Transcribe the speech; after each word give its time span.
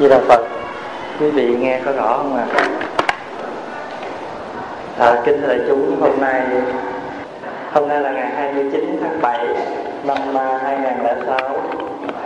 Di 0.00 0.08
Đà 0.08 0.18
Phật 0.18 0.40
Quý 1.20 1.30
vị 1.30 1.56
nghe 1.56 1.80
có 1.84 1.92
rõ 1.92 2.16
không 2.16 2.36
ạ? 2.36 2.46
À? 4.98 5.06
À, 5.06 5.22
kính 5.24 5.40
thưa 5.40 5.48
đại 5.48 5.58
chúng 5.68 6.00
hôm 6.00 6.20
nay 6.20 6.42
Hôm 7.72 7.88
nay 7.88 8.00
là 8.00 8.10
ngày 8.10 8.30
29 8.36 8.98
tháng 9.02 9.22
7 9.22 9.46
năm 10.04 10.18
2006 10.62 11.38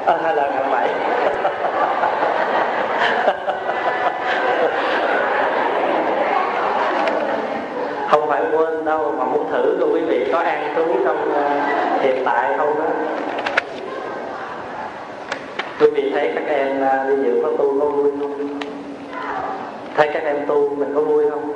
À, 0.07 0.19
hay 0.23 0.37
là 0.37 0.51
ngày 0.51 0.65
7 0.71 0.89
Không 8.11 8.29
phải 8.29 8.43
quên 8.53 8.85
đâu 8.85 9.15
mà 9.19 9.25
muốn 9.25 9.51
thử 9.51 9.77
luôn 9.79 9.95
quý 9.95 10.01
vị 10.01 10.27
có 10.33 10.39
an 10.39 10.75
trú 10.77 10.85
trong 11.05 11.35
à, 11.35 11.67
hiện 12.01 12.23
tại 12.25 12.55
không 12.59 12.79
đó 12.79 12.85
quý 15.85 15.91
vị 15.91 16.11
thấy 16.15 16.33
các 16.35 16.45
em 16.49 16.83
à, 16.83 17.05
đi 17.09 17.15
dự 17.25 17.43
khóa 17.43 17.51
tu 17.59 17.81
có 17.81 17.87
vui 17.87 18.11
không? 18.21 18.61
Thấy 19.97 20.11
các 20.15 20.23
em 20.25 20.47
tu 20.47 20.77
mình 20.77 20.93
có 20.95 21.01
vui 21.01 21.31
không? 21.31 21.53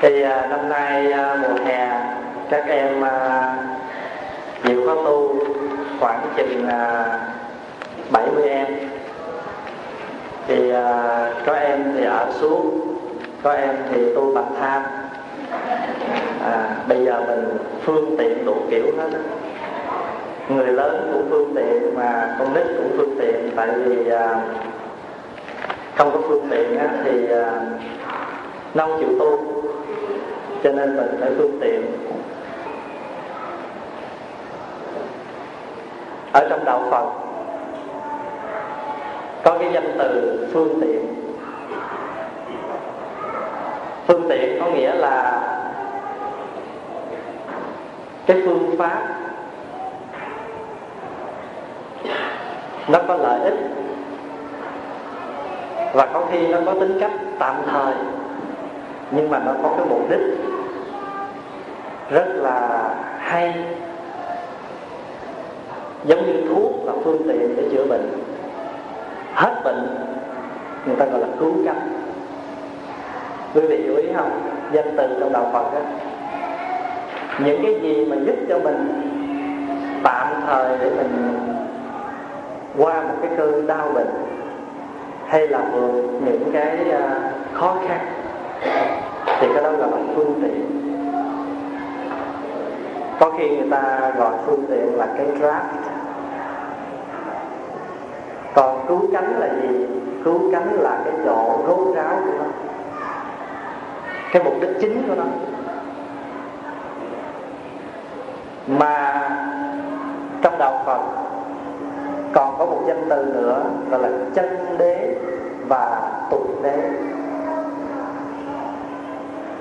Thì 0.00 0.22
à, 0.22 0.46
năm 0.50 0.68
nay 0.68 1.12
à, 1.12 1.36
mùa 1.42 1.64
hè 1.64 2.00
các 2.50 2.68
em 2.68 3.04
dự 4.64 4.86
khóa 4.86 4.94
tu 4.94 5.38
khoảng 6.00 6.20
chừng 6.36 6.68
70 8.10 8.48
em. 8.48 8.66
Thì 10.48 10.72
có 11.46 11.52
em 11.52 11.92
thì 11.96 12.04
ở 12.04 12.32
xuống 12.40 12.80
có 13.42 13.52
em 13.52 13.76
thì 13.92 14.14
tu 14.14 14.34
bạch 14.34 14.60
tham 14.60 14.82
à, 16.44 16.76
bây 16.88 17.04
giờ 17.04 17.22
mình 17.26 17.58
phương 17.82 18.16
tiện 18.18 18.44
đủ 18.44 18.54
kiểu 18.70 18.86
hết 18.98 19.10
đó 19.12 19.45
người 20.48 20.66
lớn 20.66 21.10
cũng 21.12 21.26
phương 21.30 21.54
tiện 21.56 21.94
mà 21.94 22.36
con 22.38 22.54
nít 22.54 22.66
cũng 22.66 22.90
phương 22.96 23.16
tiện 23.20 23.50
tại 23.56 23.68
vì 23.84 24.10
à, 24.10 24.40
không 25.96 26.10
có 26.12 26.18
phương 26.28 26.48
tiện 26.50 26.78
á, 26.78 26.88
thì 27.04 27.30
à, 27.30 27.60
nó 28.74 28.86
không 28.86 28.98
chịu 29.00 29.18
tu. 29.18 29.38
Cho 30.64 30.72
nên 30.72 30.96
mình 30.96 31.16
phải 31.20 31.30
phương 31.38 31.58
tiện. 31.60 31.86
Ở 36.32 36.46
trong 36.50 36.64
đạo 36.64 36.82
phật 36.90 37.06
có 39.44 39.58
cái 39.58 39.70
danh 39.72 39.94
từ 39.98 40.46
phương 40.52 40.80
tiện. 40.80 41.14
Phương 44.06 44.26
tiện 44.28 44.60
có 44.60 44.66
nghĩa 44.70 44.94
là 44.94 45.40
cái 48.26 48.42
phương 48.44 48.74
pháp 48.78 49.25
nó 52.88 52.98
có 53.08 53.16
lợi 53.16 53.40
ích. 53.40 53.54
Và 55.92 56.06
có 56.06 56.24
khi 56.32 56.46
nó 56.46 56.58
có 56.66 56.72
tính 56.80 56.98
cách 57.00 57.12
tạm 57.38 57.56
thời, 57.70 57.94
nhưng 59.10 59.30
mà 59.30 59.38
nó 59.38 59.52
có 59.62 59.74
cái 59.76 59.86
mục 59.88 60.10
đích 60.10 60.20
rất 62.10 62.26
là 62.26 62.88
hay. 63.18 63.54
Giống 66.04 66.26
như 66.26 66.42
thuốc 66.48 66.72
là 66.84 66.92
phương 67.04 67.22
tiện 67.28 67.56
để 67.56 67.68
chữa 67.72 67.86
bệnh. 67.86 68.10
Hết 69.34 69.60
bệnh, 69.64 69.88
người 70.86 70.96
ta 70.96 71.04
gọi 71.04 71.20
là 71.20 71.28
cứu 71.40 71.54
cánh. 71.66 71.88
Quý 73.54 73.60
vị 73.60 73.84
chú 73.86 73.94
ý 73.94 74.08
không? 74.16 74.40
Danh 74.72 74.96
từ 74.96 75.16
trong 75.20 75.32
đạo 75.32 75.50
phật 75.52 75.74
đó 75.74 75.80
những 77.38 77.62
cái 77.62 77.80
gì 77.80 78.04
mà 78.04 78.16
giúp 78.26 78.34
cho 78.48 78.58
mình 78.58 79.02
tạm 80.02 80.26
thời 80.46 80.78
để 80.78 80.90
mình 80.90 81.38
qua 82.78 83.02
một 83.02 83.14
cái 83.22 83.30
cơn 83.36 83.66
đau 83.66 83.88
bệnh, 83.94 84.10
hay 85.26 85.48
là 85.48 85.58
vượt 85.72 86.02
những 86.24 86.50
cái 86.52 86.90
à, 86.90 87.30
khó 87.52 87.76
khăn, 87.88 87.98
thì 89.40 89.48
cái 89.54 89.62
đó 89.64 89.70
là 89.70 89.86
bằng 89.86 90.12
phương 90.14 90.40
tiện. 90.42 90.82
Có 93.20 93.30
khi 93.38 93.56
người 93.56 93.70
ta 93.70 94.12
gọi 94.18 94.32
phương 94.46 94.64
tiện 94.68 94.96
là 94.96 95.06
cái 95.16 95.26
draft. 95.26 95.60
Còn 98.54 98.84
cứu 98.88 99.08
cánh 99.12 99.38
là 99.38 99.48
gì? 99.62 99.86
Cứu 100.24 100.52
cánh 100.52 100.72
là 100.72 100.98
cái 101.04 101.14
độ 101.24 101.58
rốt 101.68 101.96
ráo 101.96 102.16
của 102.26 102.32
nó, 102.38 102.44
cái 104.32 104.42
mục 104.44 104.54
đích 104.60 104.70
chính 104.80 105.02
của 105.08 105.14
nó. 105.14 105.24
Mà 108.66 109.28
trong 110.42 110.58
đạo 110.58 110.82
phật 110.86 111.00
còn 111.16 111.25
danh 112.86 113.06
từ 113.10 113.24
nữa, 113.24 113.62
gọi 113.90 114.02
là 114.02 114.08
chân 114.34 114.76
đế 114.78 115.14
và 115.68 116.10
tục 116.30 116.62
đế. 116.62 116.90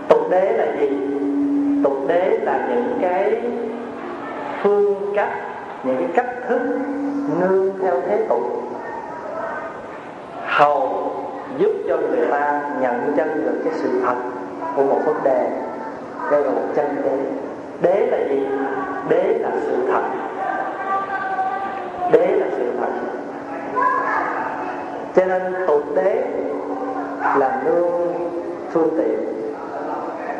Tục 0.07 0.21
đế 0.29 0.51
là 0.57 0.65
gì? 0.79 0.89
Tục 1.83 1.97
đế 2.07 2.37
là 2.43 2.67
những 2.69 2.97
cái 3.01 3.41
phương 4.61 5.13
cách, 5.15 5.33
những 5.83 5.97
cái 5.97 6.07
cách 6.15 6.35
thức 6.49 6.61
nương 7.39 7.79
theo 7.81 8.01
thế 8.07 8.25
tục. 8.29 8.41
Hầu 10.45 11.11
giúp 11.57 11.71
cho 11.87 11.97
người 11.97 12.27
ta 12.31 12.61
nhận 12.81 13.13
chân 13.17 13.45
được 13.45 13.61
cái 13.63 13.73
sự 13.75 14.01
thật 14.05 14.15
của 14.75 14.83
một 14.83 14.99
vấn 15.05 15.15
đề, 15.23 15.49
đây 16.31 16.43
là 16.43 16.51
một 16.51 16.67
chân 16.75 16.95
đế. 17.03 17.17
Đế 17.81 18.07
là 18.07 18.17
gì? 18.29 18.47
Đế 19.09 19.37
là 19.39 19.49
sự 19.65 19.75
thật. 19.91 20.03
Đế 22.11 22.27
là 22.27 22.47
sự 22.57 22.71
thật 22.79 23.14
cho 25.15 25.25
nên 25.25 25.53
tục 25.67 25.83
đế 25.95 26.23
là 27.37 27.61
nương 27.65 27.91
phương 28.71 28.89
tiện. 28.97 29.19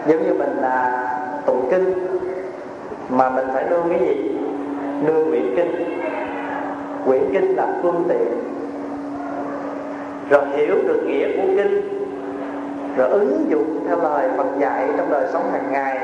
Giống 0.08 0.24
như 0.24 0.34
mình 0.34 0.58
là 0.62 1.08
tụng 1.46 1.68
kinh, 1.72 1.94
mà 3.10 3.30
mình 3.30 3.48
phải 3.54 3.66
nương 3.70 3.90
cái 3.90 4.00
gì? 4.00 4.38
Nương 5.02 5.30
quyển 5.30 5.56
kinh. 5.56 6.02
Quyển 7.06 7.24
kinh 7.34 7.56
là 7.56 7.68
phương 7.82 8.04
tiện. 8.10 8.28
Rồi 10.30 10.42
hiểu 10.54 10.76
được 10.88 11.04
nghĩa 11.06 11.28
của 11.38 11.48
kinh, 11.58 11.82
rồi 12.98 13.10
ứng 13.10 13.46
dụng 13.50 13.86
theo 13.88 13.98
lời 14.02 14.30
Phật 14.38 14.48
dạy 14.60 14.88
trong 14.98 15.12
đời 15.12 15.28
sống 15.34 15.52
hàng 15.52 15.72
ngày 15.72 15.98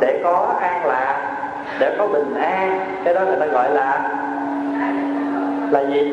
để 0.00 0.20
có 0.24 0.56
an 0.60 0.86
lạc, 0.86 1.36
để 1.80 1.96
có 1.98 2.06
bình 2.06 2.34
an. 2.34 2.80
Cái 3.04 3.14
đó 3.14 3.24
người 3.24 3.40
ta 3.40 3.46
gọi 3.46 3.70
là 3.70 4.10
là 5.70 5.80
gì? 5.80 6.12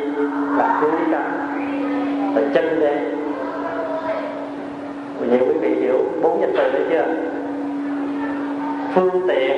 Là 0.58 0.78
cứu 0.82 0.92
cánh 1.12 1.12
là 2.36 2.42
chân 2.54 2.80
đế 2.80 2.98
vậy 5.20 5.40
quý 5.40 5.54
vị 5.62 5.76
hiểu 5.82 5.98
bốn 6.22 6.42
danh 6.42 6.54
từ 6.58 6.72
đấy 6.72 6.82
chưa? 6.90 7.06
Phương 8.94 9.28
tiện 9.28 9.58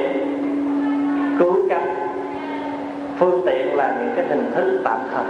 cứu 1.40 1.56
cánh. 1.70 1.96
Phương 3.20 3.42
tiện 3.46 3.76
là 3.76 3.96
những 4.00 4.12
cái 4.16 4.26
hình 4.30 4.52
thức 4.56 4.82
tạm 4.84 5.00
thời. 5.14 5.26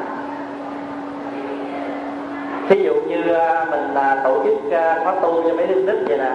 Thí 2.69 2.83
dụ 2.83 2.93
như 2.93 3.33
à, 3.33 3.65
mình 3.71 3.93
à, 3.95 4.21
tổ 4.23 4.43
chức 4.45 4.71
à, 4.71 4.99
khóa 5.03 5.15
tu 5.21 5.43
cho 5.43 5.55
mấy 5.55 5.67
đứa 5.67 5.81
nít 5.81 5.95
vậy 6.07 6.17
nè, 6.17 6.31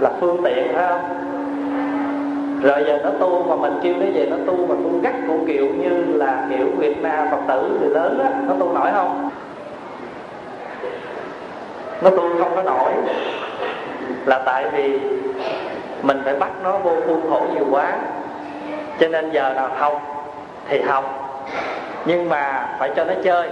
là 0.00 0.10
phương 0.20 0.42
tiện 0.44 0.68
phải 0.74 0.88
không? 0.88 1.27
Rồi 2.62 2.84
giờ 2.86 2.98
nó 3.04 3.10
tu 3.20 3.44
mà 3.48 3.56
mình 3.56 3.80
kêu 3.82 3.94
nó 4.00 4.06
về 4.14 4.26
nó 4.30 4.36
tu 4.46 4.56
mà 4.66 4.74
tu 4.74 5.00
gắt 5.02 5.14
cũng 5.26 5.46
kiểu 5.46 5.66
như 5.66 6.04
là 6.16 6.46
kiểu 6.50 6.66
việt 6.78 7.02
nam 7.02 7.28
phật 7.30 7.40
tử 7.48 7.78
người 7.80 7.90
lớn 7.90 8.18
á, 8.22 8.30
nó 8.48 8.54
tu 8.58 8.72
nổi 8.72 8.90
không? 8.92 9.30
Nó 12.02 12.10
tu 12.10 12.38
không 12.38 12.54
có 12.54 12.62
nổi. 12.62 12.92
Là 14.26 14.38
tại 14.38 14.68
vì 14.72 15.00
mình 16.02 16.22
phải 16.24 16.34
bắt 16.34 16.50
nó 16.62 16.78
vô 16.78 16.96
khuôn 17.06 17.30
khổ 17.30 17.46
nhiều 17.54 17.66
quá. 17.70 17.92
Cho 19.00 19.08
nên 19.08 19.30
giờ 19.30 19.52
nào 19.54 19.70
học 19.76 20.02
thì 20.68 20.80
học, 20.80 21.04
nhưng 22.04 22.28
mà 22.28 22.68
phải 22.78 22.90
cho 22.96 23.04
nó 23.04 23.14
chơi. 23.24 23.50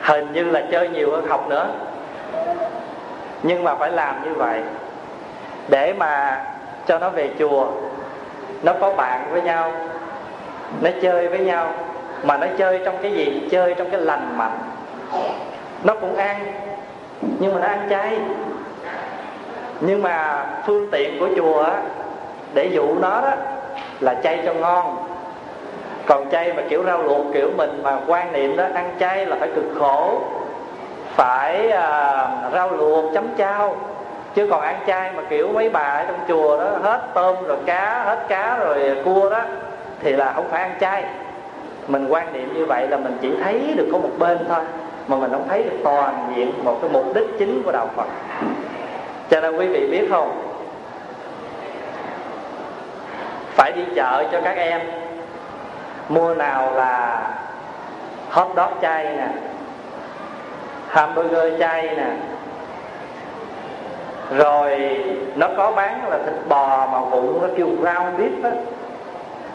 Hình 0.00 0.32
như 0.32 0.44
là 0.44 0.62
chơi 0.70 0.88
nhiều 0.88 1.10
hơn 1.10 1.26
học 1.26 1.48
nữa. 1.48 1.68
Nhưng 3.42 3.64
mà 3.64 3.74
phải 3.74 3.90
làm 3.90 4.24
như 4.24 4.34
vậy 4.34 4.60
để 5.68 5.92
mà 5.92 6.40
cho 6.88 6.98
nó 6.98 7.10
về 7.10 7.30
chùa. 7.38 7.66
Nó 8.62 8.72
có 8.80 8.92
bạn 8.94 9.28
với 9.30 9.42
nhau 9.42 9.72
nó 10.80 10.90
chơi 11.02 11.28
với 11.28 11.38
nhau 11.38 11.72
mà 12.22 12.36
nó 12.36 12.46
chơi 12.58 12.80
trong 12.84 12.94
cái 13.02 13.12
gì? 13.12 13.48
Chơi 13.50 13.74
trong 13.74 13.90
cái 13.90 14.00
lành 14.00 14.38
mạnh. 14.38 14.58
Nó 15.84 15.94
cũng 15.94 16.16
ăn 16.16 16.52
nhưng 17.38 17.54
mà 17.54 17.60
nó 17.60 17.66
ăn 17.66 17.86
chay. 17.90 18.18
Nhưng 19.80 20.02
mà 20.02 20.46
phương 20.66 20.88
tiện 20.90 21.20
của 21.20 21.28
chùa 21.36 21.62
á, 21.62 21.82
để 22.54 22.64
dụ 22.64 22.94
nó 23.00 23.20
đó 23.20 23.32
là 24.00 24.14
chay 24.14 24.42
cho 24.44 24.54
ngon. 24.54 25.04
Còn 26.06 26.30
chay 26.30 26.52
mà 26.52 26.62
kiểu 26.68 26.84
rau 26.84 27.02
luộc 27.02 27.26
kiểu 27.34 27.50
mình 27.56 27.80
mà 27.82 27.98
quan 28.06 28.32
niệm 28.32 28.56
đó 28.56 28.64
ăn 28.74 28.90
chay 29.00 29.26
là 29.26 29.36
phải 29.40 29.48
cực 29.54 29.64
khổ. 29.78 30.20
Phải 31.14 31.70
à, 31.70 32.28
rau 32.52 32.70
luộc 32.70 33.14
chấm 33.14 33.28
chao 33.36 33.76
chứ 34.38 34.46
còn 34.50 34.60
ăn 34.60 34.76
chay 34.86 35.10
mà 35.16 35.22
kiểu 35.28 35.48
mấy 35.52 35.70
bà 35.70 35.80
ở 35.80 36.04
trong 36.08 36.18
chùa 36.28 36.58
đó, 36.58 36.70
hết 36.82 37.00
tôm 37.14 37.36
rồi 37.46 37.56
cá, 37.66 38.02
hết 38.04 38.18
cá 38.28 38.56
rồi 38.56 38.96
cua 39.04 39.30
đó, 39.30 39.40
thì 40.00 40.12
là 40.12 40.32
không 40.32 40.48
phải 40.50 40.62
ăn 40.62 40.74
chay. 40.80 41.04
Mình 41.88 42.08
quan 42.08 42.32
niệm 42.32 42.54
như 42.54 42.66
vậy 42.66 42.88
là 42.88 42.96
mình 42.96 43.18
chỉ 43.20 43.32
thấy 43.42 43.74
được 43.76 43.88
có 43.92 43.98
một 43.98 44.10
bên 44.18 44.38
thôi, 44.48 44.60
mà 45.08 45.16
mình 45.16 45.30
không 45.30 45.48
thấy 45.48 45.62
được 45.62 45.76
toàn 45.84 46.32
diện 46.36 46.52
một 46.64 46.78
cái 46.82 46.90
mục 46.90 47.04
đích 47.14 47.26
chính 47.38 47.62
của 47.62 47.72
đạo 47.72 47.90
phật. 47.96 48.06
Cho 49.30 49.40
nên 49.40 49.56
quý 49.56 49.66
vị 49.66 49.88
biết 49.90 50.08
không? 50.10 50.42
Phải 53.54 53.72
đi 53.72 53.82
chợ 53.94 54.24
cho 54.32 54.40
các 54.40 54.56
em. 54.56 54.80
Mua 56.08 56.34
nào 56.34 56.74
là 56.74 57.22
hot 58.30 58.48
dog 58.56 58.80
chay 58.82 59.04
nè, 59.04 59.28
hamburger 60.88 61.60
chay 61.60 61.82
nè 61.82 62.06
rồi 64.30 64.96
nó 65.36 65.48
có 65.56 65.72
bán 65.72 66.10
là 66.10 66.18
thịt 66.18 66.48
bò 66.48 66.88
mà 66.92 67.00
vụn 67.00 67.42
nó 67.42 67.48
kêu 67.56 67.66
ground 67.66 68.20
beef 68.20 68.50
á. 68.50 68.50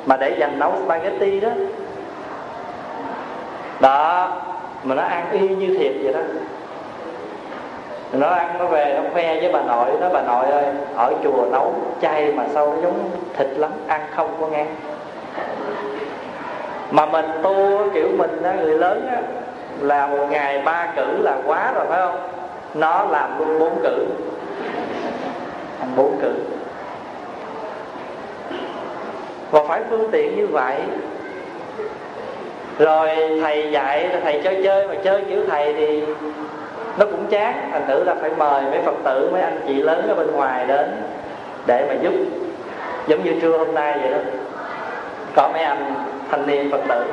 Mà 0.05 0.17
để 0.17 0.35
dành 0.39 0.59
nấu 0.59 0.71
spaghetti 0.85 1.39
đó. 1.39 1.49
Đó 3.79 4.31
mà 4.83 4.95
nó 4.95 5.03
ăn 5.03 5.25
y 5.31 5.47
như 5.47 5.77
thiệt 5.79 5.93
vậy 6.03 6.13
đó. 6.13 6.19
Nó 8.13 8.27
ăn 8.27 8.55
nó 8.59 8.65
về 8.65 8.99
nó 9.03 9.09
khoe 9.13 9.39
với 9.39 9.51
bà 9.53 9.61
nội 9.61 9.89
nó 10.01 10.09
bà 10.09 10.21
nội 10.21 10.45
ơi 10.45 10.65
ở 10.95 11.13
chùa 11.23 11.45
nấu 11.51 11.73
chay 12.01 12.31
mà 12.31 12.43
sao 12.53 12.67
nó 12.67 12.81
giống 12.81 13.09
thịt 13.37 13.47
lắm 13.47 13.71
ăn 13.87 14.01
không 14.15 14.29
có 14.41 14.47
nghe 14.47 14.65
mà 16.91 17.05
mình 17.05 17.25
tu 17.43 17.79
kiểu 17.93 18.07
mình 18.17 18.43
á, 18.43 18.53
người 18.61 18.77
lớn 18.79 19.07
á, 19.11 19.21
là 19.81 20.07
một 20.07 20.27
ngày 20.29 20.61
ba 20.65 20.87
cử 20.95 21.21
là 21.21 21.37
quá 21.45 21.71
rồi 21.75 21.85
phải 21.89 21.99
không? 21.99 22.19
Nó 22.73 23.05
làm 23.09 23.39
luôn 23.39 23.59
bốn 23.59 23.79
cử 23.83 24.05
ăn 25.79 25.89
bốn 25.95 26.19
cử. 26.21 26.33
Và 29.51 29.63
phải 29.67 29.81
phương 29.89 30.11
tiện 30.11 30.37
như 30.37 30.47
vậy. 30.47 30.75
Rồi 32.79 33.09
thầy 33.41 33.71
dạy 33.71 34.09
thầy 34.23 34.41
chơi 34.43 34.61
chơi, 34.63 34.87
mà 34.87 34.95
chơi 35.03 35.21
kiểu 35.29 35.41
thầy 35.49 35.73
thì 35.73 36.03
nó 36.97 37.05
cũng 37.05 37.25
chán. 37.29 37.69
Thành 37.71 37.87
thử 37.87 38.03
là 38.03 38.15
phải 38.21 38.29
mời 38.37 38.63
mấy 38.63 38.81
phật 38.85 38.95
tử, 39.03 39.29
mấy 39.31 39.41
anh 39.41 39.59
chị 39.67 39.73
lớn 39.73 40.07
ở 40.07 40.15
bên 40.15 40.31
ngoài 40.31 40.65
đến 40.67 40.91
để 41.65 41.85
mà 41.89 41.93
giúp. 42.01 42.13
Giống 43.07 43.23
như 43.23 43.33
trưa 43.41 43.57
hôm 43.57 43.73
nay 43.73 43.97
vậy 44.01 44.11
đó. 44.11 44.17
Có 45.35 45.49
mấy 45.53 45.63
anh 45.63 45.93
thanh 46.31 46.47
niên 46.47 46.71
phật 46.71 46.81
tử. 46.89 47.05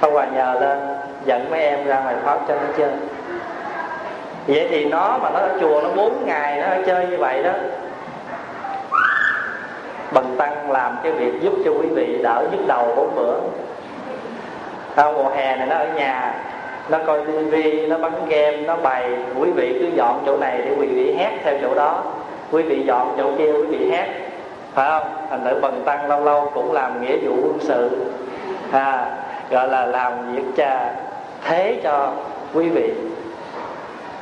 Phong 0.00 0.12
Hòa 0.12 0.26
nhờ 0.34 0.56
lên, 0.60 0.78
dẫn 1.24 1.50
mấy 1.50 1.60
em 1.60 1.86
ra 1.86 2.00
ngoài 2.00 2.14
pháp 2.24 2.38
cho 2.48 2.54
nó 2.54 2.66
chơi 2.78 2.90
vậy 4.46 4.66
thì 4.70 4.84
nó 4.84 5.18
mà 5.22 5.30
nó 5.30 5.38
ở 5.38 5.50
chùa 5.60 5.80
nó 5.82 5.90
bốn 5.96 6.26
ngày 6.26 6.60
nó 6.60 6.66
chơi 6.86 7.06
như 7.06 7.16
vậy 7.16 7.42
đó 7.42 7.52
bần 10.14 10.34
tăng 10.38 10.70
làm 10.70 10.96
cái 11.02 11.12
việc 11.12 11.32
giúp 11.40 11.52
cho 11.64 11.70
quý 11.70 11.86
vị 11.88 12.18
đỡ 12.22 12.46
nhức 12.50 12.66
đầu 12.66 12.92
bốn 12.96 13.14
bữa. 13.16 13.38
Sau 14.96 15.12
mùa 15.12 15.28
hè 15.28 15.56
này 15.56 15.66
nó 15.66 15.76
ở 15.76 15.86
nhà 15.94 16.34
nó 16.88 16.98
coi 17.06 17.20
tivi 17.26 17.86
nó 17.86 17.98
bắn 17.98 18.12
game 18.28 18.56
nó 18.56 18.76
bày. 18.76 19.10
Quý 19.38 19.50
vị 19.50 19.78
cứ 19.80 19.88
dọn 19.94 20.22
chỗ 20.26 20.36
này 20.36 20.58
để 20.64 20.70
quý 20.78 20.86
vị 20.86 21.14
hát 21.14 21.32
theo 21.44 21.54
chỗ 21.62 21.74
đó. 21.74 22.02
Quý 22.50 22.62
vị 22.62 22.82
dọn 22.86 23.14
chỗ 23.18 23.30
kia 23.38 23.52
quý 23.52 23.66
vị 23.66 23.90
hát. 23.90 24.08
Phải 24.74 24.88
không? 24.88 25.26
Thành 25.30 25.44
nữ 25.44 25.58
bần 25.62 25.82
tăng 25.84 26.08
lâu 26.08 26.24
lâu 26.24 26.50
cũng 26.54 26.72
làm 26.72 27.02
nghĩa 27.02 27.16
vụ 27.16 27.34
quân 27.42 27.58
sự 27.60 27.90
à, 28.72 29.06
gọi 29.50 29.68
là 29.68 29.86
làm 29.86 30.34
việc 30.34 30.44
cha 30.56 30.90
thế 31.44 31.80
cho 31.82 32.12
quý 32.54 32.68
vị 32.68 32.92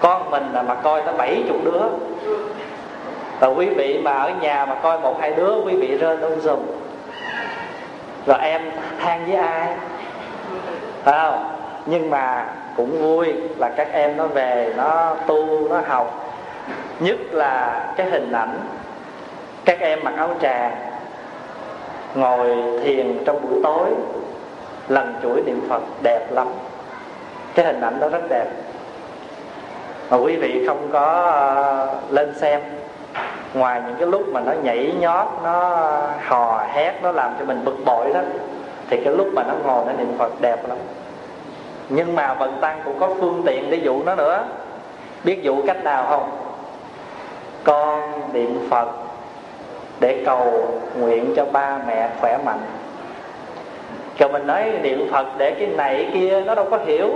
con 0.03 0.31
mình 0.31 0.53
là 0.53 0.63
mà 0.63 0.75
coi 0.75 1.03
tới 1.03 1.15
bảy 1.19 1.45
chục 1.49 1.57
đứa. 1.65 1.83
Và 3.41 3.49
quý 3.49 3.67
vị 3.67 4.01
mà 4.03 4.13
ở 4.13 4.31
nhà 4.41 4.67
mà 4.67 4.75
coi 4.75 5.01
một, 5.01 5.17
hai 5.21 5.33
đứa, 5.33 5.55
quý 5.65 5.77
vị 5.77 5.97
rơi 5.99 6.17
đông 6.17 6.41
dùm 6.41 6.61
rồi 8.27 8.39
em 8.41 8.63
than 9.01 9.27
với 9.27 9.37
ai? 9.37 9.69
Phải 11.05 11.15
không? 11.23 11.45
Nhưng 11.87 12.11
mà 12.11 12.47
cũng 12.77 13.03
vui 13.03 13.33
là 13.59 13.69
các 13.69 13.89
em 13.93 14.17
nó 14.17 14.27
về, 14.27 14.75
nó 14.77 15.17
tu, 15.27 15.69
nó 15.69 15.81
học. 15.87 16.35
Nhất 17.01 17.17
là 17.31 17.85
cái 17.97 18.11
hình 18.11 18.33
ảnh, 18.33 18.59
các 19.65 19.81
em 19.81 19.99
mặc 20.03 20.15
áo 20.17 20.31
tràng 20.41 20.77
ngồi 22.15 22.49
thiền 22.85 23.25
trong 23.25 23.43
buổi 23.43 23.61
tối, 23.63 23.89
lần 24.89 25.15
chuỗi 25.23 25.43
niệm 25.47 25.61
phật 25.69 25.83
đẹp 26.03 26.27
lắm. 26.31 26.49
Cái 27.55 27.65
hình 27.65 27.81
ảnh 27.81 28.01
đó 28.01 28.09
rất 28.09 28.23
đẹp 28.29 28.47
mà 30.13 30.19
quý 30.19 30.37
vị 30.37 30.67
không 30.67 30.89
có 30.93 31.07
uh, 32.07 32.13
lên 32.13 32.35
xem. 32.35 32.61
Ngoài 33.55 33.83
những 33.87 33.97
cái 33.99 34.09
lúc 34.09 34.29
mà 34.29 34.41
nó 34.41 34.53
nhảy 34.63 34.93
nhót 35.01 35.27
nó 35.45 35.71
ờ, 35.71 36.11
hò 36.27 36.65
hét 36.73 36.93
nó 37.03 37.13
làm 37.13 37.31
cho 37.39 37.45
mình 37.45 37.65
bực 37.65 37.77
bội 37.85 38.13
đó 38.15 38.21
thì 38.91 39.01
cái 39.05 39.15
lúc 39.15 39.27
mà 39.35 39.43
nó 39.43 39.55
ngồi 39.65 39.85
nó 39.87 39.93
niệm 39.93 40.13
phật 40.19 40.41
đẹp 40.41 40.69
lắm. 40.69 40.79
Nhưng 41.89 42.15
mà 42.15 42.35
vận 42.35 42.59
tăng 42.61 42.81
cũng 42.85 42.99
có 43.01 43.09
phương 43.21 43.43
tiện 43.47 43.71
để 43.71 43.77
dụ 43.77 44.03
nó 44.03 44.15
nữa. 44.15 44.45
Biết 45.25 45.43
dụ 45.43 45.63
cách 45.67 45.85
nào 45.85 46.07
không? 46.09 46.31
Con 47.65 48.13
niệm 48.33 48.59
phật 48.71 48.89
để 50.01 50.23
cầu 50.27 50.69
nguyện 50.99 51.33
cho 51.37 51.45
ba 51.45 51.79
mẹ 51.87 52.09
khỏe 52.21 52.39
mạnh. 52.45 52.61
Rồi 54.19 54.33
mình 54.33 54.47
nói 54.47 54.73
niệm 54.83 55.09
phật 55.13 55.27
để 55.39 55.51
cái 55.51 55.67
này 55.67 56.11
kia 56.15 56.41
nó 56.41 56.55
đâu 56.55 56.67
có 56.71 56.79
hiểu. 56.87 57.11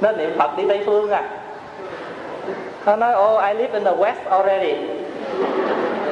Nó 0.00 0.12
niệm 0.12 0.30
phật 0.38 0.56
đi 0.56 0.64
tây 0.68 0.82
phương 0.86 1.10
à 1.10 1.30
nó 2.88 2.96
nói 2.96 3.14
oh 3.16 3.42
I 3.42 3.54
live 3.54 3.72
in 3.72 3.84
the 3.84 3.92
west 3.92 4.30
already. 4.30 4.74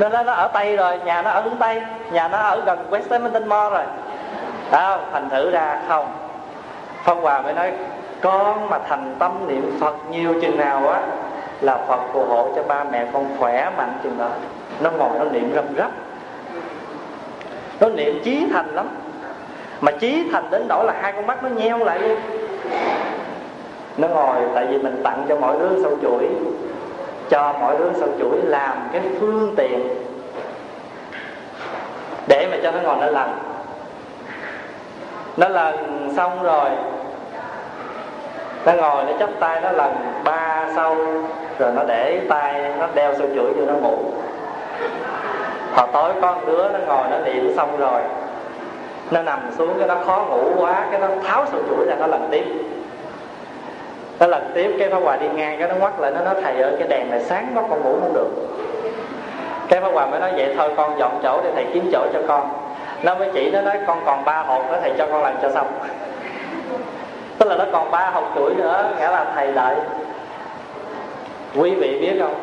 Nó 0.01 0.09
nó 0.09 0.33
ở 0.33 0.49
tây 0.49 0.77
rồi 0.77 0.99
nhà 1.05 1.23
nó 1.23 1.31
ở 1.31 1.41
hướng 1.41 1.57
tây 1.57 1.83
nhà 2.11 2.29
nó 2.29 2.39
ở 2.39 2.63
gần 2.67 2.79
westminster 2.91 3.47
mall 3.47 3.75
rồi. 3.75 3.85
À, 4.71 4.99
thành 5.13 5.29
thử 5.31 5.51
ra 5.51 5.79
không. 5.89 6.07
Phong 7.05 7.23
Hòa 7.23 7.41
mới 7.41 7.53
nói 7.53 7.73
con 8.21 8.71
mà 8.71 8.79
thành 8.89 9.15
tâm 9.19 9.33
niệm 9.49 9.77
Phật 9.81 9.95
nhiều 10.11 10.35
chừng 10.43 10.59
nào 10.59 10.89
á 10.89 11.01
là 11.61 11.79
Phật 11.89 12.01
phù 12.13 12.25
hộ 12.25 12.49
cho 12.57 12.63
ba 12.63 12.85
mẹ 12.85 13.07
con 13.13 13.37
khỏe 13.39 13.71
mạnh 13.77 13.99
chừng 14.03 14.19
đó. 14.19 14.29
Nó 14.81 14.91
ngồi 14.91 15.11
nó 15.19 15.25
niệm 15.25 15.53
râm 15.55 15.65
rắp. 15.79 15.91
Nó 17.81 17.89
niệm 17.89 18.21
chí 18.25 18.47
thành 18.53 18.75
lắm. 18.75 18.89
Mà 19.81 19.93
chí 19.93 20.29
thành 20.33 20.51
đến 20.51 20.67
nỗi 20.69 20.85
là 20.85 20.95
hai 21.01 21.13
con 21.13 21.27
mắt 21.27 21.43
nó 21.43 21.49
nheo 21.49 21.79
lại 21.79 21.99
luôn 21.99 22.19
nó 23.97 24.09
ngồi, 24.09 24.37
tại 24.55 24.67
vì 24.67 24.79
mình 24.79 25.01
tặng 25.05 25.25
cho 25.29 25.37
mỗi 25.37 25.57
đứa 25.59 25.83
sâu 25.83 25.93
chuỗi, 26.03 26.29
cho 27.29 27.55
mỗi 27.61 27.79
đứa 27.79 27.91
sâu 28.01 28.09
chuỗi 28.19 28.39
làm 28.45 28.89
cái 28.93 29.03
phương 29.21 29.55
tiện 29.57 29.89
để 32.29 32.49
mà 32.51 32.57
cho 32.63 32.71
nó 32.71 32.79
ngồi 32.81 32.97
nó 33.01 33.07
lần 33.07 33.39
nó 35.37 35.49
lần 35.49 36.11
xong 36.17 36.43
rồi, 36.43 36.71
nó 38.67 38.73
ngồi, 38.73 39.05
nó 39.05 39.13
chắp 39.19 39.31
tay, 39.41 39.61
nó 39.61 39.73
lần 39.73 39.95
ba 40.25 40.67
sau, 40.77 40.97
rồi 41.59 41.73
nó 41.75 41.83
để 41.89 42.21
tay, 42.29 42.73
nó 42.79 42.87
đeo 42.95 43.15
sâu 43.19 43.27
chuỗi 43.35 43.53
cho 43.57 43.73
nó 43.73 43.75
ngủ. 43.75 43.99
Hồi 45.75 45.89
tối 45.93 46.13
có 46.23 46.33
một 46.33 46.41
đứa 46.47 46.69
nó 46.69 46.79
ngồi, 46.87 47.09
nó 47.11 47.19
niệm 47.19 47.53
xong 47.57 47.77
rồi, 47.79 48.01
nó 49.11 49.23
nằm 49.23 49.39
xuống 49.59 49.79
cái 49.79 49.89
nó 49.89 49.97
khó 50.07 50.27
ngủ 50.29 50.43
quá, 50.57 50.87
cái 50.91 51.01
nó 51.01 51.09
tháo 51.25 51.47
sâu 51.53 51.61
chuỗi 51.69 51.87
ra, 51.87 51.95
nó 51.99 52.07
lần 52.07 52.29
tiếp 52.31 52.45
nó 54.21 54.27
lần 54.27 54.51
tiếp 54.55 54.77
cái 54.79 54.89
pháp 54.91 54.99
hòa 54.99 55.17
đi 55.17 55.27
ngang 55.35 55.59
cái 55.59 55.69
nó 55.69 55.75
ngoắt 55.75 56.01
lại, 56.01 56.11
nó 56.11 56.21
nói, 56.21 56.35
thầy 56.43 56.63
ơi, 56.63 56.73
cái 56.79 56.89
đèn 56.89 57.11
này 57.11 57.21
sáng 57.21 57.53
quá, 57.55 57.63
con 57.71 57.83
ngủ 57.83 57.97
không 58.01 58.15
được. 58.15 58.29
Cái 59.69 59.81
pháp 59.81 59.89
hòa 59.93 60.07
mới 60.07 60.21
nói, 60.21 60.33
vậy 60.37 60.55
thôi, 60.57 60.71
con 60.77 60.99
dọn 60.99 61.21
chỗ 61.23 61.41
để 61.45 61.51
thầy 61.55 61.67
kiếm 61.73 61.91
chỗ 61.93 62.07
cho 62.13 62.21
con. 62.29 62.49
Nó 63.03 63.15
mới 63.15 63.31
chỉ, 63.35 63.51
nó 63.51 63.61
nói, 63.61 63.79
con 63.87 64.03
còn 64.07 64.25
ba 64.25 64.43
hộp 64.43 64.71
nữa, 64.71 64.79
thầy 64.83 64.93
cho 64.99 65.07
con 65.13 65.23
làm 65.23 65.35
cho 65.43 65.51
xong. 65.51 65.67
Tức 67.39 67.49
là 67.49 67.57
nó 67.57 67.65
còn 67.73 67.91
ba 67.91 68.11
hộp 68.11 68.33
chuỗi 68.35 68.55
nữa, 68.55 68.91
nghĩa 68.99 69.11
là 69.11 69.27
thầy 69.35 69.53
đợi. 69.53 69.77
Quý 71.57 71.71
vị 71.71 71.99
biết 72.01 72.17
không? 72.21 72.35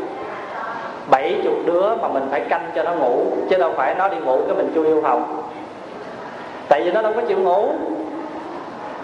Bảy 1.10 1.36
chục 1.44 1.54
đứa 1.66 1.96
mà 1.96 2.08
mình 2.08 2.28
phải 2.32 2.40
canh 2.40 2.72
cho 2.76 2.84
nó 2.84 2.94
ngủ, 2.94 3.26
chứ 3.50 3.58
đâu 3.58 3.74
phải 3.78 3.96
nó 3.96 4.10
đi 4.10 4.18
ngủ 4.18 4.40
cái 4.48 4.58
mình 4.58 4.72
chui 4.76 4.84
vô 4.84 5.02
phòng. 5.02 5.44
Tại 6.70 6.82
vì 6.84 6.92
nó 6.92 7.02
đâu 7.02 7.14
có 7.16 7.22
chịu 7.28 7.38
ngủ. 7.38 7.70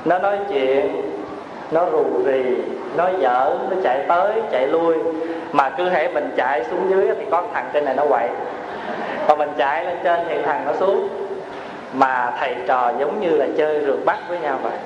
Nó 0.06 0.20
nói 0.20 0.38
chuyện 0.50 1.09
nó 1.72 1.86
rù 1.92 2.06
rì 2.26 2.44
nó 2.98 3.10
dở, 3.20 3.58
nó 3.70 3.76
chạy 3.84 4.06
tới 4.08 4.42
chạy 4.52 4.68
lui. 4.68 4.96
Mà 5.52 5.70
cứ 5.70 5.90
hệ 5.90 6.08
mình 6.08 6.32
chạy 6.38 6.66
xuống 6.70 6.90
dưới 6.90 7.08
thì 7.18 7.26
có 7.32 7.44
thằng 7.54 7.70
trên 7.74 7.86
này 7.86 7.96
nó 7.96 8.06
quậy. 8.10 8.30
Còn 9.28 9.38
mình 9.38 9.52
chạy 9.58 9.86
lên 9.86 9.98
trên 10.04 10.20
thì 10.28 10.42
thằng 10.46 10.66
nó 10.66 10.74
xuống. 10.80 11.10
Mà 11.94 12.34
thầy 12.40 12.56
trò 12.68 12.92
giống 13.00 13.22
như 13.22 13.30
là 13.30 13.46
chơi 13.58 13.86
rượt 13.86 14.06
bắt 14.06 14.18
với 14.30 14.40
nhau 14.40 14.60
vậy. 14.64 14.78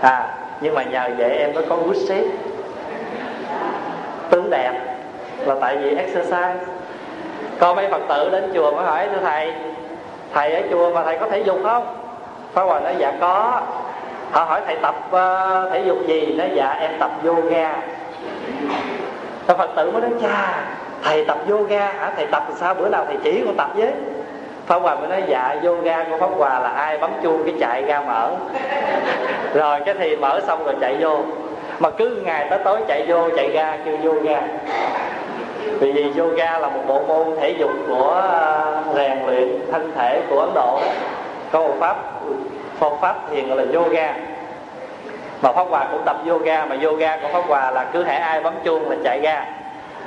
À 0.00 0.34
nhưng 0.60 0.74
mà 0.74 0.82
nhờ 0.82 1.10
vậy 1.18 1.30
em 1.30 1.54
mới 1.54 1.64
có 1.68 1.76
good 1.76 2.08
shape. 2.08 2.28
Tướng 4.30 4.50
đẹp 4.50 4.72
là 5.46 5.54
tại 5.60 5.76
vì 5.76 5.96
exercise. 5.96 6.54
Có 7.58 7.74
mấy 7.74 7.88
phật 7.90 8.02
tử 8.08 8.28
đến 8.30 8.50
chùa 8.54 8.72
mới 8.72 8.84
hỏi 8.84 9.08
thưa 9.12 9.20
thầy 9.20 9.52
thầy 10.34 10.52
ở 10.52 10.62
chùa 10.70 10.90
mà 10.90 11.04
thầy 11.04 11.18
có 11.18 11.28
thể 11.28 11.38
dục 11.38 11.58
không? 11.62 11.86
Phá 12.52 12.62
Hòa 12.62 12.80
nói 12.80 12.94
dạ 12.98 13.12
có. 13.20 13.62
Họ 14.30 14.44
hỏi 14.44 14.60
thầy 14.66 14.76
tập 14.82 14.94
uh, 15.06 15.72
thể 15.72 15.82
dục 15.86 15.98
gì? 16.06 16.34
Nói 16.38 16.50
dạ 16.54 16.76
em 16.80 16.90
tập 16.98 17.10
yoga. 17.24 17.74
Thầy 19.46 19.56
Phật 19.56 19.70
tử 19.76 19.90
mới 19.90 20.02
nói 20.02 20.10
cha 20.22 20.64
Thầy 21.04 21.24
tập 21.24 21.38
yoga 21.50 21.92
hả? 21.92 22.12
Thầy 22.16 22.26
tập 22.26 22.46
sao? 22.56 22.74
Bữa 22.74 22.88
nào 22.88 23.04
thầy 23.06 23.16
chỉ 23.24 23.42
con 23.44 23.56
tập 23.56 23.70
với. 23.74 23.92
Pháp 24.66 24.78
Hòa 24.78 24.94
mới 24.94 25.08
nói 25.08 25.22
dạ 25.28 25.56
yoga 25.64 26.04
của 26.04 26.18
Pháp 26.18 26.30
Hòa 26.36 26.60
là 26.60 26.68
ai? 26.68 26.98
Bấm 26.98 27.10
chuông 27.22 27.44
cái 27.44 27.54
chạy 27.60 27.82
ra 27.82 28.00
mở. 28.00 28.30
Rồi 29.54 29.80
cái 29.86 29.94
thì 29.98 30.16
mở 30.16 30.40
xong 30.46 30.64
rồi 30.64 30.74
chạy 30.80 30.96
vô. 31.00 31.18
Mà 31.78 31.90
cứ 31.90 32.22
ngày 32.24 32.46
tới 32.50 32.58
tối 32.64 32.80
chạy 32.88 33.04
vô 33.08 33.28
chạy 33.36 33.50
ra 33.50 33.78
kêu 33.84 33.96
yoga. 34.04 34.40
Vì 35.80 35.92
vì 35.92 36.12
yoga 36.18 36.58
là 36.58 36.68
một 36.68 36.80
bộ 36.86 37.02
môn 37.08 37.36
thể 37.40 37.50
dục 37.50 37.70
của 37.88 38.10
ờ, 38.10 38.82
rèn 38.96 39.18
luyện 39.26 39.48
thân 39.72 39.92
thể 39.96 40.22
của 40.30 40.40
Ấn 40.40 40.50
Độ. 40.54 40.80
Đó 40.80 40.90
Có 41.52 41.60
một 41.60 41.74
pháp 41.80 41.96
phương 42.80 42.98
pháp 43.00 43.16
thiền 43.30 43.48
gọi 43.48 43.56
là 43.56 43.64
yoga. 43.80 44.14
Mà 45.42 45.52
pháp 45.52 45.64
hòa 45.68 45.88
cũng 45.92 46.02
tập 46.06 46.16
yoga 46.28 46.66
mà 46.66 46.76
yoga 46.82 47.16
của 47.16 47.28
pháp 47.32 47.42
hòa 47.46 47.70
là 47.70 47.90
cứ 47.92 48.04
hễ 48.04 48.14
ai 48.14 48.40
bấm 48.40 48.54
chuông 48.64 48.90
là 48.90 48.96
chạy 49.04 49.20
ra. 49.22 49.44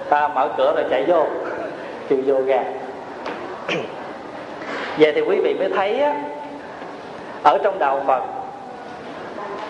Ta 0.09 0.27
mở 0.27 0.49
cửa 0.57 0.73
rồi 0.75 0.85
chạy 0.89 1.05
vô 1.07 1.25
kêu 2.09 2.19
yoga. 2.27 2.63
Vậy 4.97 5.11
thì 5.15 5.21
quý 5.21 5.39
vị 5.43 5.55
mới 5.59 5.69
thấy 5.75 5.99
á, 6.01 6.15
ở 7.43 7.57
trong 7.63 7.79
đạo 7.79 8.01
phật 8.07 8.23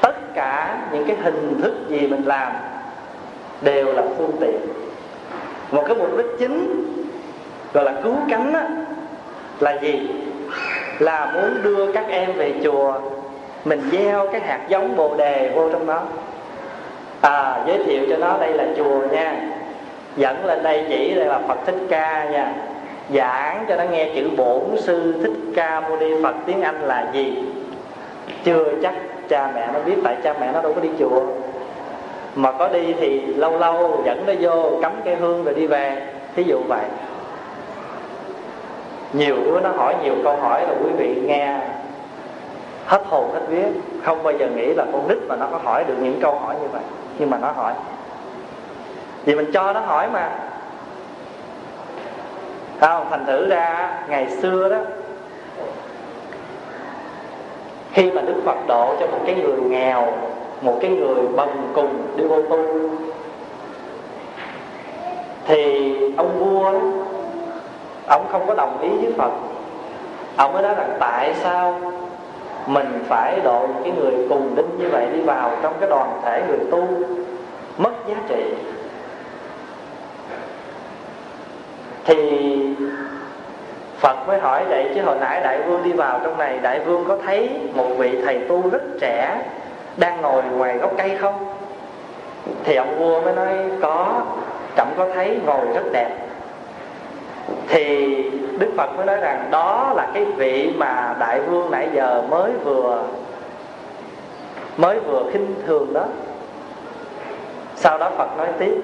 tất 0.01 0.33
cả 0.33 0.77
những 0.91 1.05
cái 1.07 1.15
hình 1.23 1.61
thức 1.61 1.73
gì 1.89 2.07
mình 2.07 2.23
làm 2.25 2.51
đều 3.61 3.93
là 3.93 4.03
phương 4.17 4.31
tiện. 4.39 4.59
Một 5.71 5.83
cái 5.87 5.95
mục 5.95 6.17
đích 6.17 6.25
chính 6.39 6.85
gọi 7.73 7.83
là 7.83 7.93
cứu 8.03 8.15
cánh 8.29 8.53
á, 8.53 8.67
là 9.59 9.71
gì? 9.81 10.09
Là 11.01 11.31
muốn 11.33 11.63
đưa 11.63 11.91
các 11.91 12.05
em 12.09 12.33
về 12.33 12.53
chùa, 12.63 12.93
mình 13.65 13.81
gieo 13.91 14.27
cái 14.31 14.41
hạt 14.41 14.59
giống 14.67 14.95
bồ 14.95 15.15
đề 15.17 15.51
vô 15.55 15.69
trong 15.71 15.87
đó. 15.87 16.01
À 17.21 17.63
giới 17.67 17.83
thiệu 17.83 18.03
cho 18.09 18.17
nó 18.17 18.37
đây 18.39 18.53
là 18.53 18.65
chùa 18.77 18.99
nha. 19.11 19.35
Dẫn 20.17 20.45
lên 20.45 20.63
đây 20.63 20.85
chỉ 20.89 21.13
đây 21.15 21.25
là 21.25 21.39
phật 21.47 21.57
thích 21.65 21.75
ca 21.89 22.29
nha. 22.31 22.53
Giảng 23.13 23.65
cho 23.69 23.75
nó 23.75 23.83
nghe 23.83 24.09
chữ 24.15 24.29
bổn 24.37 24.61
sư 24.77 25.13
thích 25.23 25.53
ca 25.55 25.79
mâu 25.79 25.97
ni 25.97 26.23
phật, 26.23 26.35
tiếng 26.45 26.61
anh 26.61 26.81
là 26.81 27.05
gì? 27.13 27.43
Chưa 28.43 28.65
chắc 28.83 28.93
cha 29.29 29.51
mẹ 29.55 29.67
nó 29.73 29.79
biết, 29.79 29.95
tại 30.03 30.15
cha 30.23 30.33
mẹ 30.39 30.51
nó 30.53 30.61
đâu 30.61 30.73
có 30.73 30.81
đi 30.81 30.89
chùa. 30.99 31.21
Mà 32.35 32.51
có 32.51 32.67
đi 32.67 32.93
thì 32.99 33.21
lâu 33.25 33.59
lâu 33.59 34.01
dẫn 34.05 34.23
nó 34.27 34.33
vô, 34.39 34.71
cắm 34.81 34.91
cây 35.05 35.15
hương 35.15 35.43
rồi 35.43 35.53
đi 35.53 35.67
về. 35.67 36.01
Thí 36.35 36.43
dụ 36.43 36.57
vậy 36.67 36.85
nhiều 39.13 39.35
đứa 39.45 39.59
nó 39.59 39.69
hỏi 39.69 39.95
nhiều 40.03 40.15
câu 40.23 40.37
hỏi 40.37 40.61
là 40.61 40.73
quý 40.83 40.91
vị 40.97 41.21
nghe 41.25 41.59
hết 42.85 43.01
hồn 43.05 43.31
hết 43.33 43.41
vía. 43.47 43.65
Không 44.03 44.23
bao 44.23 44.33
giờ 44.33 44.47
nghĩ 44.55 44.73
là 44.73 44.85
con 44.93 45.07
nít 45.07 45.17
mà 45.27 45.35
nó 45.35 45.47
có 45.51 45.59
hỏi 45.63 45.83
được 45.87 45.95
những 45.99 46.19
câu 46.21 46.39
hỏi 46.39 46.55
như 46.61 46.67
vậy. 46.67 46.83
Nhưng 47.19 47.29
mà 47.29 47.37
nó 47.37 47.51
hỏi. 47.51 47.73
Vì 49.25 49.35
mình 49.35 49.51
cho 49.53 49.73
nó 49.73 49.79
hỏi 49.79 50.07
mà. 50.13 50.29
Không 52.79 53.07
thành 53.09 53.25
thử 53.25 53.49
ra 53.49 53.93
ngày 54.09 54.27
xưa 54.41 54.69
đó 54.69 54.77
khi 57.93 58.11
mà 58.11 58.21
đức 58.21 58.35
phật 58.45 58.67
độ 58.67 58.95
cho 58.99 59.07
một 59.07 59.19
cái 59.25 59.35
người 59.35 59.57
nghèo 59.61 60.13
một 60.61 60.77
cái 60.81 60.91
người 60.91 61.27
bần 61.35 61.71
cùng 61.73 62.17
đi 62.17 62.23
vô 62.23 62.41
tu 62.41 62.65
thì 65.45 65.93
ông 66.17 66.39
vua 66.39 66.71
đó, 66.71 66.79
ông 68.11 68.27
không 68.31 68.47
có 68.47 68.53
đồng 68.53 68.81
ý 68.81 68.89
với 68.89 69.13
phật. 69.17 69.31
Ông 70.35 70.53
mới 70.53 70.63
nói 70.63 70.75
rằng, 70.75 70.97
tại 70.99 71.33
sao 71.43 71.81
mình 72.67 73.03
phải 73.07 73.39
độ 73.43 73.67
cái 73.83 73.93
người 73.97 74.13
cùng 74.29 74.55
đinh 74.55 74.69
như 74.79 74.89
vậy 74.91 75.07
đi 75.13 75.21
vào 75.21 75.51
trong 75.61 75.73
cái 75.79 75.89
đoàn 75.89 76.21
thể 76.23 76.43
người 76.47 76.59
tu? 76.71 76.87
Mất 77.77 77.91
giá 78.07 78.15
trị. 78.27 78.53
Thì 82.05 82.15
Phật 83.97 84.27
mới 84.27 84.39
hỏi, 84.39 84.65
vậy 84.69 84.91
chứ 84.95 85.01
hồi 85.01 85.15
nãy 85.19 85.41
đại 85.43 85.61
vương 85.61 85.83
đi 85.83 85.91
vào 85.91 86.19
trong 86.23 86.37
này, 86.37 86.59
đại 86.59 86.79
vương 86.79 87.05
có 87.07 87.17
thấy 87.25 87.49
một 87.73 87.87
vị 87.97 88.21
thầy 88.25 88.39
tu 88.39 88.69
rất 88.69 88.81
trẻ 89.01 89.41
đang 89.97 90.21
ngồi 90.21 90.43
ngoài 90.43 90.77
gốc 90.77 90.91
cây 90.97 91.17
không? 91.17 91.55
Thì 92.63 92.75
ông 92.75 92.99
vua 92.99 93.21
mới 93.21 93.33
nói, 93.33 93.49
có. 93.81 94.21
Trẫm 94.77 94.87
có 94.97 95.07
thấy 95.13 95.39
ngồi 95.45 95.65
rất 95.75 95.83
đẹp 95.93 96.09
thì 97.67 98.15
đức 98.57 98.67
phật 98.77 98.95
mới 98.95 99.05
nói 99.05 99.17
rằng 99.17 99.47
đó 99.51 99.93
là 99.95 100.07
cái 100.13 100.25
vị 100.25 100.73
mà 100.77 101.15
đại 101.19 101.39
vương 101.39 101.71
nãy 101.71 101.89
giờ 101.93 102.23
mới 102.29 102.51
vừa 102.51 103.03
mới 104.77 104.99
vừa 104.99 105.23
khinh 105.33 105.55
thường 105.65 105.93
đó. 105.93 106.05
Sau 107.75 107.97
đó 107.97 108.11
phật 108.17 108.37
nói 108.37 108.47
tiếp, 108.59 108.81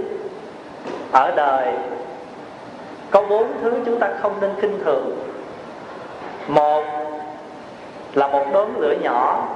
ở 1.12 1.31
đời, 1.36 1.74
có 3.12 3.21
bốn 3.29 3.47
thứ 3.62 3.74
chúng 3.86 4.00
ta 4.00 4.09
không 4.21 4.33
nên 4.41 4.51
khinh 4.62 4.79
thường. 4.83 5.17
Một 6.47 6.83
là 8.13 8.27
một 8.27 8.45
đốm 8.53 8.81
lửa 8.81 8.93
nhỏ, 9.01 9.47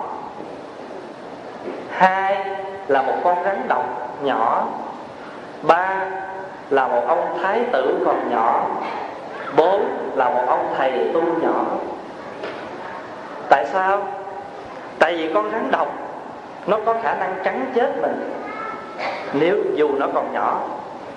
hai 1.89 2.45
là 2.87 3.01
một 3.01 3.15
con 3.23 3.43
rắn 3.43 3.61
độc 3.67 3.85
nhỏ, 4.23 4.67
ba 5.61 6.05
là 6.71 6.87
một 6.87 7.01
ông 7.07 7.37
thái 7.41 7.61
tử 7.71 7.97
còn 8.05 8.31
nhỏ 8.31 8.67
bốn 9.57 9.85
là 10.15 10.29
một 10.29 10.43
ông 10.47 10.73
thầy 10.77 10.91
tu 11.13 11.21
nhỏ. 11.41 11.65
Tại 13.49 13.65
sao? 13.73 14.07
Tại 14.99 15.15
vì 15.15 15.33
con 15.33 15.51
rắn 15.51 15.71
độc, 15.71 15.93
nó 16.67 16.77
có 16.85 16.95
khả 17.03 17.15
năng 17.15 17.35
cắn 17.43 17.65
chết 17.75 17.97
mình. 18.01 18.31
Nếu 19.33 19.55
dù 19.75 19.89
nó 19.97 20.07
còn 20.13 20.33
nhỏ, 20.33 20.59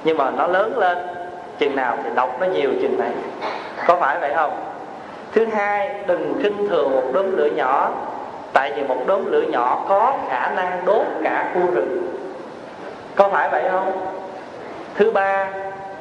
nhưng 0.04 0.16
mà 0.16 0.30
nó 0.30 0.46
lớn 0.46 0.78
lên, 0.78 0.98
chừng 1.58 1.76
nào 1.76 1.96
thì 2.04 2.10
độc 2.14 2.40
nó 2.40 2.46
nhiều 2.46 2.70
chừng 2.82 2.98
này. 2.98 3.10
Có 3.86 3.96
phải 3.96 4.18
vậy 4.20 4.32
không? 4.34 4.52
Thứ 5.32 5.46
hai, 5.46 5.94
đừng 6.06 6.34
khinh 6.42 6.68
thường 6.68 6.90
một 6.90 7.02
đốm 7.12 7.36
lửa 7.36 7.48
nhỏ, 7.56 7.90
tại 8.52 8.72
vì 8.76 8.82
một 8.82 9.06
đốm 9.06 9.32
lửa 9.32 9.42
nhỏ 9.48 9.84
có 9.88 10.12
khả 10.28 10.50
năng 10.50 10.84
đốt 10.84 11.06
cả 11.24 11.50
khu 11.54 11.74
rừng. 11.74 12.08
Có 13.14 13.28
phải 13.28 13.48
vậy 13.48 13.62
không? 13.70 14.13
Thứ 14.94 15.10
ba, 15.10 15.50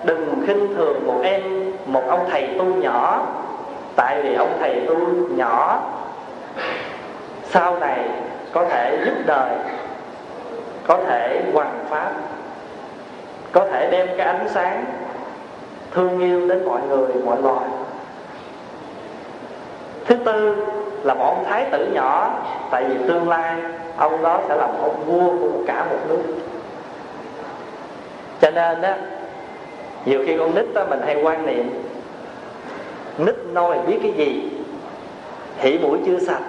đừng 0.03 0.43
khinh 0.47 0.75
thường 0.75 1.07
một 1.07 1.19
em, 1.23 1.41
một 1.85 2.03
ông 2.07 2.25
thầy 2.29 2.55
tu 2.57 2.65
nhỏ. 2.65 3.27
Tại 3.95 4.21
vì 4.23 4.35
ông 4.35 4.57
thầy 4.59 4.85
tu 4.87 4.97
nhỏ 5.29 5.81
sau 7.43 7.79
này 7.79 7.99
có 8.51 8.65
thể 8.65 8.97
giúp 9.05 9.13
đời, 9.25 9.51
có 10.87 10.97
thể 11.07 11.41
hoàn 11.53 11.85
pháp 11.89 12.11
có 13.53 13.65
thể 13.71 13.91
đem 13.91 14.07
cái 14.17 14.27
ánh 14.27 14.47
sáng 14.49 14.85
thương 15.91 16.19
yêu 16.19 16.47
đến 16.47 16.65
mọi 16.65 16.81
người, 16.89 17.07
mọi 17.25 17.41
loài. 17.41 17.65
Thứ 20.05 20.15
tư 20.15 20.55
là 21.03 21.13
một 21.13 21.25
ông 21.25 21.45
thái 21.47 21.65
tử 21.71 21.87
nhỏ, 21.93 22.31
tại 22.71 22.83
vì 22.83 23.07
tương 23.07 23.29
lai 23.29 23.55
ông 23.97 24.23
đó 24.23 24.39
sẽ 24.47 24.55
làm 24.55 24.69
ông 24.81 25.03
vua 25.05 25.29
của 25.29 25.57
cả 25.67 25.85
một 25.89 25.97
nước 26.09 26.21
cho 28.43 28.51
nên 28.51 28.81
á, 28.81 28.97
nhiều 30.05 30.23
khi 30.25 30.37
con 30.37 30.55
nít 30.55 30.65
đó 30.73 30.85
mình 30.89 31.01
hay 31.05 31.15
quan 31.23 31.45
niệm, 31.45 31.69
nít 33.17 33.35
nôi 33.53 33.77
biết 33.77 33.99
cái 34.03 34.11
gì, 34.11 34.51
hỉ 35.57 35.77
mũi 35.77 35.99
chưa 36.05 36.19
sạch, 36.19 36.43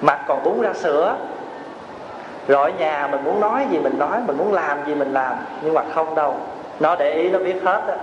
mặt 0.00 0.20
còn 0.28 0.42
uống 0.42 0.60
ra 0.60 0.72
sữa. 0.72 1.16
Rồi 2.48 2.70
ở 2.70 2.78
nhà 2.78 3.08
mình 3.10 3.24
muốn 3.24 3.40
nói 3.40 3.66
gì 3.70 3.78
mình 3.78 3.98
nói, 3.98 4.18
mình 4.26 4.38
muốn 4.38 4.52
làm 4.52 4.86
gì 4.86 4.94
mình 4.94 5.12
làm, 5.12 5.36
nhưng 5.62 5.74
mà 5.74 5.82
không 5.94 6.14
đâu. 6.14 6.36
Nó 6.80 6.96
để 6.96 7.12
ý, 7.14 7.28
nó 7.28 7.38
biết 7.38 7.62
hết 7.64 7.82
á. 7.88 7.96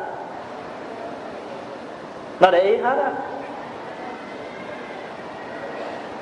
Nó 2.39 2.51
để 2.51 2.59
ý 2.59 2.77
hết 2.77 2.97
á. 2.97 3.11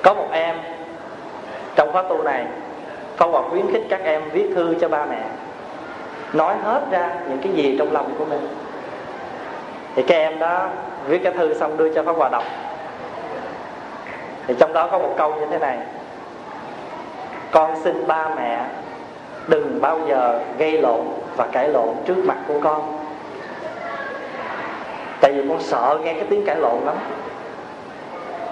Có 0.01 0.13
một 0.13 0.27
em, 0.31 0.55
trong 1.75 1.91
khóa 1.91 2.03
tu 2.03 2.23
này 2.23 2.45
phong 3.17 3.31
một 3.31 3.47
khuyến 3.49 3.71
khích 3.71 3.83
các 3.89 4.01
em 4.03 4.21
viết 4.29 4.49
thư 4.55 4.75
cho 4.81 4.89
ba 4.89 5.05
mẹ 5.05 5.21
nói 6.33 6.55
hết 6.63 6.81
ra 6.91 7.09
những 7.29 7.39
cái 7.43 7.51
gì 7.51 7.75
trong 7.79 7.91
lòng 7.91 8.15
của 8.17 8.25
mình. 8.25 8.47
Thì 9.95 10.03
các 10.03 10.15
em 10.15 10.39
đó 10.39 10.67
viết 11.07 11.23
cái 11.23 11.33
thư 11.33 11.53
xong 11.53 11.77
đưa 11.77 11.93
cho 11.93 12.03
pháp 12.03 12.15
hòa 12.15 12.29
đọc. 12.29 12.43
Thì 14.47 14.53
trong 14.59 14.73
đó 14.73 14.87
có 14.91 14.99
một 14.99 15.13
câu 15.17 15.35
như 15.35 15.45
thế 15.45 15.59
này. 15.59 15.77
Con 17.51 17.75
xin 17.83 18.07
ba 18.07 18.29
mẹ 18.35 18.65
đừng 19.47 19.81
bao 19.81 19.99
giờ 20.07 20.39
gây 20.57 20.81
lộn 20.81 21.01
và 21.37 21.47
cãi 21.51 21.67
lộn 21.67 21.89
trước 22.05 22.17
mặt 22.17 22.37
của 22.47 22.59
con. 22.63 22.97
Tại 25.21 25.31
vì 25.31 25.49
con 25.49 25.59
sợ 25.61 25.97
nghe 26.03 26.13
cái 26.13 26.23
tiếng 26.29 26.45
cãi 26.45 26.55
lộn 26.55 26.79
lắm. 26.85 26.95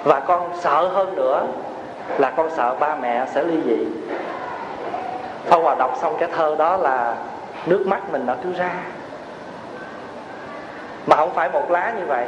Và 0.04 0.20
con 0.20 0.50
sợ 0.60 0.88
hơn 0.88 1.16
nữa 1.16 1.48
là 2.18 2.32
con 2.38 2.50
sợ 2.56 2.76
ba 2.80 2.96
mẹ 2.96 3.26
sẽ 3.34 3.44
ly 3.44 3.62
dị. 3.66 3.86
Pháp 5.46 5.58
Hòa 5.58 5.76
đọc 5.76 5.98
xong 6.02 6.16
cái 6.20 6.30
thơ 6.36 6.56
đó 6.60 6.78
là 6.78 7.16
nước 7.68 7.88
mắt 7.88 8.10
mình 8.12 8.26
nó 8.26 8.36
cứ 8.44 8.54
ra. 8.54 8.72
Mà 11.06 11.16
không 11.16 11.34
phải 11.34 11.50
một 11.50 11.72
lá 11.72 11.94
như 12.00 12.06
vậy. 12.06 12.26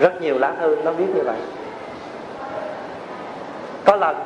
Rất 0.00 0.22
nhiều 0.22 0.38
lá 0.38 0.52
thư 0.60 0.76
nó 0.84 0.90
viết 0.90 1.06
như 1.14 1.22
vậy. 1.22 1.36
Có 3.84 3.96
lần 3.96 4.16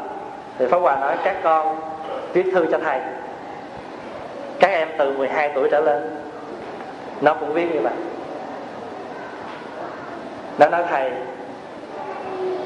thì 0.59 0.67
Pháp 0.67 0.79
Hòa 0.79 0.97
nói, 1.01 1.17
các 1.25 1.37
con 1.43 1.81
viết 2.33 2.51
thư 2.53 2.67
cho 2.73 2.79
thầy. 2.79 3.01
Các 4.61 4.69
em 4.69 4.89
từ 4.99 5.17
12 5.17 5.53
tuổi 5.55 5.69
trở 5.71 5.81
lên, 5.81 6.17
nó 7.21 7.35
cũng 7.35 7.53
viết 7.53 7.73
như 7.73 7.81
vậy. 7.81 7.93
Nó 10.59 10.69
nói, 10.69 10.85
thầy, 10.91 11.11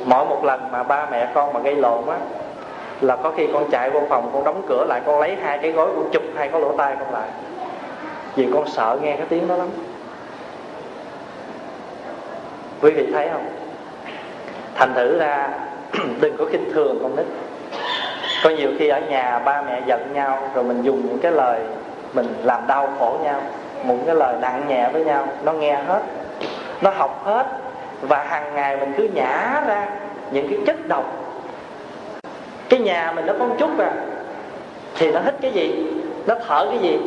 mỗi 0.05 0.25
một 0.25 0.45
lần 0.45 0.73
mà 0.73 0.83
ba 0.83 1.07
mẹ 1.11 1.29
con 1.35 1.53
mà 1.53 1.61
gây 1.61 1.75
lộn 1.75 2.07
á 2.09 2.17
là 3.02 3.16
có 3.16 3.32
khi 3.37 3.49
con 3.52 3.71
chạy 3.71 3.90
vô 3.90 4.02
phòng, 4.09 4.30
con 4.32 4.44
đóng 4.44 4.62
cửa 4.68 4.85
lại, 4.88 5.00
con 5.06 5.21
lấy 5.21 5.37
hai 5.42 5.59
cái 5.59 5.73
gối, 5.73 5.88
con 5.97 6.11
chụp 6.12 6.23
hai 6.37 6.49
cái 6.49 6.61
lỗ 6.61 6.73
tai 6.76 6.97
con 7.00 7.12
lại. 7.12 7.28
Vì 8.37 8.49
con 8.54 8.68
sợ 8.68 8.99
nghe 9.02 9.16
cái 9.16 9.26
tiếng 9.28 9.49
đó 9.49 9.56
lắm. 9.56 9.68
Quý 12.82 12.90
vị 12.90 13.12
thấy 13.12 13.28
không? 13.32 13.47
Thành 14.75 14.94
thử 14.94 15.18
ra, 15.18 15.49
đừng 16.21 16.37
có 16.37 16.44
khinh 16.52 16.71
thường 16.73 16.99
con 17.02 17.16
nít. 17.16 17.26
Có 18.44 18.50
nhiều 18.50 18.71
khi 18.78 18.88
ở 18.88 19.00
nhà 19.00 19.38
ba 19.38 19.62
mẹ 19.62 19.82
giận 19.87 20.12
nhau, 20.12 20.38
rồi 20.54 20.64
mình 20.64 20.82
dùng 20.82 21.06
những 21.06 21.18
cái 21.18 21.32
lời 21.32 21.61
mình 22.14 22.26
làm 22.42 22.66
đau 22.66 22.88
khổ 22.99 23.18
nhau, 23.23 23.40
một 23.85 23.97
cái 24.06 24.14
lời 24.14 24.35
nặng 24.40 24.64
nhẹ 24.68 24.88
với 24.92 25.04
nhau, 25.04 25.28
nó 25.44 25.52
nghe 25.52 25.75
hết, 25.75 26.02
nó 26.82 26.90
học 26.90 27.23
hết, 27.25 27.47
và 28.00 28.25
hàng 28.28 28.54
ngày 28.54 28.76
mình 28.76 28.92
cứ 28.97 29.09
nhả 29.14 29.62
ra 29.66 29.88
những 30.30 30.49
cái 30.49 30.59
chất 30.66 30.88
độc 30.88 31.22
cái 32.73 32.81
nhà 32.81 33.12
mình 33.17 33.26
nó 33.26 33.33
có 33.38 33.45
một 33.45 33.55
chút 33.59 33.79
à. 33.79 33.93
Thì 34.95 35.12
nó 35.12 35.21
hít 35.21 35.35
cái 35.41 35.52
gì? 35.52 35.87
Nó 36.26 36.35
thở 36.49 36.67
cái 36.71 36.79
gì? 36.79 36.99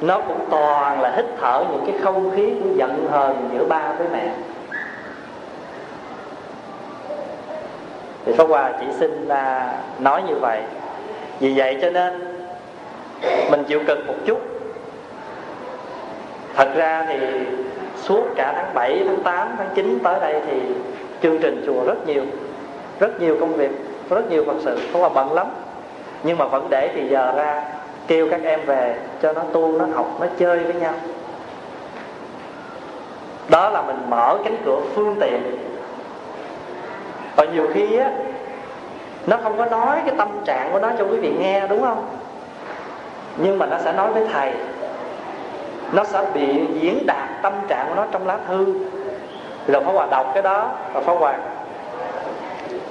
Nó 0.00 0.20
cũng 0.20 0.46
toàn 0.50 1.00
là 1.00 1.12
hít 1.16 1.24
thở 1.40 1.64
những 1.70 1.84
cái 1.86 2.00
không 2.02 2.30
khí 2.36 2.52
của 2.64 2.70
giận 2.76 3.06
hờn 3.10 3.48
giữa 3.52 3.64
ba 3.64 3.92
với 3.92 4.06
mẹ. 4.12 4.30
Thì 8.24 8.32
Pháp 8.32 8.48
Hòa 8.48 8.72
chỉ 8.80 8.86
xin 8.98 9.28
là 9.28 9.74
nói 9.98 10.22
như 10.28 10.34
vậy. 10.34 10.60
Vì 11.40 11.52
vậy 11.56 11.78
cho 11.82 11.90
nên 11.90 12.36
mình 13.50 13.64
chịu 13.64 13.80
cực 13.86 14.06
một 14.06 14.16
chút. 14.26 14.40
Thật 16.54 16.68
ra 16.74 17.06
thì 17.08 17.18
suốt 17.96 18.22
cả 18.36 18.52
tháng 18.56 18.74
7, 18.74 19.02
tháng 19.06 19.22
8, 19.22 19.48
tháng 19.58 19.68
9 19.74 19.98
tới 20.02 20.20
đây 20.20 20.42
thì 20.46 20.60
chương 21.22 21.38
trình 21.38 21.62
chùa 21.66 21.84
rất 21.84 22.06
nhiều 22.06 22.22
rất 23.00 23.20
nhiều 23.20 23.36
công 23.40 23.54
việc 23.54 23.87
rất 24.16 24.30
nhiều 24.30 24.44
phật 24.46 24.56
sự, 24.60 24.78
không 24.92 25.02
là 25.02 25.08
bận 25.08 25.32
lắm. 25.32 25.46
Nhưng 26.22 26.38
mà 26.38 26.44
vẫn 26.44 26.66
để 26.70 26.90
thì 26.94 27.08
giờ 27.08 27.32
ra, 27.36 27.62
kêu 28.06 28.28
các 28.30 28.40
em 28.44 28.60
về 28.66 28.96
cho 29.22 29.32
nó 29.32 29.42
tu, 29.52 29.78
nó 29.78 29.84
học, 29.94 30.06
nó 30.20 30.26
chơi 30.38 30.58
với 30.58 30.74
nhau. 30.74 30.92
Đó 33.48 33.68
là 33.68 33.82
mình 33.82 33.96
mở 34.08 34.38
cánh 34.44 34.56
cửa 34.64 34.80
phương 34.94 35.16
tiện. 35.20 35.58
Và 37.36 37.44
nhiều 37.44 37.66
khi 37.74 37.96
á, 37.96 38.10
nó 39.26 39.36
không 39.42 39.58
có 39.58 39.64
nói 39.64 40.00
cái 40.06 40.14
tâm 40.18 40.28
trạng 40.44 40.72
của 40.72 40.78
nó 40.78 40.90
cho 40.98 41.04
quý 41.04 41.16
vị 41.16 41.32
nghe, 41.38 41.66
đúng 41.66 41.82
không? 41.82 42.06
Nhưng 43.36 43.58
mà 43.58 43.66
nó 43.66 43.76
sẽ 43.84 43.92
nói 43.92 44.12
với 44.12 44.26
thầy. 44.32 44.52
Nó 45.92 46.04
sẽ 46.04 46.24
bị 46.34 46.66
diễn 46.80 47.06
đạt 47.06 47.28
tâm 47.42 47.52
trạng 47.68 47.86
của 47.88 47.94
nó 47.94 48.06
trong 48.12 48.26
lá 48.26 48.38
thư. 48.48 48.74
Rồi 49.66 49.84
Pháp 49.84 49.92
Hòa 49.92 50.06
đọc 50.10 50.26
cái 50.34 50.42
đó, 50.42 50.70
và 50.92 51.00
Pháp 51.00 51.12
Hòa 51.12 51.34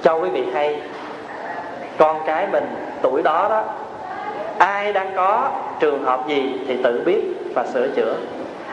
cho 0.02 0.14
quý 0.14 0.28
vị 0.28 0.46
hay 0.54 0.80
con 1.98 2.20
cái 2.26 2.46
mình 2.46 2.64
tuổi 3.02 3.22
đó 3.22 3.46
đó, 3.50 3.64
ai 4.58 4.92
đang 4.92 5.12
có 5.16 5.50
trường 5.80 6.04
hợp 6.04 6.28
gì 6.28 6.60
thì 6.68 6.82
tự 6.82 7.02
biết 7.06 7.22
và 7.54 7.64
sửa 7.66 7.88
chữa. 7.88 8.16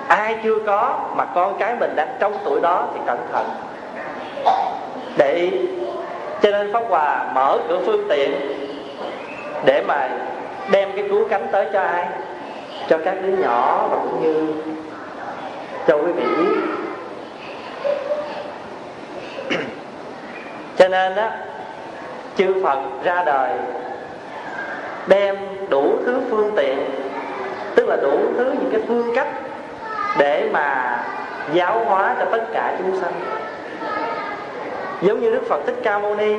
Ai 0.08 0.38
chưa 0.44 0.60
có 0.66 1.00
mà 1.16 1.26
con 1.26 1.58
cái 1.60 1.76
mình 1.80 1.96
đang 1.96 2.16
trong 2.20 2.34
tuổi 2.46 2.62
đó 2.62 2.88
thì 2.94 3.00
cẩn 3.06 3.18
thận. 3.34 3.46
Để 5.18 5.34
ý, 5.34 5.52
cho 6.42 6.52
nên 6.52 6.74
pháp 6.74 6.84
hòa 6.90 7.32
mở 7.36 7.60
cửa 7.68 7.80
phương 7.86 8.06
tiện 8.10 8.32
để 9.66 9.84
mà 9.88 10.10
đem 10.72 10.92
cái 10.96 11.06
cứu 11.10 11.28
cánh 11.30 11.48
tới 11.52 11.68
cho 11.74 11.82
ai? 11.82 12.08
Cho 12.90 12.98
các 13.06 13.16
đứa 13.22 13.38
nhỏ 13.38 13.88
và 13.92 13.98
cũng 13.98 14.22
như 14.22 14.54
cho 15.88 15.98
quý 15.98 16.12
vị. 16.12 16.24
Biết 16.38 16.56
cho 20.78 20.88
nên 20.88 21.16
á 21.16 21.32
chư 22.38 22.64
phật 22.64 22.80
ra 23.04 23.24
đời, 23.26 23.52
đem 25.08 25.36
đủ 25.70 25.98
thứ 26.06 26.22
phương 26.30 26.52
tiện, 26.56 26.78
tức 27.76 27.88
là 27.88 27.96
đủ 28.02 28.20
thứ 28.38 28.44
những 28.44 28.70
cái 28.72 28.82
phương 28.88 29.16
cách 29.16 29.28
để 30.18 30.50
mà 30.54 30.98
giáo 31.54 31.86
hóa 31.86 32.16
cho 32.20 32.26
tất 32.26 32.46
cả 32.54 32.76
chúng 32.78 33.00
sanh. 33.02 33.14
Giống 35.02 35.20
như 35.20 35.32
đức 35.32 35.44
phật 35.50 35.62
thích 35.66 35.80
ca 35.84 36.00
mâu 36.00 36.16
ni, 36.16 36.36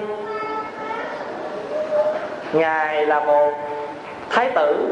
ngài 2.53 3.07
là 3.07 3.25
một 3.25 3.53
thái 4.31 4.51
tử, 4.51 4.89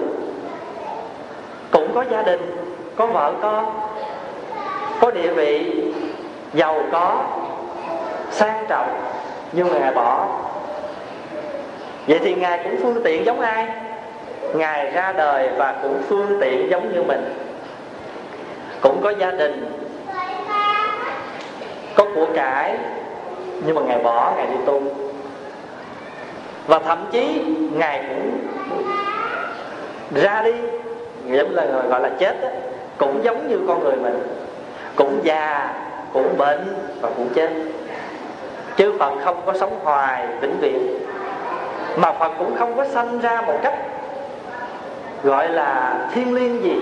cũng 1.73 1.95
có 1.95 2.05
gia 2.11 2.23
đình, 2.23 2.57
có 2.97 3.07
vợ 3.07 3.33
con 3.43 3.81
có 5.01 5.11
địa 5.11 5.33
vị, 5.33 5.83
giàu 6.55 6.83
có, 6.93 7.25
sang 8.31 8.65
trọng, 8.69 9.01
nhưng 9.53 9.73
mà 9.73 9.79
ngài 9.79 9.95
bỏ 9.95 10.27
vậy 12.07 12.19
thì 12.23 12.35
ngài 12.35 12.61
cũng 12.65 12.77
phương 12.83 13.03
tiện 13.05 13.25
giống 13.25 13.41
ai? 13.41 13.67
Ngài 14.55 14.91
ra 14.91 15.13
đời 15.13 15.49
và 15.57 15.75
cũng 15.83 16.03
phương 16.09 16.39
tiện 16.41 16.71
giống 16.71 16.95
như 16.95 17.03
mình. 17.03 17.35
Cũng 18.81 19.01
có 19.03 19.11
gia 19.11 19.31
đình 19.31 19.67
có 21.95 22.07
của 22.15 22.27
cải 22.35 22.77
nhưng 23.67 23.75
mà 23.75 23.83
ngài 23.83 23.99
bỏ 23.99 24.33
ngài 24.37 24.47
đi 24.47 24.57
tu. 24.67 24.83
Và 26.67 26.79
thậm 26.79 27.07
chí 27.13 27.43
ngài 27.73 28.05
cũng 28.09 28.39
ra 30.23 30.43
đi 30.43 30.53
giống 31.27 31.55
là 31.55 31.65
gọi 31.65 32.01
là 32.01 32.11
chết 32.19 32.41
đó, 32.43 32.49
cũng 32.99 33.25
giống 33.25 33.49
như 33.49 33.61
con 33.69 33.85
người 33.85 33.97
mình. 33.97 34.19
Cũng 34.97 35.21
già 35.23 35.75
cũng 36.13 36.39
bệnh 36.39 36.75
và 37.01 37.11
cũng 37.17 37.29
chết. 37.35 37.51
Chứ 38.77 38.93
phật 38.99 39.13
không 39.25 39.43
có 39.47 39.53
sống 39.61 39.81
hoài 39.83 40.27
vĩnh 40.41 40.57
viễn 40.61 41.04
mà 41.97 42.13
phật 42.13 42.33
cũng 42.39 42.57
không 42.57 42.77
có 42.77 42.85
sanh 42.85 43.19
ra 43.21 43.41
một 43.41 43.59
cách, 43.63 43.75
gọi 45.23 45.49
là 45.49 45.95
thiên 46.15 46.35
liêng 46.35 46.63
gì. 46.65 46.77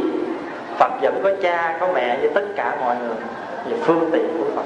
Phật 0.78 0.92
vẫn 1.02 1.20
có 1.22 1.30
cha, 1.42 1.76
có 1.80 1.88
mẹ 1.94 2.18
như 2.22 2.28
tất 2.28 2.44
cả 2.56 2.76
mọi 2.80 2.96
người 2.96 3.16
về 3.66 3.76
phương 3.84 4.10
tiện 4.12 4.28
của 4.38 4.44
phật. 4.56 4.64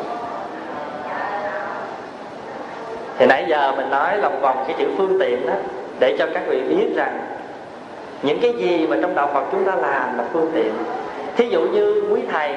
Thì 3.18 3.26
nãy 3.26 3.44
giờ 3.48 3.72
mình 3.76 3.90
nói 3.90 4.16
lòng 4.18 4.40
vòng 4.40 4.64
cái 4.66 4.76
chữ 4.78 4.86
phương 4.96 5.18
tiện 5.20 5.46
đó, 5.46 5.54
để 5.98 6.16
cho 6.18 6.26
các 6.34 6.42
vị 6.46 6.60
biết 6.60 6.92
rằng 6.96 7.20
những 8.22 8.38
cái 8.42 8.52
gì 8.52 8.86
mà 8.86 8.96
trong 9.02 9.14
đạo 9.14 9.30
phật 9.34 9.44
chúng 9.52 9.64
ta 9.64 9.74
làm 9.74 10.18
là 10.18 10.24
phương 10.32 10.50
tiện. 10.54 10.72
Thí 11.36 11.48
dụ 11.48 11.60
như 11.60 12.08
quý 12.10 12.20
thầy, 12.32 12.54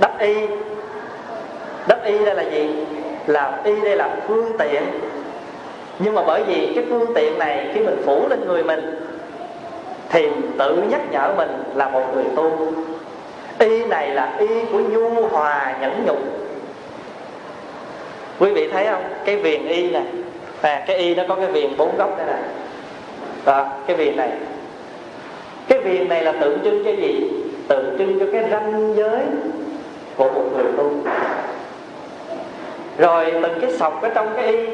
đắp 0.00 0.18
y. 0.18 0.46
Đắp 1.88 2.04
y 2.04 2.24
đây 2.24 2.34
là 2.34 2.42
gì? 2.42 2.86
Làm 3.26 3.52
y 3.64 3.80
đây 3.80 3.96
là 3.96 4.16
phương 4.28 4.52
tiện 4.58 4.82
nhưng 5.98 6.14
mà 6.14 6.22
bởi 6.26 6.42
vì 6.42 6.72
cái 6.74 6.84
phương 6.90 7.14
tiện 7.14 7.38
này 7.38 7.70
khi 7.74 7.80
mình 7.80 8.02
phủ 8.04 8.28
lên 8.28 8.40
người 8.46 8.62
mình 8.62 9.00
thì 10.10 10.28
tự 10.58 10.82
nhắc 10.90 11.00
nhở 11.10 11.34
mình 11.36 11.50
là 11.74 11.88
một 11.88 12.14
người 12.14 12.24
tu. 12.36 12.72
Y 13.58 13.84
này 13.84 14.10
là 14.10 14.36
y 14.38 14.46
của 14.72 14.78
nhu 14.78 15.28
hòa 15.28 15.76
nhẫn 15.80 16.04
nhục. 16.06 16.18
Quý 18.38 18.50
vị 18.50 18.68
thấy 18.72 18.86
không? 18.86 19.02
Cái 19.24 19.36
viền 19.36 19.66
y 19.66 19.90
này. 19.90 20.04
À, 20.62 20.84
cái 20.86 20.96
y 20.96 21.14
nó 21.14 21.22
có 21.28 21.34
cái 21.34 21.46
viền 21.46 21.76
bốn 21.76 21.96
góc 21.96 22.18
đây 22.18 22.26
nè 22.26 22.38
đó 23.44 23.66
cái 23.86 23.96
viền 23.96 24.16
này. 24.16 24.30
Cái 25.68 25.78
viền 25.78 26.08
này 26.08 26.22
là 26.22 26.32
tượng 26.32 26.58
trưng 26.64 26.84
cho 26.84 26.90
gì? 26.90 27.30
Tượng 27.68 27.96
trưng 27.98 28.20
cho 28.20 28.26
cái 28.32 28.50
ranh 28.50 28.94
giới 28.96 29.20
của 30.16 30.30
một 30.30 30.44
người 30.56 30.72
tu. 30.76 30.92
Rồi 32.98 33.30
từng 33.32 33.60
cái 33.60 33.72
sọc 33.72 34.02
ở 34.02 34.08
trong 34.08 34.32
cái 34.36 34.46
y 34.46 34.66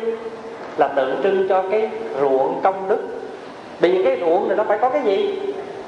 là 0.81 0.89
tượng 0.89 1.21
trưng 1.23 1.49
cho 1.49 1.65
cái 1.71 1.89
ruộng 2.21 2.61
công 2.63 2.89
đức. 2.89 2.99
Bởi 3.81 3.91
vì 3.91 4.05
cái 4.05 4.21
ruộng 4.21 4.49
này 4.49 4.57
nó 4.57 4.65
phải 4.65 4.79
có 4.79 4.89
cái 4.89 5.03
gì? 5.03 5.39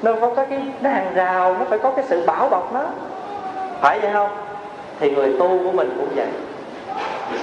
Nó 0.01 0.13
phải 0.13 0.29
có 0.35 0.45
cái 0.49 0.59
nó 0.81 0.89
hàng 0.89 1.11
rào, 1.15 1.55
nó 1.59 1.65
phải 1.69 1.79
có 1.79 1.91
cái 1.91 2.05
sự 2.07 2.23
bảo 2.25 2.49
bọc 2.49 2.73
nó. 2.73 2.81
Phải 3.81 3.99
vậy 3.99 4.09
không? 4.13 4.29
Thì 4.99 5.11
người 5.11 5.35
tu 5.39 5.59
của 5.63 5.71
mình 5.71 5.89
cũng 5.97 6.09
vậy. 6.15 6.27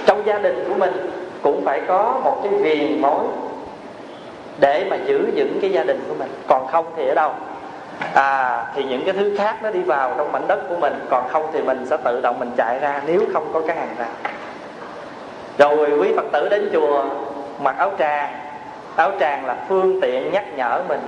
Trong 0.07 0.27
gia 0.27 0.39
đình 0.39 0.65
của 0.69 0.75
mình 0.75 1.11
cũng 1.43 1.65
phải 1.65 1.81
có 1.89 2.21
một 2.25 2.41
cái 2.43 2.53
viền 2.53 3.03
mối 3.03 3.25
để 4.59 4.87
mà 4.91 4.97
giữ 5.07 5.27
vững 5.37 5.59
cái 5.61 5.71
gia 5.71 5.85
đình 5.85 6.05
của 6.09 6.15
mình. 6.19 6.31
Còn 6.47 6.67
không 6.67 6.87
thì 6.97 7.09
ở 7.09 7.15
đâu? 7.15 7.33
À 8.15 8.67
thì 8.75 8.85
những 8.85 9.03
cái 9.05 9.15
thứ 9.15 9.37
khác 9.37 9.57
nó 9.63 9.71
đi 9.71 9.81
vào 9.81 10.15
trong 10.17 10.33
mảnh 10.33 10.47
đất 10.49 10.69
của 10.69 10.77
mình. 10.77 10.93
Còn 11.11 11.29
không 11.29 11.47
thì 11.53 11.63
mình 11.63 11.87
sẽ 11.91 11.97
tự 12.05 12.21
động 12.21 12.39
mình 12.39 12.51
chạy 12.57 12.79
ra 12.79 13.03
nếu 13.07 13.21
không 13.33 13.51
có 13.53 13.61
cái 13.67 13.77
hàng 13.77 13.95
rào. 13.99 14.09
Rồi 15.59 15.91
quý 15.99 16.13
phật 16.17 16.25
tử 16.33 16.49
đến 16.49 16.71
chùa 16.73 17.05
mặc 17.61 17.75
áo 17.79 17.93
tràng 17.99 18.33
áo 18.97 19.13
tràng 19.21 19.47
là 19.47 19.57
phương 19.69 20.01
tiện 20.01 20.33
nhắc 20.33 20.45
nhở 20.57 20.83
mình. 20.89 21.01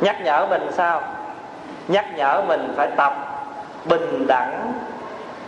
Nhắc 0.00 0.16
nhở 0.24 0.46
mình 0.50 0.68
sao? 0.72 1.02
Nhắc 1.88 2.04
nhở 2.16 2.42
mình 2.48 2.72
phải 2.76 2.88
tập 2.96 3.14
bình 3.84 4.26
đẳng, 4.26 4.72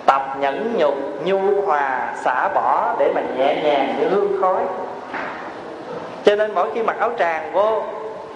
tập 0.07 0.37
nhẫn 0.39 0.75
nhục, 0.77 0.95
nhu 1.25 1.63
hòa, 1.67 2.13
xả 2.25 2.49
bỏ 2.55 2.95
để 2.99 3.13
mà 3.15 3.21
nhẹ 3.37 3.63
nhàng 3.63 3.95
như 4.01 4.09
hương 4.09 4.43
khói. 4.43 4.63
Cho 6.25 6.37
nên 6.37 6.55
mỗi 6.55 6.71
khi 6.75 6.83
mặc 6.83 6.97
áo 7.01 7.11
tràng 7.19 7.53
vô 7.53 7.83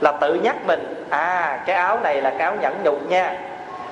là 0.00 0.12
tự 0.12 0.34
nhắc 0.34 0.56
mình 0.66 1.06
à 1.10 1.60
cái 1.66 1.76
áo 1.76 1.98
này 2.02 2.22
là 2.22 2.30
cái 2.30 2.40
áo 2.40 2.54
nhẫn 2.60 2.74
nhục 2.84 3.10
nha. 3.10 3.36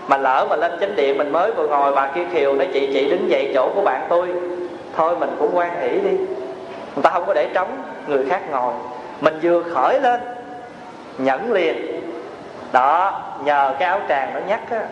Mà 0.06 0.16
lỡ 0.16 0.46
mà 0.50 0.56
lên 0.56 0.72
chánh 0.80 0.96
điện 0.96 1.18
mình 1.18 1.32
mới 1.32 1.52
vừa 1.52 1.68
ngồi, 1.68 1.92
bà 1.94 2.06
kia 2.06 2.24
kiều 2.34 2.54
nói, 2.54 2.68
chị 2.72 2.90
chị 2.94 3.10
đứng 3.10 3.30
dậy 3.30 3.52
chỗ 3.54 3.70
của 3.74 3.82
bạn 3.82 4.06
tôi. 4.08 4.28
Thôi 4.96 5.16
mình 5.18 5.36
cũng 5.38 5.56
quan 5.56 5.80
hỷ 5.80 5.88
đi 5.88 6.16
người 6.94 7.02
ta 7.02 7.10
không 7.10 7.26
có 7.26 7.34
để 7.34 7.48
trống, 7.54 7.82
người 8.06 8.24
khác 8.28 8.40
ngồi. 8.50 8.72
Mình 9.20 9.38
vừa 9.42 9.62
khởi 9.62 10.00
lên, 10.00 10.20
nhẫn 11.18 11.52
liền. 11.52 12.00
Đó, 12.72 13.22
nhờ 13.44 13.74
cái 13.78 13.88
áo 13.88 14.00
tràng 14.08 14.34
nó 14.34 14.40
nhắc 14.48 14.60
á. 14.70 14.82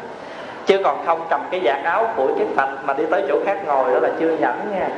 Chứ 0.66 0.80
còn 0.84 1.06
không 1.06 1.26
cầm 1.30 1.40
cái 1.50 1.60
vạt 1.64 1.84
áo 1.84 2.12
của 2.16 2.28
cái 2.38 2.46
phật 2.56 2.68
mà 2.84 2.94
đi 2.94 3.04
tới 3.10 3.24
chỗ 3.28 3.38
khác 3.46 3.58
ngồi 3.66 3.94
đó 3.94 4.00
là 4.00 4.08
chưa 4.20 4.36
nhẫn 4.36 4.54
nha. 4.72 4.88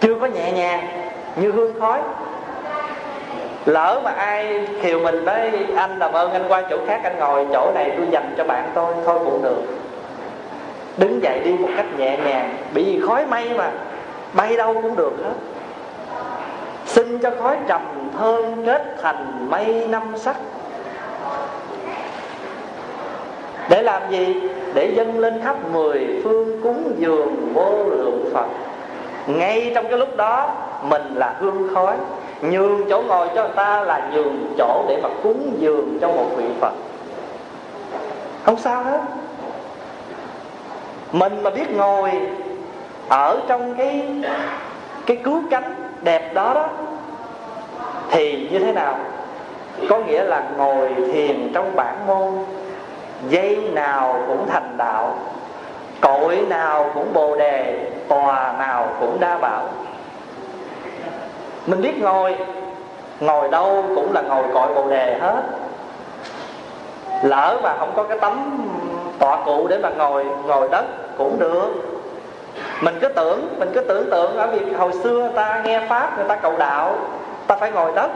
Chưa 0.00 0.14
có 0.20 0.26
nhẹ 0.26 0.52
nhàng, 0.52 0.88
như 1.36 1.50
hương 1.50 1.80
khói. 1.80 2.00
Lỡ 3.66 4.00
mà 4.04 4.10
ai 4.10 4.66
thiều 4.82 5.00
mình 5.00 5.24
đấy 5.24 5.66
anh 5.76 5.98
làm 5.98 6.12
ơn 6.12 6.32
anh 6.32 6.44
qua 6.48 6.62
chỗ 6.70 6.78
khác, 6.86 7.00
anh 7.04 7.18
ngồi 7.18 7.46
chỗ 7.52 7.72
này, 7.74 7.92
tôi 7.96 8.06
dành 8.10 8.34
cho 8.36 8.44
bạn 8.44 8.70
tôi, 8.74 8.94
thôi 9.04 9.18
cũng 9.24 9.42
được. 9.42 9.62
Đứng 10.96 11.22
dậy 11.22 11.40
đi 11.44 11.52
một 11.52 11.68
cách 11.76 11.86
nhẹ 11.96 12.16
nhàng 12.24 12.56
bị 12.74 12.84
vì 12.84 13.06
khói 13.06 13.26
mây 13.26 13.50
mà 13.56 13.70
bay 14.32 14.56
đâu 14.56 14.74
cũng 14.82 14.96
được 14.96 15.12
hết. 15.24 15.34
Xin 16.86 17.18
cho 17.18 17.30
khói 17.42 17.56
trầm 17.68 17.82
thơm 18.18 18.66
kết 18.66 18.96
thành 19.02 19.46
mây 19.50 19.86
năm 19.90 20.18
sắc. 20.18 20.36
Để 23.68 23.82
làm 23.82 24.02
gì? 24.10 24.34
Để 24.74 24.92
dâng 24.96 25.18
lên 25.18 25.40
khắp 25.44 25.56
mười 25.72 26.20
phương 26.24 26.62
cúng 26.62 26.92
dường 26.98 27.52
vô 27.54 27.84
lượng 27.84 28.30
phật. 28.34 28.46
Ngay 29.26 29.72
trong 29.74 29.88
cái 29.88 29.98
lúc 29.98 30.16
đó, 30.16 30.54
mình 30.82 31.14
là 31.14 31.34
hương 31.38 31.68
khói. 31.74 31.96
Nhường 32.42 32.90
chỗ 32.90 33.02
ngồi 33.02 33.28
cho 33.34 33.42
người 33.42 33.56
ta 33.56 33.80
là 33.80 34.10
nhường 34.12 34.54
chỗ 34.58 34.84
để 34.88 35.00
mà 35.02 35.08
cúng 35.22 35.56
dường 35.58 35.98
cho 36.00 36.08
một 36.08 36.26
vị 36.36 36.44
phật. 36.60 36.72
Không 38.42 38.58
sao 38.58 38.82
hết. 38.84 39.00
Mình 41.12 41.42
mà 41.42 41.50
biết 41.50 41.70
ngồi 41.76 42.10
ở 43.08 43.40
trong 43.48 43.74
cái 43.74 44.06
cái 45.06 45.16
cứu 45.16 45.42
cánh 45.50 45.74
đẹp 46.02 46.34
đó 46.34 46.54
đó, 46.54 46.68
thì 48.10 48.48
như 48.52 48.58
thế 48.58 48.72
nào? 48.72 48.98
Có 49.90 49.98
nghĩa 49.98 50.22
là 50.24 50.42
ngồi 50.56 50.88
thiền 51.12 51.50
trong 51.54 51.76
bản 51.76 52.06
môn, 52.06 52.44
dây 53.28 53.70
nào 53.72 54.20
cũng 54.26 54.48
thành 54.48 54.74
đạo, 54.76 55.18
cội 56.00 56.36
nào 56.48 56.90
cũng 56.94 57.12
bồ 57.12 57.36
đề, 57.36 57.90
tòa 58.08 58.54
nào 58.58 58.88
cũng 59.00 59.20
đa 59.20 59.38
bảo. 59.38 59.64
Mình 61.66 61.82
biết 61.82 61.98
ngồi 62.02 62.36
ngồi 63.20 63.48
đâu 63.48 63.84
cũng 63.94 64.12
là 64.12 64.22
ngồi 64.22 64.44
cội 64.54 64.74
bồ 64.74 64.90
đề 64.90 65.18
hết. 65.20 65.42
Lỡ 67.22 67.60
mà 67.62 67.76
không 67.78 67.92
có 67.96 68.02
cái 68.02 68.18
tấm 68.20 68.60
tọa 69.18 69.44
cụ 69.44 69.66
để 69.68 69.78
mà 69.78 69.88
ngồi 69.88 70.24
ngồi 70.46 70.68
đất 70.68 70.84
cũng 71.18 71.38
được 71.38 71.87
mình 72.80 72.98
cứ 73.00 73.08
tưởng, 73.08 73.54
mình 73.58 73.70
cứ 73.74 73.80
tưởng 73.80 74.10
tượng 74.10 74.36
ở 74.36 74.46
việc 74.46 74.78
hồi 74.78 74.92
xưa 75.02 75.30
ta 75.34 75.62
nghe 75.64 75.86
pháp, 75.88 76.16
người 76.16 76.28
ta 76.28 76.36
cầu 76.36 76.56
đạo, 76.56 76.96
ta 77.46 77.56
phải 77.56 77.70
ngồi 77.70 77.92
đất. 77.94 78.10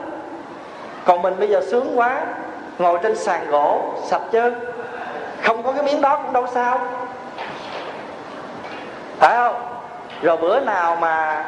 Còn 1.04 1.22
mình 1.22 1.34
bây 1.38 1.48
giờ 1.48 1.60
sướng 1.70 1.98
quá, 1.98 2.20
ngồi 2.78 2.98
trên 3.02 3.16
sàn 3.16 3.50
gỗ, 3.50 3.82
sạch 4.04 4.22
chứ. 4.32 4.52
Không 5.42 5.62
có 5.62 5.72
cái 5.72 5.82
miếng 5.82 6.00
đó 6.00 6.16
cũng 6.16 6.32
đâu 6.32 6.46
sao. 6.54 6.78
Phải 9.18 9.36
không? 9.36 9.54
Rồi 10.22 10.36
bữa 10.36 10.60
nào 10.60 10.96
mà 10.96 11.44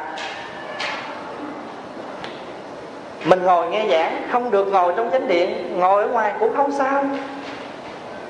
mình 3.25 3.43
ngồi 3.43 3.67
nghe 3.67 3.85
giảng, 3.89 4.21
không 4.31 4.51
được 4.51 4.65
ngồi 4.67 4.93
trong 4.97 5.11
chánh 5.11 5.27
điện, 5.27 5.79
ngồi 5.79 6.03
ở 6.03 6.09
ngoài 6.09 6.33
cũng 6.39 6.55
không 6.55 6.71
sao. 6.71 7.03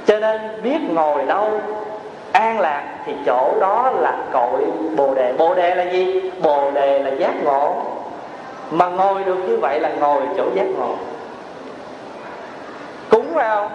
Cho 0.06 0.19
nên 0.19 0.63
biết 0.63 0.80
ngồi 0.89 1.24
đâu 1.24 1.62
an 2.36 2.60
lạc 2.60 2.84
thì 3.06 3.13
chỗ 3.26 3.54
đó 3.60 3.91
là 3.95 4.17
cội 4.32 4.62
bồ 4.95 5.13
đề. 5.13 5.34
Bồ 5.38 5.56
đề 5.56 5.76
là 5.76 5.84
gì? 5.84 6.32
Bồ 6.41 6.71
đề 6.71 7.00
là 7.00 7.10
giác 7.10 7.43
ngộ. 7.43 7.76
Mà 8.71 8.88
ngồi 8.88 9.24
được 9.24 9.38
như 9.48 9.58
vậy 9.58 9.80
là 9.80 9.89
ngồi 10.00 10.21
chỗ 10.38 10.43
giác 10.56 10.65
ngộ. 10.78 10.95
Cúng 13.10 13.26
phải 13.34 13.50
không? 13.50 13.71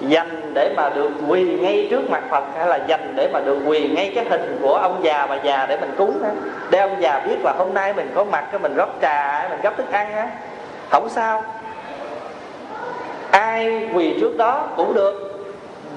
Dành 0.00 0.50
để 0.54 0.74
mà 0.76 0.88
được 0.88 1.10
quỳ 1.28 1.58
ngay 1.60 1.88
trước 1.90 2.10
mặt 2.10 2.22
Phật 2.30 2.44
hay 2.56 2.66
là 2.66 2.76
dành 2.86 3.12
để 3.16 3.28
mà 3.32 3.40
được 3.40 3.58
quỳ 3.66 3.88
ngay 3.88 4.12
cái 4.14 4.24
hình 4.24 4.58
của 4.62 4.74
ông 4.74 5.00
già 5.02 5.26
bà 5.26 5.36
già 5.36 5.66
để 5.66 5.76
mình 5.80 5.94
cúng 5.98 6.22
á? 6.24 6.30
Để 6.70 6.78
ông 6.78 6.96
già 7.00 7.20
biết 7.28 7.36
là 7.44 7.52
hôm 7.58 7.74
nay 7.74 7.92
mình 7.92 8.12
có 8.14 8.24
mặt 8.24 8.44
cái 8.52 8.58
mình 8.58 8.74
rót 8.74 8.88
trà 9.02 9.46
mình 9.50 9.60
gấp 9.62 9.76
thức 9.76 9.92
ăn 9.92 10.12
á. 10.12 10.28
Không 10.90 11.08
sao. 11.08 11.42
Ai 13.30 13.88
quỳ 13.94 14.14
trước 14.20 14.36
đó 14.36 14.64
cũng 14.76 14.94
được 14.94 15.37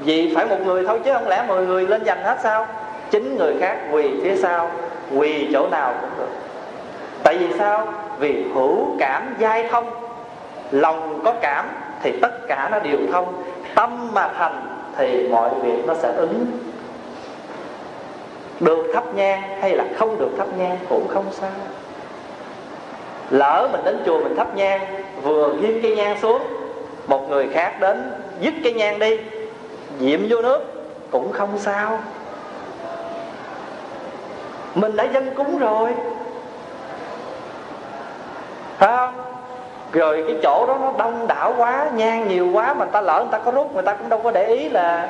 vì 0.05 0.33
phải 0.35 0.45
một 0.45 0.57
người 0.65 0.83
thôi 0.87 0.99
chứ 1.05 1.13
không 1.13 1.27
lẽ 1.27 1.43
mọi 1.47 1.65
người 1.65 1.87
lên 1.87 2.05
giành 2.05 2.23
hết 2.23 2.37
sao? 2.43 2.67
Chín 3.11 3.37
người 3.37 3.53
khác 3.59 3.77
quỳ 3.91 4.11
phía 4.23 4.35
sau, 4.35 4.71
quỳ 5.15 5.47
chỗ 5.53 5.67
nào 5.67 5.93
cũng 6.01 6.09
được. 6.17 6.31
Tại 7.23 7.37
vì 7.37 7.47
sao? 7.57 7.87
Vì 8.19 8.45
hữu 8.53 8.95
cảm 8.99 9.35
giai 9.39 9.67
thông. 9.71 9.89
Lòng 10.71 11.21
có 11.25 11.33
cảm 11.41 11.69
thì 12.03 12.11
tất 12.21 12.47
cả 12.47 12.69
nó 12.71 12.79
đều 12.79 12.97
thông. 13.11 13.43
Tâm 13.75 14.13
mà 14.13 14.29
thành 14.37 14.67
thì 14.97 15.27
mọi 15.27 15.49
việc 15.63 15.87
nó 15.87 15.93
sẽ 15.93 16.11
ứng. 16.15 16.45
Được 18.59 18.91
thắp 18.93 19.03
nhang 19.15 19.41
hay 19.61 19.75
là 19.75 19.83
không 19.97 20.19
được 20.19 20.29
thắp 20.37 20.47
nhang 20.57 20.77
cũng 20.89 21.07
không 21.07 21.25
sao. 21.31 21.51
Lỡ 23.29 23.69
mình 23.71 23.81
đến 23.85 23.97
chùa 24.05 24.19
mình 24.23 24.35
thắp 24.35 24.55
nhang, 24.55 24.81
vừa 25.23 25.53
ghim 25.61 25.79
cây 25.83 25.95
nhang 25.95 26.17
xuống, 26.21 26.41
một 27.07 27.29
người 27.29 27.47
khác 27.53 27.79
đến 27.79 28.11
dứt 28.41 28.53
cây 28.63 28.73
nhang 28.73 28.99
đi 28.99 29.17
diệm 29.99 30.19
vô 30.30 30.41
nước 30.41 30.60
cũng 31.12 31.32
không 31.32 31.60
sao. 31.60 31.99
Mình 34.75 34.95
đã 34.95 35.04
dân 35.04 35.36
cúng 35.36 35.60
rồi. 35.60 35.89
Phải 38.77 38.97
không? 38.97 39.13
Rồi 39.91 40.23
cái 40.27 40.38
chỗ 40.43 40.65
đó 40.67 40.77
nó 40.82 40.93
đông 40.97 41.27
đảo 41.27 41.54
quá 41.58 41.89
nhang 41.95 42.27
nhiều 42.27 42.49
quá 42.54 42.73
mà 42.73 42.86
ta 42.86 43.01
lỡ 43.01 43.19
người 43.19 43.32
ta 43.32 43.38
có 43.38 43.51
rút 43.51 43.73
người 43.73 43.84
ta 43.84 43.93
cũng 43.93 44.10
đâu 44.10 44.19
có 44.23 44.32
để 44.32 44.45
ý 44.45 44.69
là 44.69 45.10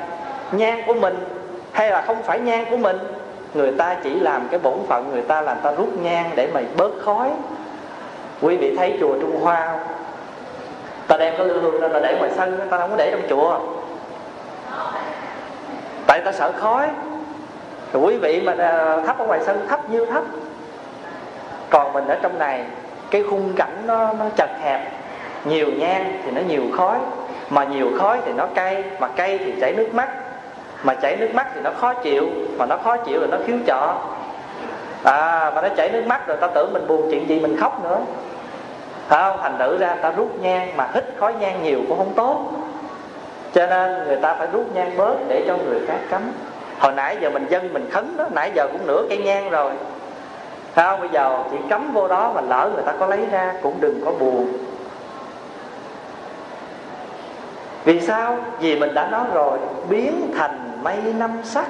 nhang 0.52 0.82
của 0.86 0.94
mình 0.94 1.24
hay 1.72 1.90
là 1.90 2.02
không 2.02 2.22
phải 2.22 2.40
nhang 2.40 2.64
của 2.70 2.76
mình. 2.76 2.98
Người 3.54 3.72
ta 3.78 3.96
chỉ 4.04 4.14
làm 4.14 4.48
cái 4.50 4.60
bổn 4.62 4.78
phận 4.88 5.10
người 5.12 5.22
ta 5.22 5.40
làm, 5.40 5.56
ta 5.62 5.72
rút 5.72 5.88
nhang 6.02 6.30
để 6.34 6.48
mày 6.54 6.64
bớt 6.76 6.90
khói. 7.04 7.30
Quý 8.40 8.56
vị 8.56 8.76
thấy 8.76 8.96
chùa 9.00 9.14
trung 9.20 9.40
hoa 9.40 9.66
không? 9.66 9.80
Ta 11.08 11.16
đem 11.16 11.34
cái 11.38 11.46
lư 11.46 11.60
hương 11.60 11.80
ra, 11.80 11.88
ta 11.88 12.00
để 12.00 12.16
ngoài 12.18 12.30
sân 12.36 12.60
ta 12.70 12.78
không 12.78 12.90
có 12.90 12.96
để 12.96 13.10
trong 13.10 13.22
chùa 13.28 13.58
tại 16.06 16.20
ta 16.20 16.32
sợ 16.32 16.52
khói. 16.52 16.88
Rồi 17.92 18.02
quý 18.02 18.16
vị 18.16 18.40
mà 18.40 18.54
à, 18.58 18.96
thắp 19.06 19.18
ở 19.18 19.26
ngoài 19.26 19.40
sân 19.46 19.66
thắp 19.68 19.90
nhiêu 19.90 20.06
thấp. 20.06 20.22
Còn 21.70 21.92
mình 21.92 22.08
ở 22.08 22.18
trong 22.22 22.38
này, 22.38 22.64
cái 23.10 23.22
khung 23.30 23.52
cảnh 23.56 23.82
nó 23.86 24.12
nó 24.12 24.24
chật 24.36 24.50
hẹp. 24.62 24.92
Nhiều 25.44 25.66
nhang 25.78 26.20
thì 26.24 26.30
nó 26.30 26.40
nhiều 26.48 26.62
khói. 26.76 26.98
Mà 27.50 27.64
nhiều 27.64 27.90
khói 27.98 28.18
thì 28.26 28.32
nó 28.32 28.46
cay, 28.54 28.84
mà 29.00 29.08
cay 29.08 29.38
thì 29.38 29.54
chảy 29.60 29.72
nước 29.72 29.94
mắt. 29.94 30.08
Mà 30.82 30.94
chảy 30.94 31.16
nước 31.16 31.34
mắt 31.34 31.46
thì 31.54 31.60
nó 31.60 31.70
khó 31.80 31.94
chịu, 31.94 32.28
mà 32.58 32.66
nó 32.66 32.76
khó 32.84 32.96
chịu 32.96 33.20
là 33.20 33.26
nó 33.26 33.36
khiếu 33.46 33.56
trọ 33.66 33.94
à 35.04 35.50
mà 35.54 35.62
nó 35.62 35.68
chảy 35.76 35.90
nước 35.90 36.06
mắt 36.06 36.26
rồi 36.26 36.36
ta 36.36 36.46
tưởng 36.46 36.72
mình 36.72 36.86
buồn 36.86 37.08
chuyện 37.10 37.28
gì 37.28 37.40
mình 37.40 37.56
khóc 37.56 37.84
nữa. 37.84 37.98
Phải 39.08 39.22
không? 39.22 39.38
Thành 39.42 39.58
thử 39.58 39.78
ra 39.78 39.96
ta 40.02 40.10
rút 40.10 40.40
nhang 40.40 40.76
mà 40.76 40.88
hít 40.94 41.04
khói 41.18 41.34
nhang 41.34 41.62
nhiều 41.62 41.80
cũng 41.88 41.98
không 41.98 42.14
tốt 42.14 42.50
cho 43.54 43.66
nên 43.66 44.04
người 44.06 44.16
ta 44.16 44.34
phải 44.34 44.48
rút 44.52 44.74
nhang 44.74 44.96
bớt 44.96 45.16
để 45.28 45.44
cho 45.46 45.56
người 45.56 45.80
khác 45.86 45.98
cấm 46.10 46.22
hồi 46.78 46.92
nãy 46.92 47.16
giờ 47.20 47.30
mình 47.30 47.46
dân 47.48 47.72
mình 47.72 47.90
khấn 47.92 48.16
đó, 48.16 48.24
nãy 48.30 48.50
giờ 48.54 48.66
cũng 48.72 48.86
nửa 48.86 49.06
cây 49.08 49.18
nhang 49.18 49.50
rồi. 49.50 49.72
Sao 50.76 50.96
bây 50.96 51.08
giờ 51.08 51.38
chỉ 51.50 51.56
cấm 51.70 51.92
vô 51.92 52.08
đó 52.08 52.32
mà 52.34 52.40
lỡ 52.40 52.70
người 52.74 52.82
ta 52.86 52.92
có 53.00 53.06
lấy 53.06 53.26
ra 53.32 53.54
cũng 53.62 53.80
đừng 53.80 54.00
có 54.04 54.10
buồn. 54.10 54.52
Vì 57.84 58.00
sao? 58.00 58.36
Vì 58.60 58.78
mình 58.78 58.94
đã 58.94 59.06
nói 59.06 59.24
rồi, 59.32 59.58
biến 59.88 60.32
thành 60.38 60.78
mây 60.82 60.96
năm 61.18 61.30
sắc. 61.44 61.66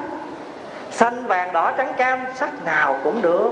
Xanh 0.90 1.27
vàng 1.27 1.53
đỏ 1.53 1.73
trắng 1.77 1.92
cam, 1.97 2.21
sắc 2.35 2.64
nào 2.64 2.97
cũng 3.05 3.23
được. 3.23 3.51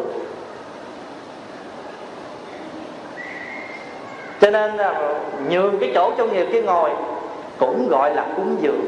Cho 4.40 4.50
nên 4.50 4.76
là 4.76 5.14
nhường 5.48 5.78
cái 5.78 5.92
chỗ 5.94 6.12
trong 6.18 6.32
nghiệp 6.32 6.46
kia 6.52 6.62
ngồi 6.62 6.90
cũng 7.60 7.88
gọi 7.88 8.14
là 8.14 8.26
cúng 8.36 8.56
dường. 8.60 8.84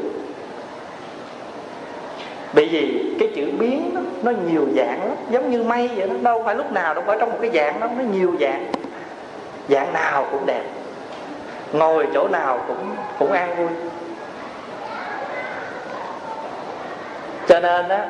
Bởi 2.53 2.69
vì 2.71 3.15
cái 3.19 3.29
chữ 3.35 3.51
biến 3.59 3.95
đó, 3.95 4.01
nó 4.23 4.31
nhiều 4.31 4.67
dạng 4.75 4.99
lắm 4.99 5.17
giống 5.29 5.51
như 5.51 5.63
mây 5.63 5.89
vậy 5.95 6.07
đó 6.07 6.15
đâu 6.21 6.43
phải 6.45 6.55
lúc 6.55 6.71
nào 6.71 6.93
đâu 6.93 7.03
phải 7.07 7.17
trong 7.19 7.29
một 7.29 7.37
cái 7.41 7.51
dạng 7.53 7.79
đó 7.79 7.87
nó 7.97 8.03
nhiều 8.03 8.35
dạng. 8.39 8.71
Dạng 9.69 9.93
nào 9.93 10.27
cũng 10.31 10.45
đẹp 10.45 10.63
ngồi 11.73 12.07
chỗ 12.13 12.27
nào 12.27 12.59
cũng 12.67 12.95
cũng 13.19 13.31
an 13.31 13.55
vui. 13.55 13.67
Cho 17.47 17.59
nên 17.59 17.89
á 17.89 18.09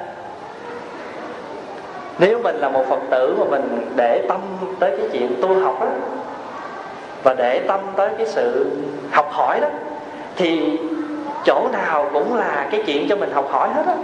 nếu 2.19 2.39
mình 2.43 2.56
là 2.56 2.69
một 2.69 2.86
phật 2.89 2.99
tử 3.12 3.36
mà 3.39 3.45
mình 3.49 3.91
để 3.95 4.26
tâm 4.30 4.41
tới 4.80 4.97
cái 4.97 5.10
chuyện 5.13 5.36
tu 5.41 5.60
học 5.60 5.82
á 5.82 5.88
và 7.23 7.34
để 7.34 7.60
tâm 7.67 7.80
tới 7.95 8.10
cái 8.17 8.28
sự 8.28 8.65
học 9.12 9.30
hỏi 9.32 9.60
đó 9.60 9.67
thì 10.36 10.80
chỗ 11.46 11.67
nào 11.72 12.10
cũng 12.13 12.36
là 12.36 12.67
cái 12.72 12.84
chuyện 12.86 13.08
cho 13.10 13.15
mình 13.15 13.32
học 13.32 13.48
hỏi 13.52 13.69
hết 13.74 13.84
á. 13.88 13.96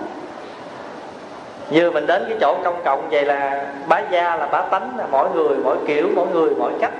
Như 1.70 1.92
mình 1.92 2.08
đến 2.08 2.26
cái 2.30 2.38
chỗ 2.42 2.58
công 2.64 2.84
cộng 2.86 3.10
vậy 3.10 3.26
là 3.26 3.66
bá 3.88 4.02
gia 4.12 4.36
là 4.36 4.48
bá 4.48 4.62
tánh, 4.62 4.94
là 4.98 5.06
mỗi 5.12 5.30
người, 5.36 5.58
mỗi 5.64 5.78
kiểu, 5.88 6.08
mỗi 6.16 6.28
người, 6.34 6.50
mỗi 6.60 6.72
cách. 6.82 6.94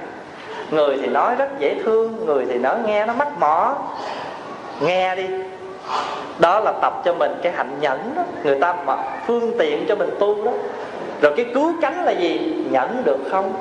Người 0.72 0.98
thì 1.02 1.08
nói 1.08 1.36
rất 1.36 1.60
dễ 1.60 1.76
thương, 1.84 2.26
người 2.26 2.46
thì 2.46 2.58
nói 2.58 2.76
nghe 2.86 3.06
nó 3.06 3.14
mắc 3.14 3.28
mỏ. 3.40 3.76
Nghe 4.82 5.16
đi. 5.16 5.28
Đó 6.40 6.60
là 6.60 6.72
tập 6.72 7.02
cho 7.06 7.14
mình 7.14 7.32
cái 7.44 7.52
hạnh 7.52 7.78
nhẫn 7.82 8.14
đó. 8.16 8.24
Người 8.44 8.60
ta 8.60 8.76
mà 8.86 8.96
phương 9.28 9.58
tiện 9.60 9.86
cho 9.88 9.96
mình 9.96 10.10
tu 10.20 10.44
đó. 10.44 10.52
Rồi 11.22 11.34
cái 11.36 11.46
cứu 11.54 11.74
cánh 11.82 12.06
là 12.06 12.12
gì? 12.12 12.56
Nhẫn 12.72 13.02
được 13.06 13.20
không? 13.32 13.54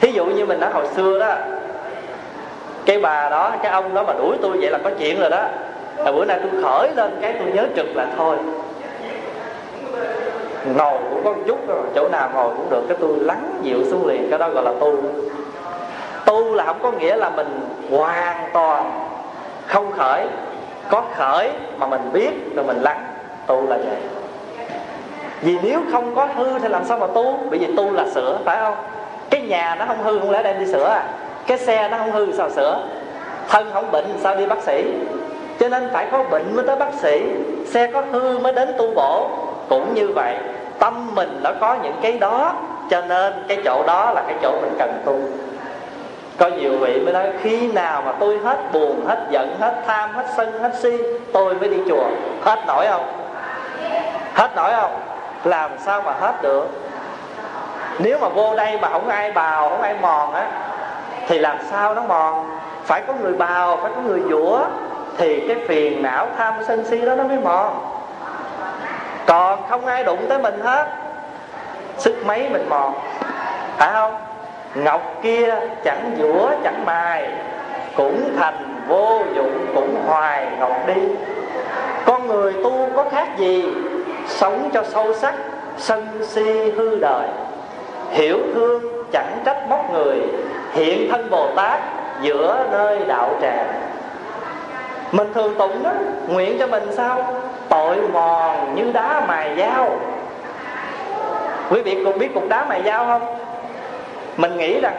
Thí 0.00 0.12
dụ 0.12 0.24
như 0.24 0.46
mình 0.46 0.60
nói 0.60 0.70
hồi 0.72 0.86
xưa 0.96 1.18
đó 1.18 1.34
cái 2.86 2.98
bà 2.98 3.28
đó, 3.28 3.52
cái 3.62 3.72
ông 3.72 3.94
đó 3.94 4.02
mà 4.06 4.12
đuổi 4.12 4.36
tôi 4.42 4.56
vậy 4.60 4.70
là 4.70 4.78
có 4.84 4.90
chuyện 4.98 5.20
rồi 5.20 5.30
đó. 5.30 5.44
Là 5.96 6.12
bữa 6.12 6.24
nay 6.24 6.40
tôi 6.42 6.62
khởi 6.62 6.90
lên, 6.96 7.18
cái 7.20 7.34
tôi 7.38 7.52
nhớ 7.52 7.66
trực 7.76 7.96
là 7.96 8.06
thôi. 8.16 8.36
Ngồi 10.76 10.98
cũng 11.10 11.24
có 11.24 11.32
một 11.32 11.42
chút 11.46 11.68
rồi 11.68 11.82
chỗ 11.94 12.08
nào 12.08 12.30
ngồi 12.34 12.48
cũng 12.56 12.70
được, 12.70 12.82
cái 12.88 12.96
tôi 13.00 13.10
lắng 13.20 13.58
dịu 13.62 13.84
xuống 13.90 14.06
liền, 14.06 14.30
cái 14.30 14.38
đó 14.38 14.48
gọi 14.48 14.64
là 14.64 14.72
tu. 14.80 14.92
Tu 16.24 16.54
là 16.54 16.64
không 16.64 16.78
có 16.82 16.90
nghĩa 16.90 17.16
là 17.16 17.30
mình 17.30 17.60
hoàn 17.90 18.50
toàn 18.52 19.08
không 19.66 19.92
khởi. 19.92 20.26
Có 20.90 21.02
khởi 21.14 21.50
mà 21.76 21.86
mình 21.86 22.00
biết, 22.12 22.30
rồi 22.54 22.64
mình 22.64 22.80
lắng, 22.82 23.04
tu 23.46 23.68
là 23.68 23.76
vậy. 23.76 23.96
Vì 25.40 25.58
nếu 25.62 25.80
không 25.92 26.14
có 26.14 26.28
hư 26.36 26.58
thì 26.58 26.68
làm 26.68 26.84
sao 26.84 26.98
mà 26.98 27.06
tu? 27.06 27.38
Bởi 27.50 27.58
vì 27.58 27.76
tu 27.76 27.92
là 27.92 28.04
sửa, 28.14 28.38
phải 28.44 28.56
không? 28.60 28.74
Cái 29.30 29.40
nhà 29.40 29.76
nó 29.78 29.84
không 29.86 30.02
hư, 30.02 30.18
không 30.18 30.30
lẽ 30.30 30.42
đem 30.42 30.58
đi 30.58 30.66
sửa 30.66 30.88
à? 30.88 31.04
Cái 31.46 31.58
xe 31.58 31.88
nó 31.88 31.98
không 31.98 32.12
hư 32.12 32.32
sao 32.32 32.50
sửa. 32.50 32.78
Thân 33.48 33.70
không 33.72 33.90
bệnh 33.90 34.18
sao 34.20 34.36
đi 34.36 34.46
bác 34.46 34.62
sĩ? 34.62 34.84
Cho 35.60 35.68
nên 35.68 35.90
phải 35.92 36.06
có 36.12 36.22
bệnh 36.30 36.56
mới 36.56 36.66
tới 36.66 36.76
bác 36.76 36.94
sĩ. 36.94 37.22
Xe 37.66 37.86
có 37.86 38.02
hư 38.12 38.38
mới 38.38 38.52
đến 38.52 38.74
tu 38.78 38.94
bổ. 38.94 39.30
Cũng 39.68 39.94
như 39.94 40.12
vậy, 40.14 40.36
tâm 40.78 41.14
mình 41.14 41.40
nó 41.42 41.50
có 41.60 41.76
những 41.82 41.94
cái 42.02 42.12
đó, 42.12 42.54
cho 42.90 43.00
nên 43.00 43.32
cái 43.48 43.58
chỗ 43.64 43.82
đó 43.86 44.12
là 44.14 44.22
cái 44.26 44.36
chỗ 44.42 44.50
mình 44.50 44.74
cần 44.78 45.02
tu. 45.04 45.18
Có 46.38 46.48
nhiều 46.48 46.72
vị 46.78 47.00
mới 47.00 47.12
nói, 47.12 47.26
khi 47.42 47.72
nào 47.72 48.02
mà 48.02 48.12
tôi 48.20 48.38
hết 48.44 48.58
buồn, 48.72 49.06
hết 49.06 49.26
giận, 49.30 49.56
hết 49.60 49.74
tham, 49.86 50.12
hết 50.12 50.24
sân, 50.36 50.62
hết 50.62 50.70
si, 50.74 50.98
tôi 51.32 51.54
mới 51.54 51.68
đi 51.68 51.76
chùa. 51.88 52.04
Hết 52.42 52.58
nổi 52.66 52.86
không? 52.90 53.06
Hết 54.34 54.50
nổi 54.56 54.72
không? 54.80 55.00
Làm 55.44 55.70
sao 55.78 56.02
mà 56.02 56.12
hết 56.20 56.34
được? 56.42 56.68
Nếu 57.98 58.18
mà 58.18 58.28
vô 58.28 58.56
đây 58.56 58.78
mà 58.78 58.88
không 58.88 59.08
ai 59.08 59.32
bào, 59.32 59.68
không 59.68 59.82
ai 59.82 59.94
mòn 60.00 60.34
á 60.34 60.46
thì 61.28 61.38
làm 61.38 61.56
sao 61.70 61.94
nó 61.94 62.02
mòn 62.02 62.50
phải 62.84 63.02
có 63.06 63.12
người 63.22 63.32
bào, 63.32 63.78
phải 63.82 63.92
có 63.96 64.00
người 64.00 64.20
dũa, 64.30 64.60
thì 65.18 65.48
cái 65.48 65.56
phiền 65.68 66.02
não 66.02 66.26
tham 66.38 66.54
sân 66.66 66.84
si 66.84 67.00
đó 67.00 67.14
nó 67.14 67.24
mới 67.24 67.38
mòn 67.38 67.92
còn 69.26 69.60
không 69.68 69.86
ai 69.86 70.04
đụng 70.04 70.26
tới 70.28 70.38
mình 70.38 70.60
hết, 70.60 70.86
sức 71.98 72.26
mấy 72.26 72.48
mình 72.48 72.68
mòn 72.68 72.94
phải 73.76 73.92
không? 73.92 74.16
Ngọc 74.74 75.02
kia 75.22 75.54
chẳng 75.84 76.16
dũa, 76.18 76.50
chẳng 76.64 76.84
mài, 76.84 77.28
cũng 77.96 78.36
thành 78.36 78.84
vô 78.88 79.22
dụng, 79.34 79.66
cũng 79.74 79.96
hoài 80.06 80.46
ngọc 80.58 80.86
đi. 80.86 81.02
Con 82.04 82.26
người 82.26 82.52
tu 82.52 82.88
có 82.96 83.04
khác 83.10 83.28
gì? 83.38 83.68
Sống 84.26 84.70
cho 84.72 84.82
sâu 84.82 85.14
sắc, 85.14 85.34
sân 85.76 86.06
si 86.22 86.70
hư 86.70 86.98
đời. 87.00 87.28
Hiểu 88.10 88.38
thương 88.54 88.82
chẳng 89.12 89.38
trách 89.44 89.68
móc 89.68 89.92
người 89.92 90.22
hiện 90.76 91.10
thân 91.10 91.30
bồ 91.30 91.48
tát 91.56 91.80
giữa 92.20 92.66
nơi 92.70 92.98
đạo 93.06 93.30
tràng. 93.42 93.66
Mình 95.12 95.32
thường 95.34 95.54
tụng 95.58 95.82
đó, 95.82 95.90
nguyện 96.28 96.56
cho 96.58 96.66
mình 96.66 96.92
sao? 96.96 97.24
Tội 97.68 97.96
mòn 98.12 98.74
như 98.74 98.92
đá 98.92 99.22
mài 99.28 99.56
dao. 99.58 99.90
Quý 101.70 101.80
vị 101.80 102.04
cũng 102.04 102.18
biết 102.18 102.34
cục 102.34 102.48
đá 102.48 102.64
mài 102.64 102.82
dao 102.82 103.06
không? 103.06 103.38
Mình 104.36 104.56
nghĩ 104.56 104.80
rằng 104.80 104.94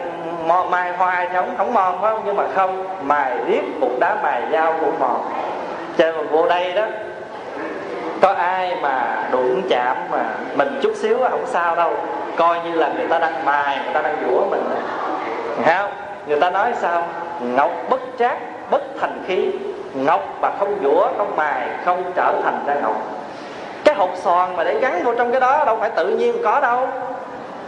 mài 0.70 0.92
hoài 0.92 1.28
thì 1.30 1.36
không 1.36 1.56
không 1.58 1.74
mòn 1.74 2.02
phải 2.02 2.12
không? 2.12 2.22
Nhưng 2.26 2.36
mà 2.36 2.44
không, 2.56 2.86
mài 3.02 3.32
riết 3.48 3.62
cục 3.82 4.00
đá 4.00 4.16
mài 4.24 4.42
dao 4.52 4.74
cũng 4.80 5.00
mòn. 5.00 5.22
Cho 5.98 6.06
nên 6.06 6.18
mình 6.18 6.28
vô 6.32 6.48
đây 6.50 6.74
đó, 6.74 6.86
có 8.22 8.34
ai 8.34 8.76
mà 8.82 9.24
đụng 9.32 9.62
chạm 9.70 9.98
mà 10.12 10.24
mình 10.56 10.80
chút 10.82 10.92
xíu 10.96 11.18
không 11.30 11.46
sao 11.48 11.76
đâu. 11.76 11.94
Coi 12.36 12.60
như 12.60 12.72
là 12.72 12.90
người 12.98 13.08
ta 13.08 13.20
đang 13.20 13.46
mài, 13.46 13.80
người 13.84 13.94
ta 13.94 14.02
đang 14.02 14.16
dũa 14.28 14.46
mình 14.50 14.64
không 15.66 15.92
người 16.28 16.40
ta 16.40 16.50
nói 16.50 16.72
sao? 16.82 17.04
Ngọc 17.42 17.72
bất 17.90 18.00
trác, 18.20 18.38
bất 18.72 18.82
thành 19.00 19.24
khí. 19.28 19.52
Ngọc 19.94 20.22
mà 20.42 20.52
không 20.60 20.80
dũa 20.84 21.08
không 21.18 21.36
mài, 21.36 21.68
không 21.86 22.12
trở 22.16 22.34
thành 22.44 22.64
ra 22.68 22.74
ngọc. 22.82 22.96
Cái 23.84 23.96
hột 23.96 24.10
xoàn 24.16 24.56
mà 24.56 24.64
để 24.64 24.80
gắn 24.80 25.04
vô 25.04 25.14
trong 25.18 25.32
cái 25.32 25.42
đó 25.42 25.66
đâu 25.66 25.78
phải 25.80 25.90
tự 25.90 26.08
nhiên 26.08 26.36
có 26.44 26.60
đâu. 26.60 26.88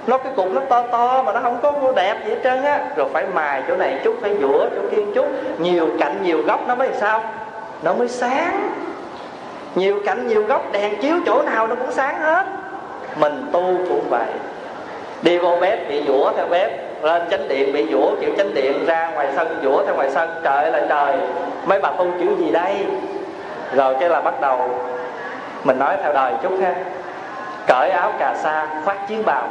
Nó 0.08 0.18
cái 0.18 0.34
cục 0.36 0.52
nó 0.52 0.62
to 0.70 0.82
to 0.82 1.24
mà 1.24 1.34
nó 1.34 1.40
không 1.40 1.60
có 1.62 1.92
đẹp 1.96 2.18
gì 2.26 2.30
hết 2.30 2.40
trơn 2.44 2.64
á. 2.64 2.80
Rồi 2.96 3.08
phải 3.14 3.26
mài 3.34 3.64
chỗ 3.68 3.76
này 3.76 4.00
chút, 4.04 4.16
phải 4.22 4.38
dũa 4.42 4.66
chỗ 4.76 4.82
kia 4.92 5.02
chút. 5.16 5.26
Nhiều 5.58 5.90
cạnh 6.00 6.24
nhiều 6.24 6.42
góc 6.42 6.68
nó 6.68 6.76
mới 6.76 6.90
sao? 6.94 7.24
Nó 7.82 7.94
mới 7.94 8.08
sáng. 8.08 8.70
Nhiều 9.76 10.00
cạnh 10.06 10.28
nhiều 10.28 10.44
góc, 10.44 10.72
đèn 10.72 11.02
chiếu 11.02 11.16
chỗ 11.26 11.42
nào 11.42 11.68
nó 11.68 11.76
cũng 11.76 11.92
sáng 11.92 12.20
hết. 12.20 12.46
Mình 13.16 13.50
tu 13.52 13.64
cũng 13.90 14.08
vậy. 14.10 14.28
Đi 15.22 15.38
vô 15.38 15.58
bếp, 15.62 15.90
bị 15.90 16.04
dũa 16.08 16.32
theo 16.38 16.46
bếp 16.50 16.89
lên 17.02 17.22
chánh 17.32 17.48
điện, 17.48 17.74
bị 17.74 17.88
dũa 17.92 18.16
kiểu 18.22 18.32
chánh 18.38 18.54
điện, 18.54 18.86
ra 18.86 19.12
ngoài 19.14 19.28
sân 19.36 19.60
dũa 19.64 19.86
theo 19.86 19.96
ngoài 19.96 20.10
sân, 20.12 20.30
trời 20.44 20.72
là 20.72 20.86
trời. 20.90 21.16
Mấy 21.66 21.80
bà 21.80 21.92
tu 21.92 22.06
chữ 22.20 22.36
gì 22.38 22.52
đây? 22.52 22.86
Rồi 23.76 23.96
cái 24.00 24.10
là 24.10 24.22
bắt 24.22 24.42
đầu 24.42 24.70
mình 25.64 25.80
nói 25.80 25.98
theo 26.04 26.14
đời 26.14 26.34
chút 26.44 26.52
ha. 26.62 26.76
Cởi 27.68 27.90
áo 27.90 28.14
cà 28.20 28.36
sa, 28.44 28.68
khoác 28.86 29.08
chiến 29.08 29.26
bào. 29.26 29.48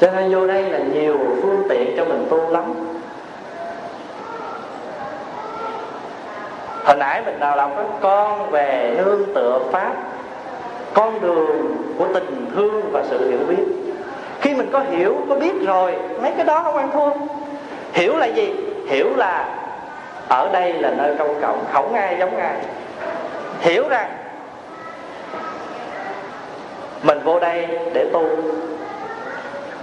Cho 0.00 0.10
nên 0.10 0.34
vô 0.34 0.46
đây 0.46 0.62
là 0.62 0.78
nhiều 0.78 1.18
phương 1.42 1.62
tiện 1.68 1.94
cho 1.96 2.04
mình 2.04 2.26
tu 2.30 2.50
lắm. 2.50 2.64
Hồi 6.84 6.96
nãy 6.96 7.22
mình 7.26 7.40
nào 7.40 7.56
đọc 7.56 7.70
đó 7.76 7.82
con 8.00 8.50
về 8.50 8.94
nương 8.96 9.34
tựa 9.34 9.60
pháp, 9.72 9.92
con 10.94 11.20
đường 11.20 11.76
của 11.98 12.06
tình 12.14 12.50
thương 12.54 12.90
và 12.92 13.02
sự 13.10 13.30
hiểu 13.30 13.38
biết 13.48 13.79
khi 14.40 14.54
mình 14.54 14.70
có 14.72 14.80
hiểu, 14.80 15.16
có 15.28 15.34
biết 15.34 15.52
rồi, 15.66 15.92
mấy 16.22 16.32
cái 16.36 16.44
đó 16.44 16.62
không 16.62 16.76
ăn 16.76 16.90
thua. 16.92 17.10
Hiểu 17.92 18.16
là 18.16 18.26
gì? 18.26 18.54
Hiểu 18.88 19.16
là 19.16 19.48
ở 20.28 20.48
đây 20.52 20.72
là 20.72 20.90
nơi 20.90 21.14
công 21.18 21.40
cộng, 21.42 21.64
không 21.72 21.94
ai 21.94 22.16
giống 22.18 22.36
ai. 22.36 22.56
Hiểu 23.60 23.88
rằng 23.88 24.10
mình 27.02 27.18
vô 27.24 27.40
đây 27.40 27.66
để 27.92 28.06
tu. 28.12 28.28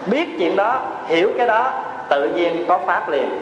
Biết 0.05 0.27
chuyện 0.39 0.55
đó, 0.55 0.81
hiểu 1.07 1.31
cái 1.37 1.47
đó, 1.47 1.73
tự 2.09 2.29
nhiên 2.29 2.65
có 2.67 2.79
pháp 2.85 3.09
liền. 3.09 3.39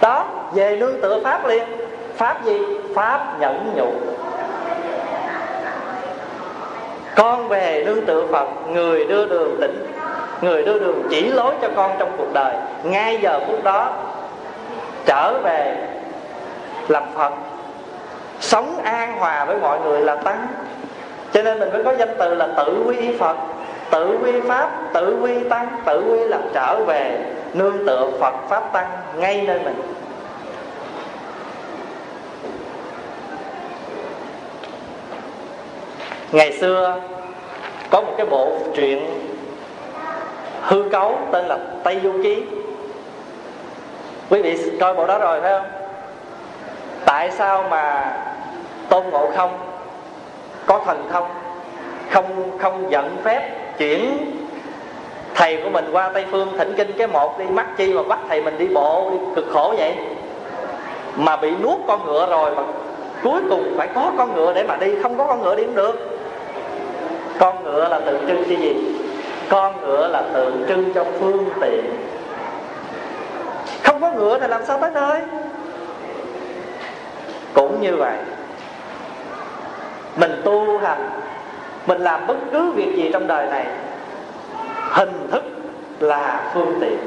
Đó, 0.00 0.26
về 0.54 0.76
nương 0.76 1.00
tựa 1.00 1.20
pháp 1.24 1.46
liền. 1.46 1.64
Pháp 2.16 2.44
gì? 2.44 2.58
Pháp 2.94 3.40
nhẫn 3.40 3.72
nhục. 3.76 3.94
Con 7.16 7.48
về 7.48 7.82
nương 7.86 8.06
tựa 8.06 8.26
phật, 8.32 8.48
người 8.68 9.04
đưa 9.04 9.26
đường 9.26 9.56
tỉnh 9.60 9.91
người 10.42 10.62
đưa 10.62 10.78
đường 10.78 11.02
chỉ 11.10 11.28
lối 11.28 11.54
cho 11.62 11.68
con 11.76 11.90
trong 11.98 12.12
cuộc 12.18 12.32
đời. 12.32 12.54
Ngay 12.84 13.18
giờ 13.22 13.40
phút 13.46 13.64
đó, 13.64 13.92
trở 15.06 15.38
về 15.42 15.76
làm 16.88 17.02
phật. 17.14 17.32
Sống 18.40 18.80
an 18.84 19.16
hòa 19.18 19.44
với 19.44 19.56
mọi 19.56 19.80
người 19.80 20.00
là 20.00 20.16
tăng 20.16 20.46
cho 21.32 21.42
nên 21.42 21.58
mình 21.58 21.72
mới 21.72 21.84
có 21.84 21.94
danh 21.98 22.16
từ 22.18 22.34
là 22.34 22.48
tự 22.56 22.82
quy 22.86 23.16
phật 23.18 23.36
tự 23.90 24.18
quy 24.22 24.40
pháp 24.40 24.70
tự 24.94 25.16
quy 25.22 25.48
tăng 25.48 25.68
tự 25.84 26.04
quy 26.08 26.18
là 26.24 26.38
trở 26.54 26.84
về, 26.84 27.18
nương 27.54 27.86
tựa 27.86 28.10
phật 28.20 28.34
pháp 28.48 28.72
tăng 28.72 28.90
ngay 29.16 29.44
nơi 29.46 29.60
mình. 29.64 29.82
Ngày 36.32 36.52
xưa, 36.52 37.00
có 37.90 38.00
một 38.00 38.12
cái 38.16 38.26
bộ 38.26 38.52
truyện 38.74 38.98
hư 40.62 40.82
cấu 40.92 41.18
tên 41.32 41.44
là 41.46 41.58
tây 41.84 42.00
du 42.02 42.12
ký. 42.22 42.42
Quý 44.30 44.42
vị 44.42 44.58
coi 44.80 44.94
bộ 44.94 45.06
đó 45.06 45.18
rồi, 45.18 45.40
phải 45.40 45.58
không? 45.58 45.68
Tại 47.04 47.30
sao 47.30 47.64
mà 47.70 48.14
tôn 48.88 49.04
ngộ 49.10 49.30
không 49.36 49.58
có 50.66 50.80
thần 50.86 51.08
thông 51.12 51.28
không 52.10 52.58
không 52.58 52.90
giận 52.90 53.16
phép 53.24 53.50
chuyển 53.78 54.16
thầy 55.34 55.56
của 55.64 55.70
mình 55.70 55.88
qua 55.92 56.10
tây 56.14 56.24
phương, 56.30 56.48
thỉnh 56.58 56.74
kinh 56.76 56.92
cái 56.98 57.06
một 57.06 57.38
đi, 57.38 57.44
mắc 57.44 57.66
chi 57.76 57.92
mà 57.94 58.02
bắt 58.02 58.18
thầy 58.28 58.42
mình 58.42 58.58
đi 58.58 58.68
bộ, 58.68 59.10
đi 59.10 59.16
cực 59.36 59.46
khổ 59.52 59.74
vậy? 59.78 59.94
Mà 61.16 61.36
bị 61.36 61.50
nuốt 61.62 61.78
con 61.86 62.06
ngựa 62.06 62.26
rồi 62.30 62.54
mà 62.54 62.62
cuối 63.22 63.40
cùng 63.50 63.74
phải 63.78 63.88
có 63.94 64.12
con 64.18 64.34
ngựa 64.34 64.52
để 64.52 64.62
mà 64.62 64.76
đi, 64.76 65.02
không 65.02 65.18
có 65.18 65.26
con 65.26 65.42
ngựa 65.42 65.54
đi 65.54 65.64
cũng 65.64 65.74
được. 65.74 66.18
Con 67.38 67.64
ngựa 67.64 67.88
là 67.88 68.00
tượng 68.00 68.26
trưng 68.28 68.44
cho 68.48 68.56
gì? 68.56 68.74
Con 69.52 69.80
ngựa 69.80 70.08
là 70.08 70.22
tượng 70.34 70.64
trưng 70.68 70.92
cho 70.94 71.04
phương 71.20 71.48
tiện. 71.60 71.84
Không 73.84 74.00
có 74.00 74.12
ngựa 74.12 74.38
thì 74.38 74.46
làm 74.46 74.64
sao 74.64 74.78
tới 74.80 74.90
nơi? 74.94 75.20
Cũng 77.54 77.80
như 77.80 77.96
vậy, 77.96 78.16
mình 80.16 80.42
tu 80.44 80.78
hành, 80.78 81.10
mình 81.86 82.00
làm 82.00 82.26
bất 82.26 82.36
cứ 82.52 82.70
việc 82.70 82.96
gì 82.96 83.10
trong 83.12 83.26
đời 83.26 83.46
này, 83.46 83.66
hình 84.90 85.28
thức 85.30 85.42
là 86.00 86.50
phương 86.54 86.78
tiện. 86.80 86.98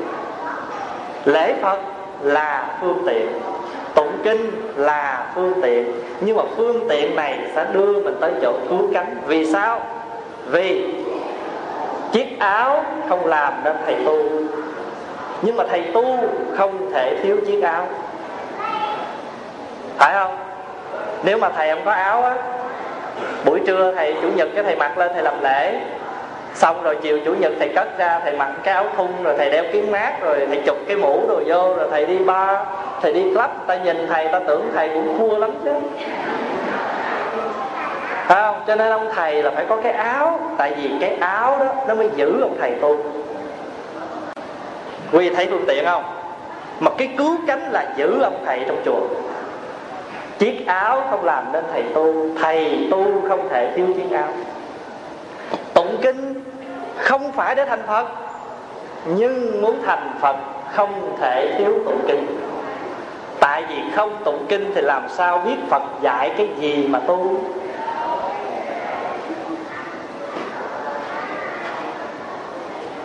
Lễ 1.25 1.55
phật 1.61 1.79
là 2.21 2.77
phương 2.81 3.03
tiện, 3.07 3.27
tụng 3.95 4.17
kinh 4.23 4.51
là 4.75 5.31
phương 5.35 5.53
tiện. 5.61 5.91
Nhưng 6.21 6.37
mà 6.37 6.43
phương 6.57 6.89
tiện 6.89 7.15
này 7.15 7.39
sẽ 7.55 7.65
đưa 7.73 8.03
mình 8.03 8.17
tới 8.21 8.31
chỗ 8.41 8.53
cứu 8.69 8.89
cánh. 8.93 9.17
Vì 9.27 9.45
sao? 9.45 9.81
Vì 10.51 10.93
chiếc 12.15 12.39
áo 12.39 12.83
không 13.09 13.25
làm 13.25 13.53
nên 13.63 13.75
thầy 13.85 13.95
tu. 14.05 14.17
Nhưng 15.41 15.57
mà 15.57 15.63
thầy 15.69 15.81
tu 15.93 16.17
không 16.57 16.91
thể 16.93 17.17
thiếu 17.23 17.37
chiếc 17.47 17.61
áo. 17.63 17.87
Phải 19.97 20.13
không? 20.13 20.37
Nếu 21.23 21.37
mà 21.37 21.49
thầy 21.49 21.69
không 21.69 21.85
có 21.85 21.91
áo 21.91 22.23
á, 22.23 22.35
buổi 23.45 23.59
trưa 23.67 23.93
thầy 23.95 24.15
chủ 24.21 24.27
nhật 24.35 24.49
cái 24.55 24.63
thầy 24.63 24.75
mặc 24.75 24.97
lên 24.97 25.11
thầy 25.13 25.23
làm 25.23 25.43
lễ. 25.43 25.79
Xong 26.53 26.83
rồi 26.83 26.97
chiều 27.01 27.19
chủ 27.25 27.33
nhật 27.33 27.51
thầy 27.59 27.69
cất 27.75 27.97
ra, 27.97 28.19
thầy 28.23 28.37
mặc 28.37 28.51
cái 28.63 28.73
áo 28.73 28.85
thun, 28.97 29.23
rồi 29.23 29.35
thầy 29.37 29.49
đeo 29.49 29.63
kiếm 29.73 29.91
mát, 29.91 30.21
rồi 30.21 30.45
thầy 30.47 30.61
chụp 30.65 30.77
cái 30.87 30.97
mũ 30.97 31.25
rồi 31.27 31.43
vô, 31.47 31.75
rồi 31.75 31.87
thầy 31.91 32.05
đi 32.05 32.17
ba 32.17 32.65
thầy 33.01 33.13
đi 33.13 33.23
club 33.23 33.49
ta 33.67 33.75
nhìn 33.75 34.07
thầy 34.07 34.27
ta 34.27 34.39
tưởng 34.47 34.71
thầy 34.75 34.89
cũng 34.89 35.17
thua 35.19 35.37
lắm 35.37 35.51
chứ 35.63 35.71
phải 38.27 38.41
không, 38.41 38.63
cho 38.67 38.75
nên 38.75 38.91
ông 38.91 39.09
thầy 39.15 39.43
là 39.43 39.51
phải 39.51 39.65
có 39.69 39.77
cái 39.83 39.91
áo, 39.91 40.39
tại 40.57 40.73
vì 40.77 40.91
cái 40.99 41.17
áo 41.19 41.57
đó, 41.59 41.65
nó 41.87 41.95
mới 41.95 42.09
giữ 42.15 42.41
ông 42.41 42.57
thầy 42.59 42.71
tu. 42.81 42.97
Quý 45.11 45.29
vị 45.29 45.35
thấy 45.35 45.47
phương 45.49 45.65
tiện 45.67 45.85
không? 45.85 46.03
Mà 46.79 46.91
cái 46.97 47.09
cứu 47.17 47.37
cánh 47.47 47.71
là 47.71 47.93
giữ 47.97 48.21
ông 48.21 48.43
thầy 48.45 48.59
trong 48.67 48.77
chùa. 48.85 49.01
Chiếc 50.37 50.67
áo 50.67 51.03
không 51.09 51.25
làm 51.25 51.51
nên 51.51 51.63
thầy 51.73 51.83
tu 51.93 52.35
thầy 52.41 52.87
tu 52.91 53.05
không 53.29 53.49
thể 53.49 53.71
thiếu 53.75 53.87
chiếc 53.95 54.15
áo. 54.17 54.27
Tụng 55.73 55.97
kinh 56.01 56.43
không 56.97 57.31
phải 57.31 57.55
để 57.55 57.65
thành 57.65 57.83
phật, 57.87 58.07
nhưng 59.05 59.61
muốn 59.61 59.75
thành 59.85 60.11
phật 60.21 60.35
không 60.73 61.17
thể 61.21 61.55
thiếu 61.57 61.73
tụng 61.85 62.01
kinh. 62.07 62.25
Tại 63.39 63.63
vì 63.69 63.75
không 63.95 64.23
tụng 64.23 64.45
kinh 64.49 64.71
thì 64.75 64.81
làm 64.81 65.03
sao 65.09 65.37
biết 65.37 65.55
phật 65.69 65.83
dạy 66.01 66.31
cái 66.37 66.49
gì 66.59 66.87
mà 66.87 66.99
tu? 66.99 67.39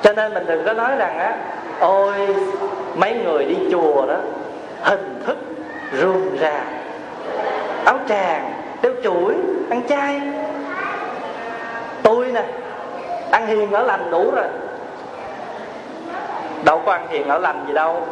Cho 0.02 0.12
nên 0.12 0.34
mình 0.34 0.46
đừng 0.46 0.64
có 0.64 0.72
nói 0.72 0.96
rằng 0.98 1.18
á, 1.18 1.36
ôi, 1.80 2.14
mấy 2.94 3.14
người 3.14 3.44
đi 3.44 3.56
chùa 3.70 4.06
đó, 4.06 4.16
hình 4.82 5.22
thức 5.26 5.38
rườm 5.92 6.38
rà, 6.40 6.64
áo 7.84 7.98
tràng, 8.08 8.52
đeo 8.82 8.92
chuỗi, 9.04 9.34
ăn 9.70 9.82
chay. 9.88 10.20
Tôi 12.02 12.26
nè, 12.26 12.44
ăn 13.30 13.46
hiền 13.46 13.72
ở 13.72 13.82
lành 13.82 14.10
đủ 14.10 14.30
rồi. 14.30 14.46
Đâu 16.64 16.82
có 16.86 16.92
ăn 16.92 17.06
hiền 17.08 17.28
ở 17.28 17.38
lành 17.38 17.64
gì 17.66 17.72
đâu, 17.72 18.06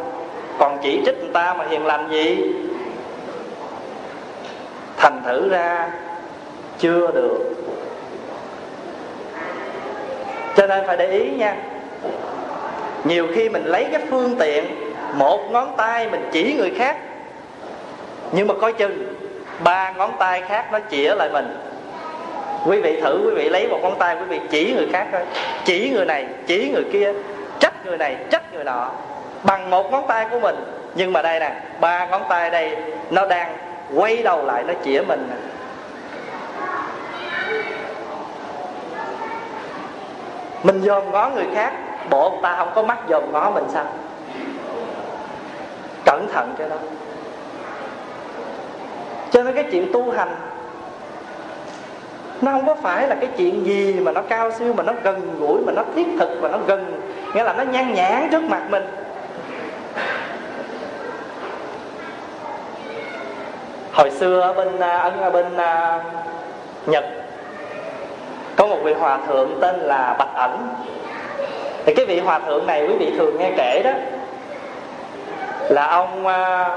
còn 0.59 0.77
chỉ 0.83 1.01
trích 1.05 1.19
người 1.19 1.33
ta 1.33 1.53
mà 1.53 1.65
hiền 1.69 1.85
lành 1.85 2.09
gì? 2.11 2.55
Thành 4.97 5.21
thử 5.25 5.49
ra 5.49 5.91
chưa 6.79 7.11
được. 7.11 7.55
Cho 10.55 10.67
nên 10.67 10.87
phải 10.87 10.97
để 10.97 11.11
ý 11.11 11.29
nha 11.29 11.55
nhiều 13.03 13.27
khi 13.35 13.49
mình 13.49 13.65
lấy 13.65 13.87
cái 13.91 14.01
phương 14.09 14.35
tiện, 14.39 14.65
một 15.13 15.51
ngón 15.51 15.73
tay 15.77 16.09
mình 16.09 16.29
chỉ 16.31 16.53
người 16.53 16.71
khác. 16.77 16.97
Nhưng 18.31 18.47
mà 18.47 18.53
coi 18.61 18.73
chừng, 18.73 19.15
ba 19.63 19.91
ngón 19.91 20.11
tay 20.19 20.41
khác 20.41 20.65
nó 20.71 20.79
chĩa 20.91 21.15
lại 21.15 21.29
mình. 21.33 21.57
Quý 22.65 22.81
vị 22.81 23.01
thử, 23.01 23.21
quý 23.25 23.31
vị 23.35 23.49
lấy 23.49 23.67
một 23.67 23.79
ngón 23.81 23.95
tay, 23.99 24.15
quý 24.15 24.25
vị 24.25 24.39
chỉ 24.49 24.73
người 24.73 24.87
khác 24.91 25.07
thôi. 25.11 25.21
Chỉ 25.65 25.89
người 25.89 26.05
này, 26.05 26.25
chỉ 26.47 26.69
người 26.73 26.85
kia, 26.93 27.13
trách 27.59 27.85
người 27.85 27.97
này, 27.97 28.15
trách 28.31 28.53
người 28.53 28.63
nọ. 28.63 28.91
Bằng 29.43 29.69
một 29.69 29.91
ngón 29.91 30.07
tay 30.07 30.25
của 30.31 30.39
mình. 30.39 30.55
Nhưng 30.95 31.13
mà 31.13 31.21
đây 31.21 31.39
nè, 31.39 31.51
ba 31.79 32.05
ngón 32.05 32.21
tay 32.29 32.49
đây, 32.49 32.75
nó 33.11 33.25
đang 33.25 33.57
quay 33.95 34.17
đầu 34.23 34.45
lại, 34.45 34.63
nó 34.63 34.73
chĩa 34.85 35.01
mình 35.07 35.27
nè. 35.29 35.35
Mình 40.63 40.81
dòm 40.81 41.11
ngó 41.11 41.29
người 41.29 41.47
khác 41.55 41.73
bộ 42.09 42.39
ta 42.41 42.55
không 42.57 42.71
có 42.75 42.83
mắt 42.83 42.97
dòm 43.09 43.31
ngó 43.31 43.51
mình 43.51 43.63
sao? 43.73 43.85
Cẩn 46.05 46.27
thận 46.33 46.55
cái 46.57 46.69
đó. 46.69 46.75
Cho 49.31 49.43
nên 49.43 49.55
cái 49.55 49.65
chuyện 49.71 49.89
tu 49.93 50.11
hành 50.11 50.35
nó 52.41 52.51
không 52.51 52.65
có 52.65 52.75
phải 52.75 53.07
là 53.07 53.15
cái 53.15 53.29
chuyện 53.37 53.65
gì 53.65 53.99
mà 53.99 54.11
nó 54.11 54.21
cao 54.21 54.51
siêu 54.51 54.73
mà 54.73 54.83
nó 54.83 54.93
gần 55.03 55.35
gũi 55.39 55.61
mà 55.61 55.71
nó 55.71 55.83
thiết 55.95 56.07
thực 56.19 56.41
mà 56.41 56.49
nó 56.49 56.57
gần 56.67 57.01
nghĩa 57.33 57.43
là 57.43 57.53
nó 57.53 57.63
nhan 57.63 57.93
nhãn 57.93 58.27
trước 58.31 58.43
mặt 58.43 58.61
mình. 58.69 58.83
Hồi 63.93 64.11
xưa 64.11 64.41
ở 64.41 64.53
bên 64.53 64.79
à, 64.79 64.97
ở, 64.99 65.29
bên 65.29 65.57
à, 65.57 66.03
nhật 66.85 67.05
có 68.55 68.67
một 68.67 68.77
vị 68.83 68.93
hòa 68.93 69.19
thượng 69.27 69.57
tên 69.61 69.75
là 69.75 70.15
bạch 70.19 70.33
ẩn 70.35 70.67
thì 71.85 71.93
cái 71.93 72.05
vị 72.05 72.19
hòa 72.19 72.39
thượng 72.39 72.67
này 72.67 72.87
quý 72.87 72.93
vị 72.99 73.11
thường 73.17 73.37
nghe 73.37 73.51
kể 73.57 73.81
đó, 73.83 73.91
là 75.69 75.87
ông 75.87 76.27
à, 76.27 76.69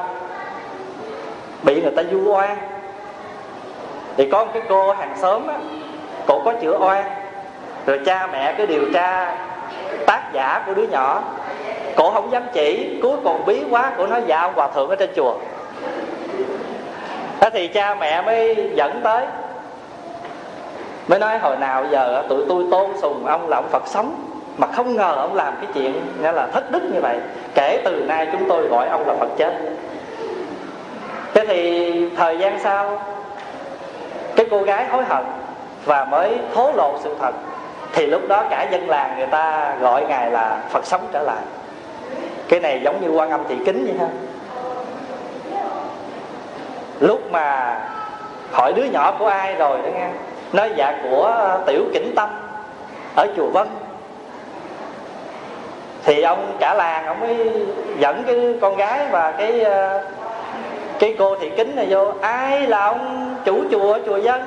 bị 1.63 1.83
người 1.83 1.93
ta 1.97 2.03
vu 2.11 2.33
oan 2.33 2.57
thì 4.17 4.31
có 4.31 4.45
một 4.45 4.51
cái 4.55 4.63
cô 4.69 4.93
hàng 4.93 5.15
xóm 5.21 5.47
á, 5.47 5.55
cổ 6.27 6.43
có 6.45 6.53
chữa 6.63 6.79
oan 6.79 7.05
rồi 7.87 8.01
cha 8.07 8.29
mẹ 8.33 8.55
cứ 8.59 8.67
điều 8.67 8.93
tra 8.95 9.37
tác 10.07 10.33
giả 10.33 10.63
của 10.67 10.75
đứa 10.75 10.87
nhỏ. 10.87 11.23
Cổ 11.97 12.11
không 12.11 12.33
dám 12.33 12.43
chỉ, 12.53 12.99
cuối 13.03 13.17
cùng 13.25 13.47
bí 13.47 13.63
quá, 13.71 13.93
cổ 13.99 14.07
nói 14.07 14.23
dạ 14.27 14.41
ông 14.41 14.53
hòa 14.55 14.69
thượng 14.75 14.89
ở 14.89 14.97
trên 14.97 15.11
chùa. 15.17 15.35
Thế 17.41 17.51
thì 17.53 17.69
cha 17.69 17.95
mẹ 17.95 18.23
mới 18.23 18.71
dẫn 18.75 19.01
tới, 19.05 19.27
mới 21.09 21.19
nói 21.19 21.39
hồi 21.39 21.57
nào 21.57 21.85
giờ 21.91 22.23
tụi 22.29 22.45
tôi 22.49 22.65
tôn 22.71 22.91
sùng 23.03 23.27
ông 23.27 23.49
là 23.49 23.57
ông 23.57 23.69
phật 23.71 23.83
sống 23.87 24.32
mà 24.59 24.67
không 24.67 24.97
ngờ 24.97 25.15
ông 25.17 25.35
làm 25.35 25.55
cái 25.61 25.71
chuyện 25.75 25.93
nghĩa 26.23 26.33
là 26.33 26.47
thất 26.47 26.71
đức 26.71 26.83
như 26.83 27.01
vậy. 27.01 27.19
Kể 27.55 27.83
từ 27.85 28.05
nay 28.09 28.29
chúng 28.33 28.49
tôi 28.49 28.69
gọi 28.69 28.89
ông 28.89 29.07
là 29.07 29.15
phật 29.15 29.29
chết. 29.37 29.55
Thế 31.35 31.47
thì 31.47 32.11
thời 32.17 32.39
gian 32.39 32.61
sau, 32.61 33.03
cái 34.37 34.47
cô 34.51 34.63
gái 34.63 34.87
hối 34.87 35.05
hận 35.05 35.25
và 35.85 36.05
mới 36.05 36.39
thố 36.55 36.73
lộ 36.73 36.99
sự 37.03 37.17
thật, 37.21 37.35
thì 37.93 38.07
lúc 38.07 38.29
đó 38.29 38.45
cả 38.51 38.67
dân 38.71 38.89
làng 38.89 39.19
người 39.19 39.27
ta 39.27 39.75
gọi 39.81 40.07
ngài 40.07 40.31
là 40.31 40.59
phật 40.71 40.87
sống 40.87 41.01
trở 41.13 41.23
lại. 41.23 41.43
Cái 42.49 42.61
này 42.61 42.81
giống 42.85 43.01
như 43.01 43.11
quan 43.11 43.31
âm 43.31 43.41
thị 43.49 43.57
kính 43.67 43.85
vậy 43.85 43.95
ha. 44.01 44.07
Lúc 47.01 47.33
mà 47.33 47.77
hỏi 48.53 48.73
đứa 48.73 48.85
nhỏ 48.85 49.15
của 49.19 49.27
ai 49.27 49.55
rồi 49.55 49.79
đó 49.79 49.89
nghe, 49.95 50.09
nói 50.53 50.71
dạ 50.77 50.99
của 51.03 51.59
tiểu 51.67 51.85
kỉnh 51.95 52.13
tâm 52.17 52.31
ở 53.15 53.27
chùa 53.37 53.49
vân 53.53 53.69
thì 56.05 56.23
ông 56.23 56.57
cả 56.61 56.75
làng, 56.75 57.07
ông 57.07 57.21
mới 57.21 57.37
dẫn 57.99 58.23
cái 58.27 58.55
con 58.61 58.77
gái 58.77 59.07
và 59.11 59.33
cái 59.39 59.61
ờ, 59.61 60.03
cái 60.99 61.15
cô 61.19 61.37
thị 61.37 61.51
kính 61.57 61.77
này 61.77 61.87
vô. 61.91 62.13
Ai 62.21 62.67
là 62.67 62.85
ông 62.85 63.35
chủ 63.45 63.63
chùa 63.71 63.99
chùa 64.07 64.17
dân? 64.17 64.41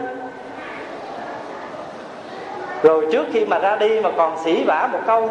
Rồi 2.84 3.06
trước 3.12 3.26
khi 3.34 3.46
mà 3.46 3.60
ra 3.60 3.76
đi 3.76 4.02
mà 4.02 4.10
còn 4.18 4.38
xỉ 4.44 4.64
vả 4.64 4.90
một 4.92 5.00
câu 5.08 5.30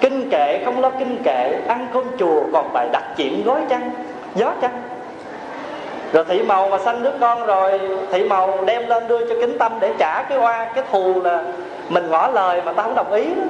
kinh 0.00 0.30
kệ, 0.30 0.62
không 0.64 0.80
lo 0.80 0.90
kinh 0.90 1.22
kệ, 1.24 1.60
ăn 1.68 1.86
cơm 1.94 2.04
chùa 2.18 2.42
còn 2.52 2.72
bài 2.72 2.88
đặt 2.92 3.02
chuyện 3.16 3.44
gói 3.44 3.60
chăn, 3.68 3.90
gió 4.34 4.52
chăn. 4.60 4.70
Rồi 6.12 6.24
thị 6.28 6.42
màu 6.42 6.68
mà 6.68 6.78
sanh 6.78 7.02
đứa 7.02 7.12
con 7.20 7.46
rồi, 7.46 7.80
thị 8.12 8.24
màu 8.24 8.64
đem 8.64 8.88
lên 8.88 9.08
đưa 9.08 9.28
cho 9.28 9.34
kính 9.40 9.58
tâm 9.58 9.72
để 9.80 9.92
trả 9.98 10.22
cái 10.22 10.38
oa, 10.38 10.68
cái 10.74 10.84
thù 10.92 11.22
là 11.22 11.42
mình 11.88 12.10
ngỏ 12.10 12.28
lời 12.28 12.62
mà 12.64 12.72
ta 12.72 12.82
không 12.82 12.94
đồng 12.94 13.12
ý 13.12 13.24
đó. 13.24 13.42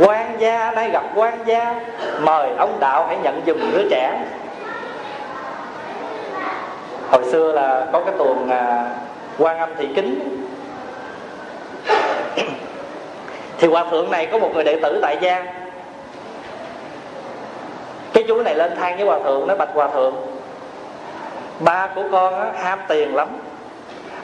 Quan 0.00 0.36
gia 0.38 0.70
nay 0.70 0.90
gặp 0.90 1.02
quan 1.14 1.38
gia. 1.46 1.74
Mời 2.20 2.50
ông 2.58 2.80
đạo 2.80 3.06
hãy 3.06 3.16
nhận 3.22 3.42
dùm 3.46 3.58
đứa 3.72 3.88
trẻ. 3.90 4.24
Hồi 7.10 7.24
xưa 7.32 7.52
là 7.52 7.86
có 7.92 8.00
cái 8.00 8.14
tuồng 8.18 8.50
à, 8.50 8.90
quan 9.38 9.58
âm 9.58 9.68
thị 9.78 9.88
kính. 9.96 10.42
Thì 13.58 13.68
hòa 13.68 13.84
thượng 13.90 14.10
này 14.10 14.26
có 14.26 14.38
một 14.38 14.50
người 14.54 14.64
đệ 14.64 14.80
tử 14.82 14.98
tại 15.02 15.16
gia. 15.20 15.44
Cái 18.12 18.24
chú 18.28 18.42
này 18.42 18.54
lên 18.54 18.76
than 18.76 18.96
với 18.96 19.06
hòa 19.06 19.18
thượng 19.24 19.46
nói 19.46 19.56
bạch 19.56 19.74
hòa 19.74 19.88
thượng. 19.88 20.14
Ba 21.60 21.88
của 21.94 22.02
con 22.12 22.40
á, 22.40 22.46
ham 22.62 22.78
tiền 22.88 23.14
lắm. 23.14 23.28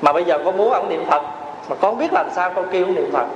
Mà 0.02 0.12
bây 0.12 0.24
giờ 0.24 0.38
có 0.44 0.50
muốn 0.50 0.72
ông 0.72 0.88
niệm 0.88 1.04
phật. 1.10 1.22
Mà 1.68 1.76
con 1.80 1.98
biết 1.98 2.12
làm 2.12 2.26
sao 2.34 2.50
con 2.54 2.68
kêu 2.72 2.86
niệm 2.86 3.10
phật 3.12 3.26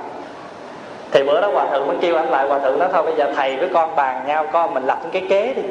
thì 1.11 1.23
bữa 1.23 1.41
đó 1.41 1.49
hòa 1.53 1.65
thượng 1.71 1.87
mới 1.87 1.97
kêu 2.01 2.15
anh 2.15 2.29
lại 2.29 2.47
hòa 2.47 2.59
thượng 2.59 2.79
nói 2.79 2.89
thôi 2.93 3.03
bây 3.03 3.15
giờ 3.15 3.31
thầy 3.35 3.57
với 3.57 3.69
con 3.73 3.95
bàn 3.95 4.23
nhau 4.27 4.45
con 4.51 4.73
mình 4.73 4.85
lập 4.85 4.99
cái 5.11 5.25
kế 5.29 5.53
đi. 5.53 5.61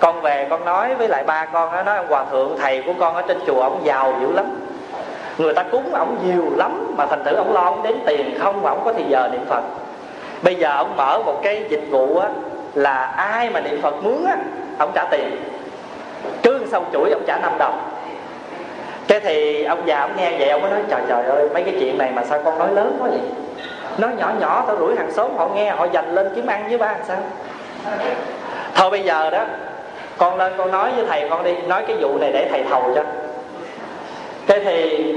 Con 0.00 0.20
về 0.20 0.46
con 0.50 0.64
nói 0.64 0.94
với 0.94 1.08
lại 1.08 1.24
ba 1.24 1.44
con 1.44 1.72
đó, 1.72 1.82
nói 1.82 1.96
ông 1.96 2.06
hòa 2.08 2.24
thượng 2.30 2.56
thầy 2.58 2.82
của 2.82 2.92
con 3.00 3.14
ở 3.14 3.22
trên 3.28 3.38
chùa 3.46 3.60
ông 3.60 3.80
giàu 3.84 4.14
dữ 4.20 4.32
lắm. 4.32 4.44
Người 5.38 5.54
ta 5.54 5.62
cúng 5.62 5.94
ông 5.94 6.16
nhiều 6.26 6.44
lắm 6.56 6.94
mà 6.96 7.06
thành 7.06 7.24
thử 7.24 7.34
ông 7.34 7.52
lo 7.52 7.60
ông 7.60 7.82
đến 7.82 7.94
tiền 8.06 8.38
không 8.38 8.62
mà 8.62 8.70
ông 8.70 8.80
có 8.84 8.92
thì 8.92 9.04
giờ 9.08 9.28
niệm 9.32 9.44
phật. 9.48 9.62
Bây 10.42 10.54
giờ 10.54 10.76
ông 10.76 10.96
mở 10.96 11.22
một 11.26 11.40
cái 11.42 11.64
dịch 11.68 11.84
vụ 11.90 12.18
á 12.18 12.28
là 12.74 12.96
ai 13.06 13.50
mà 13.50 13.60
niệm 13.60 13.82
phật 13.82 13.94
mướn 14.04 14.24
á 14.26 14.36
ông 14.78 14.90
trả 14.94 15.04
tiền. 15.10 15.36
Cứ 16.42 16.66
sau 16.70 16.84
chuỗi 16.92 17.10
ông 17.10 17.22
trả 17.26 17.38
5 17.38 17.52
đồng. 17.58 17.80
Cái 19.08 19.20
thì 19.20 19.64
ông 19.64 19.82
già 19.84 20.00
ông 20.00 20.16
nghe 20.16 20.38
vậy 20.38 20.48
ông 20.48 20.62
mới 20.62 20.70
nói 20.70 20.80
trời 20.88 21.00
trời 21.08 21.24
ơi 21.24 21.48
mấy 21.54 21.62
cái 21.62 21.74
chuyện 21.80 21.98
này 21.98 22.12
mà 22.14 22.24
sao 22.24 22.40
con 22.44 22.58
nói 22.58 22.68
lớn 22.72 22.96
quá 23.00 23.08
vậy? 23.08 23.20
Nói 23.98 24.10
nhỏ 24.18 24.32
nhỏ, 24.40 24.64
tao 24.66 24.76
rủi 24.78 24.96
hàng 24.96 25.12
xóm, 25.12 25.30
họ 25.36 25.48
nghe, 25.54 25.70
họ 25.70 25.86
dành 25.92 26.14
lên 26.14 26.28
kiếm 26.34 26.46
ăn 26.46 26.68
với 26.68 26.78
ba 26.78 26.86
làm 26.86 27.00
sao? 27.08 27.18
Thôi 28.74 28.90
bây 28.90 29.02
giờ 29.02 29.30
đó, 29.30 29.44
con 30.18 30.36
lên, 30.36 30.52
con 30.58 30.70
nói 30.70 30.92
với 30.96 31.06
thầy 31.08 31.28
con 31.30 31.44
đi, 31.44 31.54
nói 31.66 31.84
cái 31.86 31.96
vụ 32.00 32.18
này 32.18 32.32
để 32.32 32.48
thầy 32.50 32.64
thầu 32.70 32.82
cho. 32.94 33.02
Thế 34.46 34.60
thì 34.64 35.14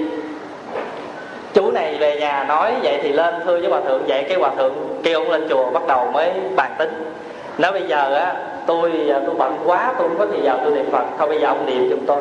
chú 1.54 1.72
này 1.72 1.98
về 2.00 2.20
nhà 2.20 2.44
nói 2.44 2.74
vậy 2.84 3.00
thì 3.04 3.12
lên 3.12 3.36
thưa 3.46 3.60
với 3.60 3.70
hòa 3.70 3.82
thượng 3.88 4.04
vậy, 4.08 4.26
cái 4.30 4.38
hòa 4.38 4.50
thượng 4.58 4.74
kêu 5.04 5.20
ông 5.20 5.32
lên 5.32 5.48
chùa 5.50 5.70
bắt 5.72 5.84
đầu 5.88 6.12
mới 6.14 6.32
bàn 6.56 6.72
tính. 6.78 7.14
Nói 7.58 7.72
bây 7.72 7.82
giờ 7.82 8.16
á, 8.16 8.36
tôi 8.68 8.92
tôi 9.26 9.36
bận 9.36 9.58
quá, 9.66 9.94
tôi 9.98 10.08
không 10.08 10.18
có 10.18 10.26
thời 10.26 10.42
giờ 10.44 10.58
tôi 10.64 10.74
niệm 10.74 10.92
phật. 10.92 11.04
Thôi 11.18 11.28
bây 11.28 11.40
giờ 11.40 11.48
ông 11.48 11.66
niệm 11.66 11.90
giùm 11.90 12.06
tôi. 12.06 12.20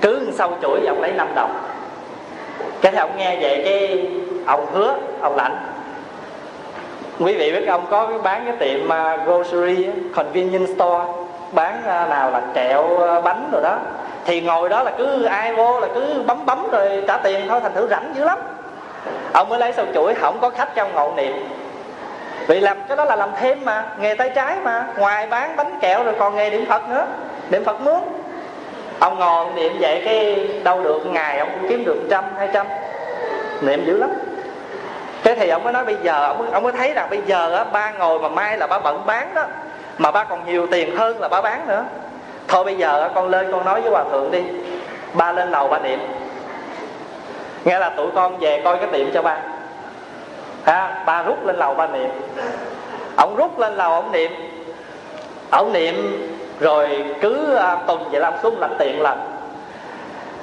Cứ 0.00 0.28
sau 0.32 0.52
chuỗi 0.62 0.86
ông 0.86 1.02
lấy 1.02 1.12
5 1.12 1.28
đồng. 1.34 1.56
Cái 2.80 2.92
thằng 2.92 3.08
ông 3.08 3.18
nghe 3.18 3.38
vậy 3.40 3.62
cái 3.64 4.06
ông 4.46 4.66
hứa, 4.72 4.94
ông 5.20 5.36
lãnh. 5.36 5.56
Quý 7.20 7.34
vị 7.34 7.52
biết 7.52 7.66
ông 7.66 7.86
có 7.90 8.08
bán 8.22 8.42
cái 8.44 8.54
tiệm 8.58 8.92
à, 8.92 9.16
grocery 9.16 9.86
convenience 10.14 10.72
store, 10.74 11.04
bán 11.52 11.82
à, 11.86 12.06
nào 12.06 12.30
là 12.30 12.42
kẹo 12.54 13.08
à, 13.08 13.20
bánh 13.20 13.48
rồi 13.52 13.62
đó. 13.62 13.78
Thì 14.24 14.40
ngồi 14.40 14.68
đó 14.68 14.82
là 14.82 14.92
cứ 14.98 15.24
ai 15.24 15.54
vô 15.54 15.80
là 15.80 15.88
cứ 15.94 16.22
bấm 16.26 16.46
bấm 16.46 16.70
rồi 16.70 17.04
trả 17.08 17.16
tiền 17.16 17.40
thôi, 17.48 17.60
thành 17.62 17.74
thử 17.74 17.88
rảnh 17.88 18.12
dữ 18.14 18.24
lắm. 18.24 18.38
Ông 19.32 19.48
mới 19.48 19.58
lấy 19.58 19.72
sau 19.72 19.84
chuỗi, 19.94 20.14
không 20.14 20.38
có 20.40 20.50
khách 20.50 20.74
trong 20.74 20.94
ngộ 20.94 21.12
niệm. 21.16 21.48
Vì 22.46 22.60
làm 22.60 22.76
cái 22.88 22.96
đó 22.96 23.04
là 23.04 23.16
làm 23.16 23.30
thêm 23.40 23.64
mà, 23.64 23.84
nghề 24.00 24.14
tay 24.14 24.30
trái 24.34 24.56
mà. 24.62 24.86
Ngoài 24.98 25.26
bán 25.26 25.56
bánh 25.56 25.78
kẹo 25.80 26.04
rồi 26.04 26.14
còn 26.18 26.36
nghề 26.36 26.50
niệm 26.50 26.66
phật 26.66 26.88
nữa, 26.88 27.06
niệm 27.50 27.64
phật 27.64 27.80
mướn 27.80 28.00
ông 28.98 29.18
ngồi 29.18 29.46
niệm 29.54 29.72
vậy 29.80 30.02
cái 30.04 30.48
đâu 30.64 30.82
được, 30.82 31.06
ngày 31.06 31.38
ông 31.38 31.48
cũng 31.52 31.70
kiếm 31.70 31.84
được 31.84 32.06
trăm, 32.10 32.24
hai 32.38 32.48
trăm. 32.52 32.66
Niệm 33.60 33.84
dữ 33.86 33.96
lắm 33.96 34.10
thế 35.34 35.40
thì 35.40 35.48
ông 35.48 35.64
mới 35.64 35.72
nói 35.72 35.84
bây 35.84 35.96
giờ 36.02 36.26
ông 36.26 36.38
mới, 36.38 36.48
ông 36.52 36.62
mới 36.62 36.72
thấy 36.72 36.92
rằng 36.94 37.10
bây 37.10 37.20
giờ 37.26 37.54
á 37.54 37.64
ba 37.64 37.90
ngồi 37.90 38.18
mà 38.18 38.28
mai 38.28 38.58
là 38.58 38.66
ba 38.66 38.78
bận 38.78 39.06
bán 39.06 39.34
đó. 39.34 39.44
Mà 39.98 40.10
ba 40.10 40.24
còn 40.24 40.46
nhiều 40.46 40.66
tiền 40.66 40.96
hơn 40.96 41.20
là 41.20 41.28
ba 41.28 41.40
bán 41.40 41.68
nữa. 41.68 41.84
Thôi 42.48 42.64
bây 42.64 42.76
giờ 42.76 43.10
con 43.14 43.28
lên 43.28 43.52
con 43.52 43.64
nói 43.64 43.80
với 43.80 43.90
hòa 43.90 44.04
thượng 44.10 44.30
đi. 44.30 44.42
Ba 45.12 45.32
lên 45.32 45.50
lầu 45.50 45.68
ba 45.68 45.78
niệm. 45.78 45.98
Nghe 47.64 47.78
là 47.78 47.88
tụi 47.88 48.10
con 48.14 48.38
về 48.38 48.60
coi 48.64 48.76
cái 48.76 48.86
tiệm 48.92 49.10
cho 49.14 49.22
ba. 49.22 49.38
Ha 50.64 51.02
ba 51.06 51.22
rút 51.22 51.46
lên 51.46 51.56
lầu 51.56 51.74
ba 51.74 51.86
niệm. 51.86 52.10
Ông 53.16 53.36
rút 53.36 53.58
lên 53.58 53.74
lầu 53.74 53.92
ông 53.92 54.12
niệm. 54.12 54.32
Ông 55.50 55.72
niệm 55.72 55.94
rồi 56.60 57.04
cứ 57.20 57.54
à, 57.54 57.76
tuần 57.86 58.08
vậy 58.10 58.20
làm 58.20 58.34
xuống 58.42 58.58
lãnh 58.60 58.74
tiền 58.78 59.02
lần. 59.02 59.18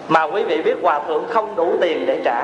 Mà 0.07 0.23
quý 0.23 0.43
vị 0.43 0.61
biết 0.61 0.75
hòa 0.83 0.99
thượng 1.07 1.27
không 1.29 1.55
đủ 1.55 1.73
tiền 1.81 2.05
để 2.05 2.21
trả 2.25 2.43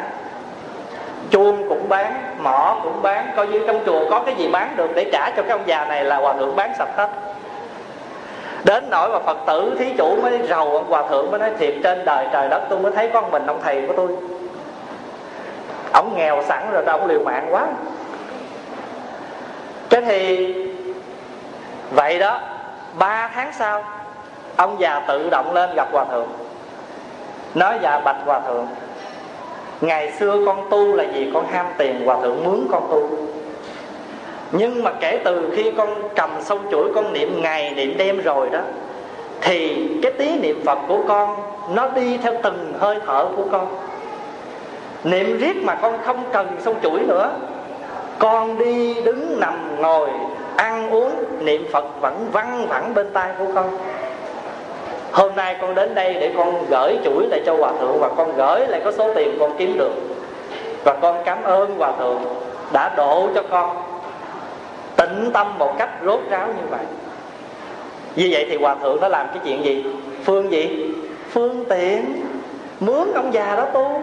chuông 1.32 1.70
cũng 1.70 1.90
bán, 1.90 2.36
mỏ 2.44 2.80
cũng 2.84 3.02
bán, 3.02 3.32
coi 3.36 3.48
như 3.48 3.64
trong 3.68 3.80
chùa 3.86 4.10
có 4.10 4.20
cái 4.20 4.36
gì 4.36 4.50
bán 4.52 4.74
được 4.76 4.90
để 4.96 5.10
trả 5.12 5.30
cho 5.30 5.42
cái 5.42 5.52
ông 5.52 5.64
già 5.66 5.86
này 5.86 6.04
là 6.04 6.18
hòa 6.18 6.34
thượng 6.34 6.56
bán 6.56 6.74
sạch 6.78 6.90
hết. 6.96 7.10
Đến 8.64 8.90
nỗi 8.90 9.10
mà 9.10 9.20
phật 9.20 9.38
tử, 9.48 9.76
thí 9.80 9.94
chủ 9.98 10.22
mới 10.22 10.48
rầu 10.50 10.72
ông 10.72 10.90
hòa 10.90 11.08
thượng 11.10 11.32
mới 11.32 11.40
nói, 11.40 11.52
thiệt 11.60 11.74
trên 11.84 12.06
đời 12.06 12.28
trời 12.34 12.50
đất 12.50 12.62
tôi 12.70 12.80
mới 12.80 12.92
thấy 12.92 13.10
con 13.14 13.32
mình 13.32 13.46
ông 13.46 13.62
thầy 13.64 13.88
của 13.88 13.94
tôi. 13.98 14.08
Ông 15.94 16.16
nghèo 16.18 16.44
sẵn 16.44 16.72
rồi 16.72 16.86
ông 16.86 17.06
liều 17.06 17.20
mạng 17.20 17.48
quá. 17.50 17.68
Cái 19.90 20.02
thì 20.02 20.54
vậy 21.92 22.20
đó, 22.20 22.40
ba 22.94 23.30
tháng 23.34 23.52
sau, 23.54 23.84
ông 24.56 24.80
già 24.80 25.02
tự 25.08 25.30
động 25.30 25.54
lên 25.54 25.70
gặp 25.76 25.88
hòa 25.92 26.06
thượng. 26.12 26.28
Nói 27.56 27.80
dạ 27.82 28.00
bạch 28.00 28.18
hòa 28.26 28.40
thượng 28.40 28.68
ngày 29.82 30.12
xưa 30.20 30.38
con 30.46 30.68
tu 30.70 30.96
là 30.96 31.04
gì 31.04 31.32
con 31.34 31.48
ham 31.48 31.66
tiền 31.78 32.06
hòa 32.06 32.18
thượng 32.22 32.44
mướn 32.44 32.68
con 32.72 32.88
tu. 32.92 33.10
Nhưng 34.52 34.84
mà 34.84 34.92
kể 35.00 35.22
từ 35.24 35.50
khi 35.56 35.72
con 35.78 36.10
cầm 36.16 36.30
sâu 36.42 36.60
chuỗi 36.72 36.94
con 36.96 37.14
niệm 37.14 37.42
ngày 37.42 37.74
niệm 37.76 37.98
đêm 37.98 38.22
rồi 38.22 38.50
đó, 38.50 38.60
thì 39.42 39.88
cái 40.02 40.12
tí 40.12 40.40
niệm 40.40 40.62
phật 40.66 40.80
của 40.88 41.00
con, 41.08 41.36
nó 41.74 41.90
đi 41.90 42.18
theo 42.18 42.34
từng 42.44 42.74
hơi 42.80 43.00
thở 43.06 43.26
của 43.36 43.46
con. 43.52 43.68
Niệm 45.04 45.38
riết 45.38 45.56
mà 45.64 45.76
con 45.76 45.98
không 46.06 46.24
cần 46.34 46.48
sâu 46.60 46.76
chuỗi 46.84 47.00
nữa, 47.00 47.32
con 48.20 48.58
đi 48.58 48.94
đứng 49.02 49.40
nằm 49.40 49.82
ngồi 49.82 50.10
ăn 50.56 50.90
uống, 50.92 51.12
niệm 51.40 51.66
phật 51.72 51.86
vẫn 52.02 52.30
văng 52.32 52.68
vẳng 52.68 52.94
bên 52.94 53.08
tai 53.14 53.32
của 53.40 53.46
con 53.56 53.78
hôm 55.18 55.36
nay 55.36 55.56
con 55.62 55.76
đến 55.76 55.96
đây 55.96 56.14
để 56.14 56.32
con 56.38 56.66
gửi 56.70 56.98
chuỗi 57.04 57.28
lại 57.28 57.42
cho 57.46 57.56
hòa 57.58 57.72
thượng 57.80 58.00
và 58.00 58.10
con 58.18 58.38
gửi 58.38 58.68
lại 58.68 58.82
có 58.86 58.92
số 58.92 59.14
tiền 59.14 59.38
con 59.40 59.56
kiếm 59.58 59.78
được. 59.78 59.92
Và 60.84 60.94
con 61.02 61.22
cảm 61.26 61.44
ơn 61.44 61.78
hòa 61.78 61.92
thượng 62.00 62.20
đã 62.74 62.94
độ 62.98 63.30
cho 63.36 63.44
con. 63.50 63.78
Tịnh 64.96 65.32
tâm 65.34 65.58
một 65.58 65.76
cách 65.78 65.90
rốt 66.06 66.20
ráo 66.30 66.48
như 66.48 66.68
vậy. 66.70 66.86
Như 68.16 68.30
vậy 68.32 68.46
thì 68.50 68.58
hòa 68.58 68.76
thượng 68.76 69.02
nó 69.02 69.08
làm 69.08 69.28
cái 69.28 69.38
chuyện 69.46 69.66
gì? 69.66 69.86
Phương 70.24 70.52
gì? 70.52 70.94
Phương 71.30 71.66
tiện. 71.70 72.24
Mướn 72.80 73.14
ông 73.14 73.34
già 73.34 73.56
đó 73.56 73.66
tu. 73.66 74.02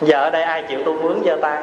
Giờ 0.00 0.20
ở 0.20 0.30
đây 0.30 0.42
ai 0.42 0.62
chịu 0.68 0.82
tu 0.84 0.92
mướn 0.92 1.20
giơ 1.24 1.36
tay 1.42 1.62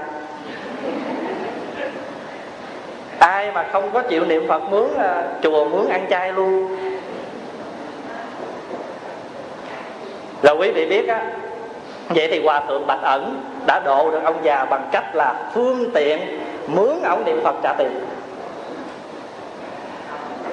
ai 3.25 3.51
mà 3.51 3.65
không 3.71 3.91
có 3.93 4.01
chịu 4.01 4.25
niệm 4.25 4.47
phật 4.47 4.63
mướn 4.69 4.97
à, 4.97 5.23
chùa 5.43 5.65
mướn 5.65 5.89
ăn 5.89 6.05
chay 6.09 6.33
luôn. 6.33 6.77
Rồi 10.43 10.55
quý 10.59 10.71
vị 10.71 10.85
biết 10.85 11.07
á 11.07 11.21
vậy 12.09 12.27
thì 12.31 12.43
hòa 12.43 12.61
thượng 12.67 12.87
bạch 12.87 13.01
ẩn 13.01 13.41
đã 13.67 13.79
độ 13.79 14.11
được 14.11 14.21
ông 14.23 14.35
già 14.43 14.65
bằng 14.65 14.89
cách 14.91 15.15
là 15.15 15.33
phương 15.53 15.91
tiện 15.93 16.41
mướn 16.67 17.01
ông 17.03 17.25
niệm 17.25 17.41
phật 17.43 17.55
trả 17.63 17.73
tiền. 17.77 18.05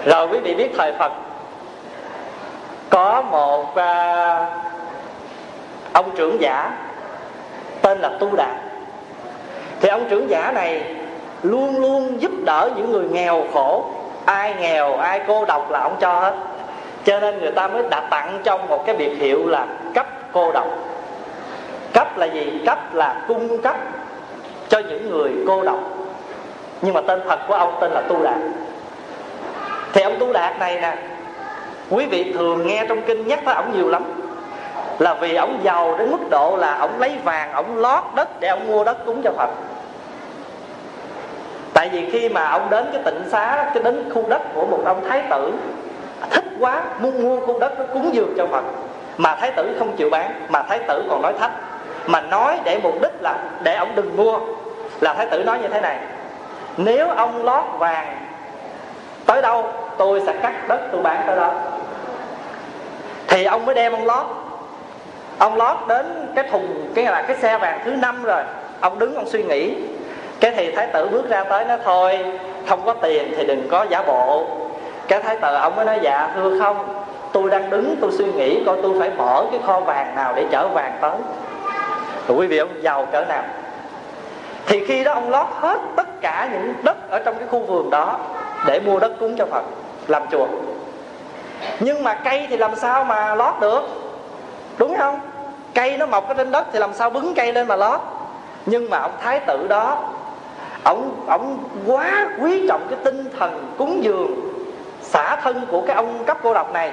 Rồi 0.04 0.28
quý 0.28 0.38
vị 0.38 0.54
biết 0.54 0.70
thời 0.76 0.92
phật 0.92 1.12
có 2.90 3.22
một 3.22 3.76
à, 3.76 4.46
ông 5.92 6.10
trưởng 6.16 6.40
giả 6.40 6.70
tên 7.82 7.98
là 7.98 8.10
tu 8.20 8.36
đạt 8.36 8.56
thì 9.80 9.88
ông 9.88 10.06
trưởng 10.10 10.30
giả 10.30 10.52
này 10.54 10.84
luôn 11.42 11.80
luôn 11.80 12.20
giúp 12.20 12.30
đỡ 12.44 12.70
những 12.76 12.92
người 12.92 13.04
nghèo 13.04 13.44
khổ. 13.54 13.84
Ai 14.24 14.54
nghèo, 14.60 14.96
ai 14.96 15.20
cô 15.28 15.44
độc 15.44 15.70
là 15.70 15.80
ông 15.80 15.96
cho 16.00 16.20
hết. 16.20 16.34
Cho 17.04 17.20
nên 17.20 17.38
người 17.38 17.50
ta 17.50 17.68
mới 17.68 17.82
đã 17.90 18.00
tặng 18.10 18.38
trong 18.44 18.68
một 18.68 18.86
cái 18.86 18.96
biệt 18.96 19.14
hiệu 19.18 19.48
là 19.48 19.66
cấp 19.94 20.06
cô 20.32 20.52
độc. 20.52 20.66
Cấp 21.92 22.18
là 22.18 22.26
gì? 22.26 22.62
Cấp 22.66 22.94
là 22.94 23.24
cung 23.28 23.62
cấp 23.62 23.76
cho 24.68 24.78
những 24.78 25.10
người 25.10 25.30
cô 25.46 25.62
độc. 25.62 25.78
Nhưng 26.82 26.94
mà 26.94 27.00
tên 27.00 27.20
thật 27.28 27.38
của 27.48 27.54
ông 27.54 27.78
tên 27.80 27.90
là 27.90 28.00
tu 28.08 28.22
đạt. 28.22 28.36
Thì 29.92 30.02
ông 30.02 30.16
tu 30.18 30.32
đạt 30.32 30.58
này 30.58 30.80
nè, 30.80 30.96
quý 31.90 32.06
vị 32.06 32.32
thường 32.32 32.66
nghe 32.66 32.86
trong 32.88 33.02
kinh 33.02 33.26
nhắc 33.26 33.40
tới 33.44 33.54
ông 33.54 33.72
nhiều 33.76 33.88
lắm. 33.88 34.02
Là 34.98 35.14
vì 35.14 35.34
ông 35.34 35.58
giàu 35.62 35.96
đến 35.98 36.10
mức 36.10 36.30
độ 36.30 36.56
là 36.56 36.74
ông 36.78 37.00
lấy 37.00 37.12
vàng, 37.24 37.52
ông 37.52 37.76
lót 37.76 38.04
đất 38.14 38.40
để 38.40 38.48
ông 38.48 38.66
mua 38.66 38.84
đất 38.84 39.06
cúng 39.06 39.22
cho 39.22 39.30
phật 39.36 39.50
tại 41.82 41.88
vì 41.88 42.10
khi 42.10 42.28
mà 42.28 42.48
ông 42.50 42.70
đến 42.70 42.86
cái 42.92 43.02
tịnh 43.04 43.22
xá 43.28 43.70
cái 43.74 43.82
đến 43.82 44.10
khu 44.14 44.24
đất 44.28 44.42
của 44.54 44.66
một 44.66 44.82
ông 44.84 45.08
thái 45.08 45.22
tử, 45.30 45.52
thích 46.30 46.44
quá, 46.60 46.82
muốn 46.98 47.22
mua 47.22 47.46
khu 47.46 47.58
đất 47.58 47.78
nó 47.78 47.84
cúng 47.92 48.10
dường 48.12 48.34
cho 48.36 48.46
phật. 48.46 48.64
Mà 49.16 49.34
thái 49.34 49.50
tử 49.50 49.76
không 49.78 49.96
chịu 49.96 50.10
bán, 50.10 50.46
mà 50.48 50.62
thái 50.62 50.78
tử 50.78 51.04
còn 51.10 51.22
nói 51.22 51.32
thách. 51.40 51.50
Mà 52.06 52.20
nói 52.20 52.58
để 52.64 52.80
mục 52.82 53.02
đích 53.02 53.12
là 53.20 53.34
để 53.62 53.74
ông 53.74 53.92
đừng 53.94 54.16
mua. 54.16 54.38
Là 55.00 55.14
thái 55.14 55.26
tử 55.26 55.44
nói 55.44 55.58
như 55.62 55.68
thế 55.68 55.80
này, 55.80 55.98
nếu 56.76 57.08
ông 57.08 57.44
lót 57.44 57.64
vàng 57.78 58.16
tới 59.26 59.42
đâu, 59.42 59.72
tôi 59.98 60.22
sẽ 60.26 60.34
cắt 60.42 60.68
đất 60.68 60.80
tôi 60.92 61.02
bán 61.02 61.22
tới 61.26 61.36
đó. 61.36 61.54
Thì 63.28 63.44
ông 63.44 63.66
mới 63.66 63.74
đem 63.74 63.92
ông 63.92 64.06
lót. 64.06 64.26
Ông 65.38 65.56
lót 65.56 65.76
đến 65.88 66.28
cái 66.34 66.44
thùng, 66.50 66.92
cái 66.94 67.04
là 67.04 67.22
cái 67.22 67.36
xe 67.36 67.58
vàng 67.58 67.80
thứ 67.84 67.90
năm 67.90 68.22
rồi. 68.22 68.42
Ông 68.80 68.98
đứng, 68.98 69.14
ông 69.14 69.28
suy 69.28 69.42
nghĩ 69.42 69.74
cái 70.42 70.52
thì 70.56 70.72
thái 70.72 70.86
tử 70.86 71.08
bước 71.08 71.28
ra 71.28 71.44
tới 71.44 71.64
nó 71.64 71.76
thôi, 71.84 72.18
không 72.68 72.80
có 72.86 72.92
tiền 72.92 73.34
thì 73.36 73.46
đừng 73.46 73.68
có 73.70 73.86
giả 73.90 74.02
bộ. 74.02 74.46
Cái 75.08 75.22
thái 75.22 75.36
tử, 75.36 75.54
ông 75.54 75.76
mới 75.76 75.84
nói 75.84 75.98
dạ 76.02 76.32
thưa 76.34 76.60
không, 76.60 77.04
tôi 77.32 77.50
đang 77.50 77.70
đứng, 77.70 77.96
tôi 78.00 78.10
suy 78.12 78.24
nghĩ 78.24 78.64
coi 78.66 78.76
tôi 78.82 79.00
phải 79.00 79.10
mở 79.10 79.44
cái 79.50 79.60
kho 79.66 79.80
vàng 79.80 80.14
nào 80.16 80.32
để 80.36 80.44
chở 80.50 80.68
vàng 80.68 80.98
tới. 81.00 81.16
Rồi 82.28 82.38
quý 82.38 82.46
vị, 82.46 82.58
ông 82.58 82.82
giàu 82.82 83.06
cỡ 83.12 83.24
nào? 83.24 83.42
Thì 84.66 84.86
khi 84.86 85.04
đó 85.04 85.12
ông 85.12 85.30
lót 85.30 85.46
hết 85.60 85.78
tất 85.96 86.20
cả 86.20 86.48
những 86.52 86.74
đất 86.82 87.10
ở 87.10 87.18
trong 87.18 87.34
cái 87.38 87.48
khu 87.50 87.58
vườn 87.58 87.90
đó 87.90 88.18
để 88.66 88.80
mua 88.80 88.98
đất 88.98 89.12
cúng 89.20 89.36
cho 89.38 89.46
phật, 89.46 89.62
làm 90.08 90.22
chùa. 90.30 90.46
Nhưng 91.80 92.04
mà 92.04 92.14
cây 92.14 92.46
thì 92.50 92.56
làm 92.56 92.76
sao 92.76 93.04
mà 93.04 93.34
lót 93.34 93.54
được? 93.60 93.82
Đúng 94.78 94.96
không? 94.98 95.20
Cây 95.74 95.96
nó 95.96 96.06
mọc 96.06 96.28
ở 96.28 96.34
trên 96.34 96.50
đất 96.50 96.66
thì 96.72 96.78
làm 96.78 96.94
sao 96.94 97.10
bứng 97.10 97.34
cây 97.34 97.52
lên 97.52 97.68
mà 97.68 97.76
lót? 97.76 98.00
Nhưng 98.66 98.90
mà 98.90 98.98
ông 98.98 99.12
thái 99.22 99.40
tử 99.40 99.66
đó 99.68 99.98
ông 100.84 101.24
ông 101.26 101.58
quá 101.86 102.28
quý 102.40 102.68
trọng 102.68 102.86
cái 102.90 102.98
tinh 103.04 103.24
thần 103.38 103.74
cúng 103.78 104.04
dường, 104.04 104.52
xả 105.02 105.36
thân 105.36 105.66
của 105.70 105.82
cái 105.86 105.96
ông 105.96 106.24
cấp 106.24 106.38
cô 106.42 106.54
độc 106.54 106.72
này. 106.72 106.92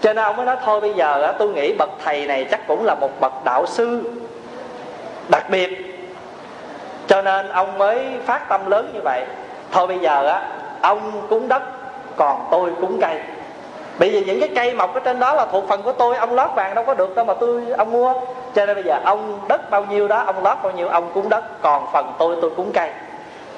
Cho 0.00 0.12
nên 0.12 0.24
ông 0.24 0.36
mới 0.36 0.46
nói, 0.46 0.56
thôi 0.64 0.80
bây 0.80 0.94
giờ 0.94 1.34
tôi 1.38 1.48
nghĩ 1.48 1.72
bậc 1.72 1.90
thầy 2.04 2.26
này 2.26 2.46
chắc 2.50 2.66
cũng 2.68 2.84
là 2.84 2.94
một 2.94 3.20
bậc 3.20 3.32
đạo 3.44 3.66
sư 3.66 4.02
đặc 5.28 5.50
biệt. 5.50 5.70
Cho 7.06 7.22
nên 7.22 7.48
ông 7.48 7.78
mới 7.78 8.06
phát 8.26 8.48
tâm 8.48 8.70
lớn 8.70 8.90
như 8.94 9.00
vậy. 9.04 9.24
Thôi 9.72 9.86
bây 9.86 9.98
giờ 9.98 10.26
á, 10.26 10.48
ông 10.80 11.26
cúng 11.30 11.48
đất, 11.48 11.62
còn 12.16 12.48
tôi 12.50 12.70
cúng 12.80 12.98
cây. 13.00 13.20
Bởi 13.98 14.10
vì 14.10 14.24
những 14.24 14.40
cái 14.40 14.48
cây 14.54 14.74
mọc 14.74 14.94
ở 14.94 15.00
trên 15.00 15.20
đó 15.20 15.34
là 15.34 15.46
thuộc 15.52 15.64
phần 15.68 15.82
của 15.82 15.92
tôi, 15.92 16.16
ông 16.16 16.34
lót 16.34 16.50
vàng 16.54 16.74
đâu 16.74 16.84
có 16.84 16.94
được 16.94 17.16
đâu 17.16 17.24
mà 17.24 17.34
tôi, 17.34 17.62
ông 17.78 17.92
mua 17.92 18.14
cho 18.54 18.66
nên 18.66 18.76
bây 18.76 18.84
giờ 18.84 19.00
ông 19.04 19.40
đất 19.48 19.70
bao 19.70 19.84
nhiêu 19.84 20.08
đó, 20.08 20.22
ông 20.26 20.44
lót 20.44 20.58
bao 20.62 20.72
nhiêu, 20.72 20.88
ông 20.88 21.10
cúng 21.14 21.28
đất, 21.28 21.62
còn 21.62 21.86
phần 21.92 22.12
tôi 22.18 22.36
tôi 22.40 22.50
cúng 22.56 22.70
cây. 22.72 22.90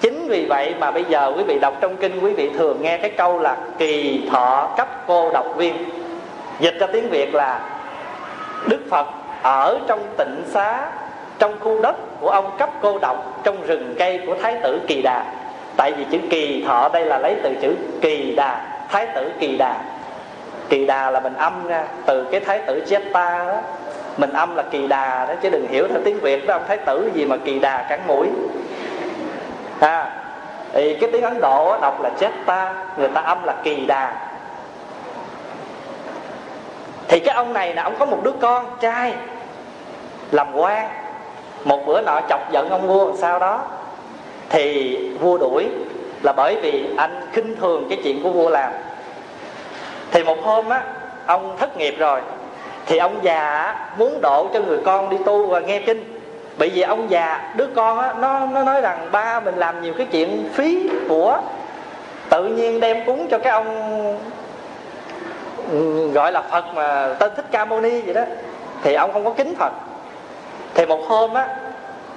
Chính 0.01 0.29
vì 0.29 0.47
vậy 0.49 0.75
mà 0.79 0.91
bây 0.91 1.05
giờ 1.05 1.33
quý 1.37 1.43
vị 1.43 1.59
đọc 1.59 1.75
trong 1.81 1.97
kinh, 1.97 2.21
quý 2.21 2.33
vị 2.33 2.51
thường 2.59 2.83
nghe 2.83 2.99
cái 2.99 3.11
câu 3.11 3.39
là 3.39 3.57
kỳ 3.79 4.23
thọ 4.33 4.69
cấp 4.77 4.89
cô 5.07 5.31
độc 5.33 5.47
viên. 5.57 5.75
Dịch 6.61 6.75
ra 6.81 6.87
tiếng 6.93 7.11
việt 7.11 7.35
là 7.35 7.61
đức 8.69 8.81
phật 8.91 9.07
ở 9.43 9.79
trong 9.87 10.01
tịnh 10.19 10.43
xá, 10.47 10.89
trong 11.39 11.55
khu 11.61 11.83
đất 11.83 11.97
của 12.21 12.29
ông 12.29 12.57
cấp 12.59 12.71
cô 12.83 12.99
độc 12.99 13.41
trong 13.45 13.67
rừng 13.67 13.95
cây 13.99 14.21
của 14.27 14.35
thái 14.43 14.57
tử 14.63 14.81
kỳ 14.87 15.03
đà. 15.03 15.25
Tại 15.77 15.93
vì 15.93 16.05
chữ 16.11 16.19
kỳ 16.31 16.65
thọ 16.67 16.89
đây 16.89 17.05
là 17.05 17.19
lấy 17.19 17.37
từ 17.43 17.55
chữ 17.63 17.75
kỳ 18.01 18.35
đà, 18.35 18.67
thái 18.89 19.07
tử 19.07 19.31
kỳ 19.41 19.57
đà. 19.57 19.75
Kỳ 20.69 20.87
đà 20.87 21.11
là 21.11 21.21
mình 21.21 21.35
âm 21.35 21.69
ra 21.69 21.85
từ 22.07 22.25
cái 22.25 22.41
thái 22.41 22.59
tử 22.59 22.83
Jetta 22.87 23.47
đó 23.47 23.61
mình 24.17 24.33
âm 24.33 24.57
là 24.57 24.63
kỳ 24.63 24.87
đà 24.87 25.27
đó, 25.27 25.35
chứ 25.43 25.51
đừng 25.51 25.69
hiểu 25.69 25.89
theo 25.89 25.99
tiếng 26.05 26.21
việt 26.21 26.47
đó 26.47 26.55
ông 26.55 26.65
thái 26.69 26.77
tử 26.77 27.11
gì 27.15 27.25
mà 27.25 27.37
kỳ 27.45 27.59
đà 27.59 27.87
cắn 27.89 28.01
mũi. 28.07 28.29
À 29.81 30.23
thì 30.73 30.95
cái 30.95 31.11
tiếng 31.13 31.23
ấn 31.23 31.41
độ 31.41 31.79
đọc 31.81 32.01
là 32.03 32.11
Jetta 32.19 32.73
người 32.97 33.09
ta 33.09 33.21
âm 33.21 33.45
là 33.45 33.55
kỳ 33.65 33.87
đà. 33.87 34.13
Thì 37.09 37.21
cái 37.21 37.35
ông 37.35 37.53
này 37.53 37.75
là 37.75 37.83
ông 37.83 37.95
có 37.99 38.07
một 38.07 38.19
đứa 38.23 38.33
con 38.41 38.67
trai, 38.81 39.15
làm 40.31 40.57
quan. 40.57 40.89
Một 41.65 41.87
bữa 41.87 42.01
nọ 42.01 42.21
chọc 42.29 42.53
giận 42.53 42.71
ông 42.71 42.87
vua 42.87 43.17
sau 43.17 43.39
đó. 43.39 43.61
Thì 44.49 44.97
vua 45.21 45.39
đuổi 45.39 45.69
là 46.23 46.33
bởi 46.33 46.57
vì 46.63 46.95
anh 46.97 47.21
khinh 47.33 47.57
thường 47.57 47.87
cái 47.89 47.99
chuyện 48.05 48.23
của 48.23 48.31
vua 48.31 48.49
làm. 48.49 48.73
Thì 50.11 50.23
một 50.23 50.39
hôm 50.43 50.69
á, 50.69 50.83
ông 51.27 51.57
thất 51.59 51.77
nghiệp 51.77 51.95
rồi 51.99 52.21
thì 52.87 52.99
ông 52.99 53.19
già 53.23 53.75
muốn 53.99 54.21
độ 54.21 54.49
cho 54.55 54.61
người 54.61 54.79
con 54.85 55.11
đi 55.11 55.17
tu 55.25 55.47
và 55.47 55.61
nghe 55.61 55.81
kinh. 55.81 56.21
Bởi 56.59 56.69
vì 56.69 56.83
ông 56.83 57.11
già, 57.11 57.53
đứa 57.57 57.67
con 57.67 57.99
á, 57.99 58.15
nó 58.19 58.47
nó 58.47 58.63
nói 58.63 58.81
rằng, 58.81 59.09
ba, 59.13 59.41
mình 59.41 59.55
làm 59.57 59.83
nhiều 59.83 59.95
cái 59.99 60.07
chuyện 60.07 60.49
phí 60.55 60.91
của 61.09 61.39
tự 62.29 62.45
nhiên 62.45 62.81
đem 62.81 63.07
cúng 63.07 63.29
cho 63.31 63.39
cái 63.39 63.53
ông 63.53 63.69
ừ, 65.71 66.11
gọi 66.11 66.33
là 66.33 66.43
phật 66.43 66.65
mà 66.75 67.09
tên 67.19 67.33
thích 67.37 67.45
ca 67.51 67.65
mâu 67.65 67.81
ni 67.81 68.01
vậy 68.01 68.15
đó. 68.15 68.23
Thì 68.83 68.95
ông 68.95 69.13
không 69.13 69.25
có 69.25 69.31
kính 69.31 69.55
phật. 69.59 69.73
Thì 70.75 70.87
một 70.87 71.01
hôm 71.09 71.35
á, 71.35 71.49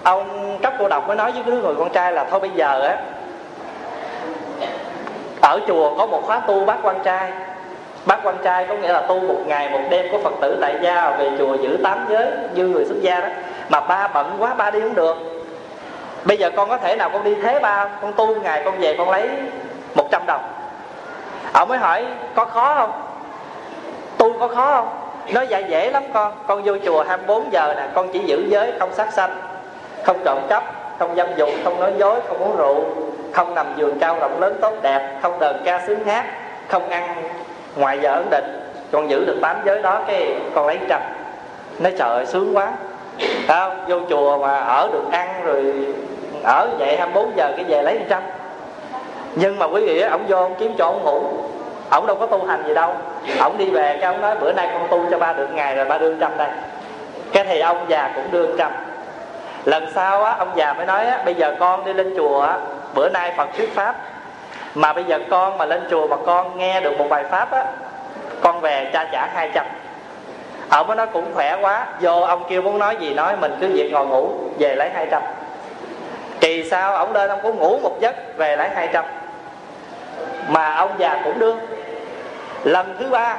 ông 0.03 0.57
cấp 0.63 0.73
cô 0.79 0.87
độc 0.87 1.07
mới 1.07 1.17
nói 1.17 1.31
với 1.31 1.43
đứa 1.45 1.61
người 1.61 1.75
con 1.75 1.89
trai 1.89 2.11
là, 2.11 2.25
thôi 2.31 2.39
bây 2.39 2.49
giờ 2.49 2.81
á, 2.81 2.97
ở 5.41 5.59
chùa 5.67 5.97
có 5.97 6.05
một 6.05 6.21
khóa 6.25 6.39
tu 6.39 6.65
bác 6.65 6.77
quan 6.83 6.99
trai 7.03 7.31
bác 8.09 8.17
quan 8.23 8.37
trai 8.43 8.65
có 8.69 8.75
nghĩa 8.75 8.93
là 8.93 9.01
tu 9.01 9.19
một 9.19 9.39
ngày, 9.45 9.69
một 9.69 9.79
đêm 9.89 10.05
có 10.11 10.17
phật 10.23 10.33
tử 10.41 10.57
tại 10.61 10.75
gia, 10.81 11.09
về 11.09 11.31
chùa 11.37 11.55
giữ 11.55 11.77
tám 11.83 12.05
giới 12.09 12.27
như 12.53 12.67
người 12.67 12.85
xuất 12.85 13.01
gia 13.01 13.19
đó. 13.19 13.27
Mà 13.69 13.79
ba 13.79 14.07
bận 14.07 14.35
quá, 14.39 14.53
ba 14.53 14.71
đi 14.71 14.79
không 14.79 14.95
được. 14.95 15.17
Bây 16.25 16.37
giờ 16.37 16.51
con 16.55 16.69
có 16.69 16.77
thể 16.77 16.95
nào 16.95 17.09
con 17.13 17.23
đi 17.23 17.35
thế 17.35 17.59
ba 17.59 17.89
con 18.01 18.13
tu 18.13 18.35
ngày, 18.35 18.61
con 18.65 18.79
về 18.79 18.95
con 18.97 19.09
lấy 19.09 19.29
100 19.95 20.21
đồng. 20.27 20.41
Ông 21.53 21.69
mới 21.69 21.77
hỏi, 21.77 22.05
có 22.35 22.45
khó 22.45 22.75
không? 22.75 22.91
Tu 24.17 24.39
có 24.39 24.47
khó 24.47 24.71
không? 24.71 24.89
Nói 25.33 25.47
dạ 25.47 25.57
dễ 25.57 25.89
lắm 25.89 26.03
con. 26.13 26.33
Con 26.47 26.63
vô 26.63 26.73
chùa 26.85 27.03
24 27.07 27.51
giờ 27.51 27.73
nè, 27.77 27.83
con 27.93 28.09
chỉ 28.13 28.19
giữ 28.19 28.45
giới, 28.49 28.73
không 28.79 28.93
sát 28.93 29.13
sanh, 29.13 29.37
không 30.03 30.17
trộm 30.25 30.37
cắp, 30.49 30.63
không 30.99 31.15
dâm 31.15 31.27
dục, 31.35 31.49
không 31.63 31.79
nói 31.79 31.93
dối, 31.97 32.19
không 32.27 32.37
uống 32.37 32.57
rượu, 32.57 32.83
không 33.33 33.55
nằm 33.55 33.73
giường 33.75 33.99
cao 33.99 34.17
rộng 34.19 34.39
lớn 34.39 34.57
tốt 34.61 34.73
đẹp, 34.81 35.19
không 35.21 35.39
đờn 35.39 35.61
ca 35.65 35.81
sướng 35.87 36.05
hát, 36.05 36.25
không 36.67 36.89
ăn 36.89 37.23
ngoài 37.75 37.99
giờ 38.01 38.11
ấn 38.11 38.29
định, 38.29 38.61
con 38.91 39.09
giữ 39.09 39.25
được 39.25 39.37
tám 39.41 39.55
giới 39.65 39.81
đó, 39.81 40.01
cái 40.07 40.35
con 40.55 40.67
lấy 40.67 40.77
trăm. 40.89 41.01
Nói 41.79 41.93
trời 41.97 42.09
ơi, 42.09 42.25
sướng 42.25 42.57
quá. 42.57 42.71
Không? 43.47 43.85
Vô 43.87 43.99
chùa 44.09 44.37
mà 44.37 44.59
ở 44.59 44.89
được 44.93 45.03
ăn 45.11 45.27
rồi 45.45 45.73
ở 46.43 46.67
vậy 46.79 46.97
24 46.97 47.31
giờ 47.35 47.51
cái 47.55 47.65
về 47.67 47.81
lấy 47.81 47.99
trăm. 48.09 48.21
Nhưng 49.35 49.59
mà 49.59 49.65
quý 49.65 49.85
vị 49.85 50.01
ổng 50.01 50.25
vô 50.27 50.37
ông 50.37 50.55
kiếm 50.59 50.73
chỗ 50.77 50.85
ông 50.85 51.03
ngủ. 51.03 51.21
Ổng 51.89 52.07
đâu 52.07 52.15
có 52.15 52.25
tu 52.25 52.45
hành 52.45 52.63
gì 52.67 52.73
đâu. 52.73 52.93
Ổng 53.39 53.57
đi 53.57 53.69
về 53.69 53.97
cái 54.01 54.13
ông 54.13 54.21
nói, 54.21 54.35
bữa 54.41 54.51
nay 54.51 54.69
con 54.73 54.87
tu 54.89 55.11
cho 55.11 55.19
ba 55.19 55.33
được 55.33 55.47
ngày 55.53 55.75
rồi 55.75 55.85
ba 55.85 55.97
đưa 55.97 56.13
trăm 56.19 56.31
đây. 56.37 56.49
Cái 57.33 57.45
thì 57.45 57.59
ông 57.59 57.85
già 57.87 58.11
cũng 58.15 58.31
đưa 58.31 58.57
trăm. 58.57 58.71
Lần 59.65 59.85
sau 59.95 60.23
á, 60.23 60.35
ông 60.39 60.51
già 60.55 60.73
mới 60.73 60.85
nói 60.85 61.05
á, 61.05 61.21
bây 61.25 61.33
giờ 61.33 61.55
con 61.59 61.85
đi 61.85 61.93
lên 61.93 62.13
chùa 62.17 62.41
á, 62.41 62.57
bữa 62.95 63.09
nay 63.09 63.33
phật 63.37 63.47
thuyết 63.57 63.75
pháp 63.75 63.95
mà 64.75 64.93
bây 64.93 65.03
giờ 65.03 65.19
con 65.29 65.57
mà 65.57 65.65
lên 65.65 65.87
chùa 65.89 66.07
mà 66.07 66.15
con 66.25 66.57
nghe 66.57 66.81
được 66.81 66.97
một 66.97 67.05
bài 67.09 67.23
pháp 67.31 67.51
á, 67.51 67.65
con 68.41 68.61
về 68.61 68.89
cha 68.93 69.09
trả 69.11 69.27
hai 69.33 69.49
trăm. 69.53 69.65
Ông 70.69 70.87
mới 70.87 70.95
nói 70.97 71.07
cũng 71.13 71.33
khỏe 71.33 71.57
quá, 71.61 71.85
vô 72.01 72.21
ông 72.21 72.43
kêu 72.49 72.61
muốn 72.61 72.79
nói 72.79 72.97
gì 72.99 73.13
nói, 73.13 73.35
mình 73.37 73.57
cứ 73.61 73.67
việc 73.73 73.91
ngồi 73.91 74.07
ngủ, 74.07 74.29
về 74.59 74.75
lấy 74.75 74.89
hai 74.89 75.07
trăm. 75.11 75.21
Kỳ 76.41 76.69
sau 76.69 76.95
ông 76.95 77.13
lên 77.13 77.29
ông 77.29 77.39
cũng 77.43 77.57
ngủ 77.57 77.79
một 77.79 77.97
giấc, 77.99 78.37
về 78.37 78.55
lấy 78.55 78.69
hai 78.69 78.89
trăm. 78.93 79.05
Mà 80.47 80.75
ông 80.75 80.91
già 80.97 81.21
cũng 81.23 81.39
đương 81.39 81.59
lần 82.63 82.95
thứ 82.99 83.09
ba, 83.09 83.37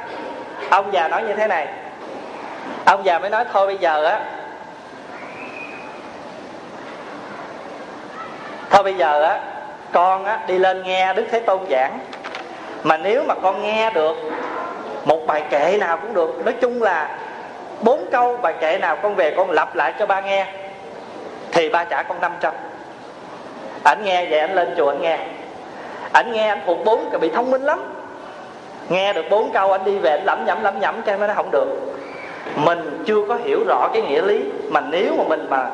ông 0.69 0.93
già 0.93 1.07
nói 1.07 1.23
như 1.23 1.33
thế 1.33 1.47
này. 1.47 1.67
Ông 2.85 3.05
già 3.05 3.19
mới 3.19 3.29
nói, 3.29 3.45
thôi 3.53 3.67
bây 3.67 3.77
giờ 3.77 4.03
á, 4.03 4.19
thôi 8.69 8.83
bây 8.83 8.93
giờ 8.93 9.21
á 9.23 9.39
con 9.93 10.25
á, 10.25 10.39
đi 10.47 10.57
lên 10.57 10.83
nghe 10.83 11.13
đức 11.13 11.25
thế 11.31 11.39
tôn 11.39 11.59
giảng. 11.69 11.99
Mà 12.83 12.97
nếu 12.97 13.23
mà 13.27 13.35
con 13.35 13.61
nghe 13.61 13.89
được 13.89 14.17
một 15.05 15.27
bài 15.27 15.43
kệ 15.49 15.77
nào 15.79 15.97
cũng 15.97 16.13
được, 16.13 16.45
nói 16.45 16.53
chung 16.61 16.83
là 16.83 17.17
bốn 17.81 18.05
câu 18.11 18.37
bài 18.37 18.53
kệ 18.61 18.77
nào 18.77 18.95
con 18.95 19.15
về 19.15 19.33
con 19.37 19.51
lặp 19.51 19.75
lại 19.75 19.93
cho 19.99 20.05
ba 20.05 20.21
nghe, 20.21 20.45
thì 21.51 21.69
ba 21.69 21.83
trả 21.83 22.03
con 22.03 22.21
500 22.21 22.53
ảnh 23.83 24.03
nghe 24.03 24.25
vậy 24.29 24.39
ảnh 24.39 24.55
lên 24.55 24.73
chùa 24.77 24.89
ảnh 24.89 25.01
nghe. 25.01 25.17
Ảnh 26.11 26.31
nghe 26.31 26.47
ảnh 26.47 26.61
thuộc 26.65 26.85
bốn 26.85 27.19
bị 27.21 27.29
thông 27.29 27.51
minh 27.51 27.63
lắm. 27.63 27.79
Nghe 28.89 29.13
được 29.13 29.25
bốn 29.29 29.51
câu 29.51 29.71
anh 29.71 29.83
đi 29.83 29.97
về 29.97 30.11
anh 30.11 30.25
lẩm 30.25 30.45
nhẩm 30.45 30.63
lẩm 30.63 30.79
nhẩm, 30.79 31.01
cái 31.01 31.17
mới 31.17 31.27
nó 31.27 31.33
không 31.33 31.51
được. 31.51 31.67
Mình 32.55 33.03
chưa 33.05 33.25
có 33.27 33.37
hiểu 33.43 33.63
rõ 33.67 33.89
cái 33.93 34.01
nghĩa 34.01 34.21
lý, 34.21 34.43
mà 34.69 34.81
nếu 34.81 35.13
mà 35.17 35.23
mình 35.27 35.47
mà 35.49 35.69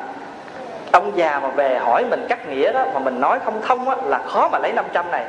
ông 0.92 1.12
già 1.14 1.40
mà 1.42 1.48
về 1.48 1.78
hỏi 1.78 2.04
mình 2.10 2.26
cắt 2.28 2.48
nghĩa 2.48 2.72
đó 2.72 2.84
mà 2.94 3.00
mình 3.00 3.20
nói 3.20 3.38
không 3.44 3.62
thông 3.62 3.88
á 3.88 3.96
là 4.04 4.18
khó 4.18 4.48
mà 4.48 4.58
lấy 4.58 4.72
500 4.72 5.10
này. 5.10 5.24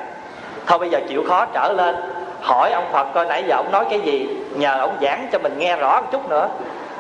Thôi 0.68 0.80
bây 0.80 0.90
giờ 0.90 1.00
chịu 1.10 1.24
khó 1.28 1.46
trở 1.54 1.74
lên 1.74 1.96
hỏi 2.42 2.72
ông 2.72 2.86
Phật 2.92 3.08
coi 3.14 3.26
nãy 3.26 3.44
giờ 3.48 3.56
ông 3.56 3.72
nói 3.72 3.86
cái 3.90 4.00
gì 4.00 4.30
nhờ 4.56 4.80
ông 4.80 4.98
giảng 5.02 5.28
cho 5.32 5.40
mình 5.40 5.58
nghe 5.58 5.76
rõ 5.76 6.02
một 6.02 6.08
chút 6.12 6.30
nữa. 6.30 6.50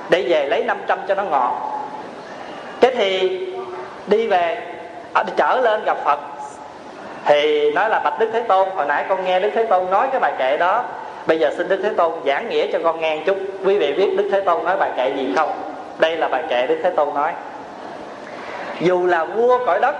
Để 0.09 0.25
về 0.29 0.45
lấy 0.45 0.63
500 0.63 0.99
cho 1.07 1.15
nó 1.15 1.23
ngọt. 1.23 1.81
Thế 2.81 2.95
thì 2.95 3.39
đi 4.07 4.27
về 4.27 4.61
à, 5.13 5.23
trở 5.37 5.59
lên 5.63 5.83
gặp 5.85 5.97
Phật. 6.05 6.19
Thì 7.25 7.71
nói 7.71 7.89
là 7.89 7.99
bạch 7.99 8.19
Đức 8.19 8.29
Thế 8.33 8.41
Tôn 8.41 8.69
hồi 8.75 8.85
nãy 8.85 9.05
con 9.09 9.25
nghe 9.25 9.39
Đức 9.39 9.49
Thế 9.55 9.65
Tôn 9.65 9.91
nói 9.91 10.07
cái 10.11 10.19
bài 10.19 10.33
kệ 10.37 10.57
đó. 10.57 10.83
Bây 11.27 11.39
giờ 11.39 11.51
xin 11.57 11.67
Đức 11.67 11.79
Thế 11.83 11.89
Tôn 11.97 12.11
giảng 12.25 12.49
nghĩa 12.49 12.67
cho 12.73 12.79
con 12.83 12.99
nghe 12.99 13.15
một 13.15 13.21
chút. 13.25 13.37
Quý 13.65 13.77
vị 13.77 13.93
biết 13.93 14.09
Đức 14.17 14.29
Thế 14.31 14.41
Tôn 14.41 14.65
nói 14.65 14.77
bài 14.77 14.91
kệ 14.97 15.09
gì 15.09 15.33
không? 15.35 15.51
Đây 15.97 16.17
là 16.17 16.27
bài 16.27 16.43
kệ 16.49 16.67
Đức 16.67 16.79
Thế 16.83 16.89
Tôn 16.89 17.13
nói 17.13 17.31
dù 18.79 19.05
là 19.05 19.25
vua 19.25 19.65
cõi 19.65 19.79
đất 19.79 19.95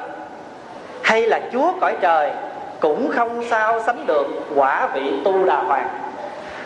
hay 1.03 1.21
là 1.21 1.39
chúa 1.51 1.71
cõi 1.81 1.95
trời 2.01 2.31
cũng 2.79 3.11
không 3.15 3.43
sao 3.49 3.81
sánh 3.85 4.05
được 4.05 4.27
quả 4.55 4.87
vị 4.93 5.11
tu 5.23 5.45
đà 5.45 5.55
hoàng. 5.55 5.87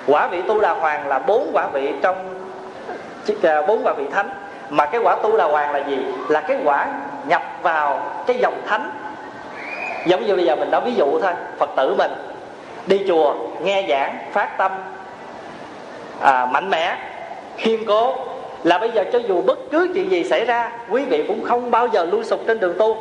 Quả 0.07 0.27
vị 0.27 0.41
tu 0.47 0.61
đà 0.61 0.71
hoàng 0.71 1.07
là 1.07 1.19
bốn 1.19 1.49
quả 1.53 1.67
vị 1.67 1.93
trong 2.01 2.15
à, 3.43 3.61
bốn 3.67 3.83
quả 3.83 3.93
vị 3.93 4.05
thánh. 4.11 4.29
Mà 4.69 4.85
cái 4.85 5.01
quả 5.01 5.15
tu 5.15 5.37
đà 5.37 5.45
hoàng 5.45 5.71
là 5.71 5.79
gì? 5.79 5.97
Là 6.29 6.41
cái 6.41 6.57
quả 6.63 6.87
nhập 7.27 7.41
vào 7.61 8.01
cái 8.27 8.37
dòng 8.37 8.61
thánh. 8.67 8.91
Giống 10.05 10.25
như 10.25 10.35
bây 10.35 10.45
giờ 10.45 10.55
mình 10.55 10.71
nói 10.71 10.81
ví 10.85 10.93
dụ 10.95 11.19
thôi 11.21 11.31
phật 11.59 11.69
tử 11.75 11.95
mình 11.97 12.11
đi 12.87 13.05
chùa 13.07 13.35
nghe 13.61 13.85
giảng 13.89 14.17
phát 14.31 14.57
tâm 14.57 14.71
à, 16.21 16.45
mạnh 16.45 16.69
mẽ 16.69 16.97
kiên 17.57 17.85
cố 17.87 18.15
là 18.63 18.77
bây 18.77 18.91
giờ 18.91 19.03
cho 19.13 19.19
dù 19.19 19.41
bất 19.41 19.59
cứ 19.71 19.91
chuyện 19.93 20.11
gì 20.11 20.23
xảy 20.23 20.45
ra, 20.45 20.71
quý 20.89 21.03
vị 21.03 21.23
cũng 21.27 21.43
không 21.43 21.71
bao 21.71 21.87
giờ 21.87 22.05
lui 22.05 22.23
sụp 22.23 22.39
trên 22.47 22.59
đường 22.59 22.75
tu. 22.77 22.97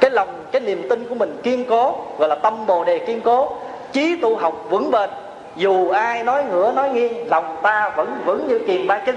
Cái 0.00 0.10
lòng, 0.10 0.44
cái 0.52 0.60
niềm 0.60 0.88
tin 0.88 1.08
của 1.08 1.14
mình 1.14 1.40
kiên 1.42 1.64
cố, 1.64 1.96
gọi 2.18 2.28
là 2.28 2.34
tâm 2.34 2.66
bồ 2.66 2.84
đề 2.84 2.98
kiên 2.98 3.20
cố, 3.20 3.52
chí 3.92 4.16
tu 4.16 4.36
học 4.36 4.64
vững 4.70 4.90
bền. 4.90 5.10
Dù 5.56 5.88
ai 5.88 6.24
nói 6.24 6.44
ngửa, 6.44 6.72
nói 6.72 6.90
nghiêng, 6.90 7.28
lòng 7.30 7.56
ta 7.62 7.92
vẫn 7.96 8.18
vững 8.24 8.48
như 8.48 8.58
kiềm 8.66 8.86
ba 8.86 8.98
kinh. 8.98 9.16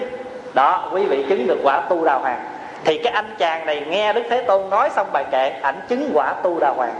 đó, 0.53 0.89
quý 0.93 1.05
vị 1.05 1.25
chứng 1.29 1.47
được 1.47 1.57
quả 1.63 1.81
tu 1.89 2.05
đào 2.05 2.19
hoàng. 2.19 2.45
Thì 2.83 2.97
cái 2.97 3.13
anh 3.13 3.35
chàng 3.37 3.65
này 3.65 3.85
nghe 3.89 4.13
đức 4.13 4.23
thế 4.29 4.43
tôn 4.43 4.69
nói 4.69 4.89
xong 4.95 5.07
bài 5.13 5.25
kệ, 5.31 5.49
ảnh 5.61 5.79
chứng 5.89 6.11
quả 6.13 6.33
tu 6.43 6.59
đào 6.59 6.73
hoàng. 6.73 6.93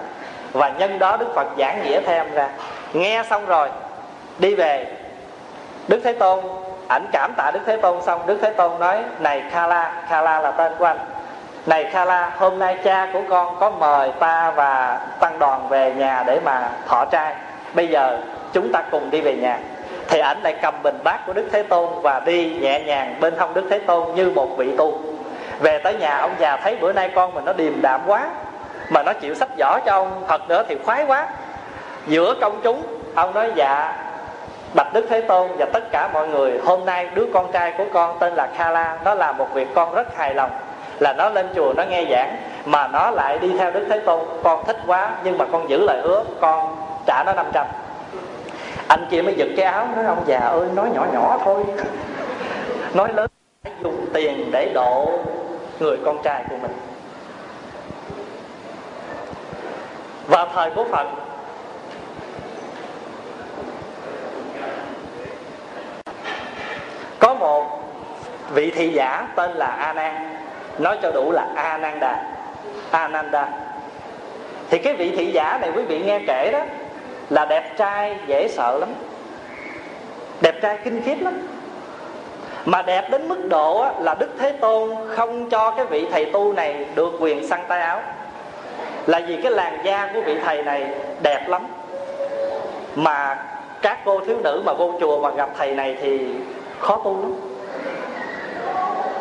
Và 0.52 0.70
nhân 0.70 1.00
đó 1.00 1.18
đức 1.18 1.28
phật 1.36 1.48
giảng 1.58 1.84
nghĩa 1.84 2.02
thêm 2.02 2.32
ra. 2.34 2.50
Nghe 2.94 3.24
xong 3.30 3.46
rồi, 3.46 3.70
đi 4.40 4.56
về. 4.56 4.86
Đức 5.88 6.02
thế 6.04 6.14
tôn 6.14 6.40
ảnh 6.88 7.06
cảm 7.12 7.34
tạ 7.38 7.52
đức 7.54 7.60
thế 7.66 7.78
tôn 7.78 8.02
xong, 8.02 8.22
đức 8.28 8.40
thế 8.42 8.50
tôn 8.50 8.80
nói, 8.80 9.04
này 9.20 9.44
khala 9.52 9.92
khala 10.10 10.40
là 10.40 10.52
tên 10.52 10.72
của 10.80 10.86
anh. 10.86 10.98
Này 11.66 11.84
khala, 11.84 12.32
hôm 12.38 12.60
nay 12.60 12.78
cha 12.84 13.08
của 13.14 13.22
con 13.30 13.60
có 13.60 13.70
mời 13.70 14.12
ta 14.20 14.52
và 14.52 15.00
tăng 15.20 15.40
đoàn 15.40 15.70
về 15.70 15.94
nhà 15.94 16.24
để 16.28 16.40
mà 16.46 16.70
thọ 16.88 17.06
trai. 17.06 17.36
Bây 17.74 17.88
giờ 17.88 18.18
chúng 18.54 18.72
ta 18.72 18.82
cùng 18.92 19.10
đi 19.10 19.22
về 19.22 19.36
nhà. 19.36 19.60
Thì 20.10 20.20
ảnh 20.20 20.42
lại 20.44 20.56
cầm 20.62 20.74
bình 20.84 21.00
bát 21.04 21.20
của 21.26 21.34
đức 21.34 21.46
thế 21.52 21.64
tôn 21.64 21.90
và 22.02 22.22
đi 22.26 22.56
nhẹ 22.62 22.80
nhàng 22.80 23.16
bên 23.20 23.34
hông 23.38 23.54
đức 23.54 23.68
thế 23.70 23.80
tôn 23.80 24.16
như 24.16 24.32
một 24.36 24.48
vị 24.58 24.76
tu. 24.78 25.00
Về 25.60 25.80
tới 25.80 25.94
nhà, 25.94 26.18
ông 26.18 26.32
già 26.40 26.58
thấy 26.58 26.76
bữa 26.76 26.94
nay 26.94 27.12
con 27.16 27.34
mình 27.34 27.46
nó 27.46 27.54
điềm 27.54 27.82
đạm 27.82 28.02
quá, 28.08 28.30
mà 28.90 29.04
nó 29.04 29.14
chịu 29.14 29.36
sách 29.36 29.50
giỏ 29.58 29.80
cho 29.86 29.92
ông, 29.92 30.26
thật 30.28 30.50
nữa 30.50 30.64
thì 30.68 30.78
khoái 30.86 31.06
quá. 31.06 31.28
Giữa 32.08 32.34
công 32.42 32.62
chúng, 32.64 32.84
ông 33.16 33.34
nói 33.34 33.52
dạ 33.56 33.94
bạch 34.74 34.94
đức 34.94 35.06
thế 35.10 35.22
tôn 35.22 35.48
và 35.58 35.66
tất 35.74 35.92
cả 35.92 36.10
mọi 36.14 36.28
người, 36.28 36.60
hôm 36.66 36.86
nay 36.86 37.10
đứa 37.16 37.26
con 37.34 37.52
trai 37.52 37.74
của 37.78 37.86
con 37.94 38.18
tên 38.20 38.34
là 38.34 38.50
khala 38.56 38.98
nó 39.06 39.14
làm 39.14 39.38
một 39.38 39.48
việc 39.54 39.68
con 39.76 39.94
rất 39.94 40.16
hài 40.16 40.34
lòng, 40.34 40.52
là 41.00 41.14
nó 41.14 41.30
lên 41.30 41.48
chùa 41.56 41.74
nó 41.78 41.84
nghe 41.84 42.06
giảng, 42.12 42.38
mà 42.66 42.88
nó 42.88 43.12
lại 43.12 43.40
đi 43.40 43.58
theo 43.58 43.72
đức 43.72 43.86
thế 43.90 44.00
tôn. 44.00 44.20
Con 44.44 44.66
thích 44.66 44.78
quá, 44.88 45.12
nhưng 45.24 45.38
mà 45.38 45.46
con 45.52 45.70
giữ 45.70 45.82
lời 45.82 46.02
hứa, 46.04 46.24
con 46.42 46.76
trả 47.06 47.24
nó 47.24 47.34
500 47.34 47.66
anh 48.88 49.08
kia 49.12 49.22
mới 49.22 49.34
giật 49.38 49.48
cái 49.58 49.66
áo, 49.66 49.88
nói, 49.96 50.06
ông 50.06 50.24
già 50.26 50.40
ơi, 50.40 50.68
nói 50.74 50.90
nhỏ 50.94 51.06
nhỏ 51.14 51.40
thôi. 51.46 51.66
Nói 52.94 53.14
lớn 53.14 53.30
dùng 53.84 54.06
tiền 54.14 54.50
để 54.52 54.72
độ 54.74 55.12
người 55.80 55.98
con 56.06 56.24
trai 56.24 56.44
của 56.50 56.56
mình. 56.62 56.72
Vào 60.28 60.48
thời 60.54 60.70
của 60.70 60.86
phật 60.92 61.08
có 67.20 67.34
một 67.34 67.84
vị 68.54 68.72
thị 68.72 68.90
giả 68.90 69.28
tên 69.36 69.52
là 69.52 69.68
a 69.68 69.94
nan 69.94 70.38
nói 70.80 70.98
cho 71.02 71.12
đủ 71.12 71.32
là 71.32 71.48
ananda. 71.56 72.24
Ananda. 72.92 73.48
Thì 74.70 74.78
cái 74.78 74.94
vị 74.94 75.12
thị 75.18 75.32
giả 75.32 75.58
này 75.62 75.72
quý 75.76 75.84
vị 75.84 76.00
nghe 76.00 76.20
kể 76.28 76.50
đó, 76.52 76.60
là 77.30 77.46
đẹp 77.46 77.78
trai, 77.78 78.18
dễ 78.28 78.48
sợ 78.48 78.78
lắm. 78.80 78.90
Đẹp 80.42 80.62
trai 80.62 80.78
kinh 80.84 81.02
khiếp 81.04 81.16
lắm. 81.22 81.48
Mà 82.66 82.82
đẹp 82.82 83.10
đến 83.12 83.28
mức 83.28 83.48
độ 83.50 83.86
là 84.00 84.16
đức 84.20 84.30
thế 84.40 84.52
tôn 84.52 84.96
không 85.16 85.50
cho 85.50 85.72
cái 85.72 85.86
vị 85.86 86.08
thầy 86.12 86.26
tu 86.26 86.54
này 86.54 86.86
được 86.96 87.14
quyền 87.20 87.48
săn 87.48 87.60
tay 87.68 87.82
áo. 87.82 88.02
Là 89.06 89.22
vì 89.28 89.42
cái 89.42 89.52
làn 89.52 89.80
da 89.84 90.10
của 90.14 90.22
vị 90.22 90.36
thầy 90.46 90.64
này 90.64 90.86
đẹp 91.22 91.48
lắm. 91.48 91.68
Mà 92.96 93.38
các 93.82 94.00
cô 94.06 94.20
thiếu 94.20 94.38
nữ 94.44 94.62
mà 94.66 94.74
vô 94.74 94.94
chùa 95.00 95.22
mà 95.22 95.30
gặp 95.30 95.50
thầy 95.58 95.76
này 95.76 95.98
thì 96.02 96.20
khó 96.80 97.02
tu 97.04 97.18
lắm 97.22 97.34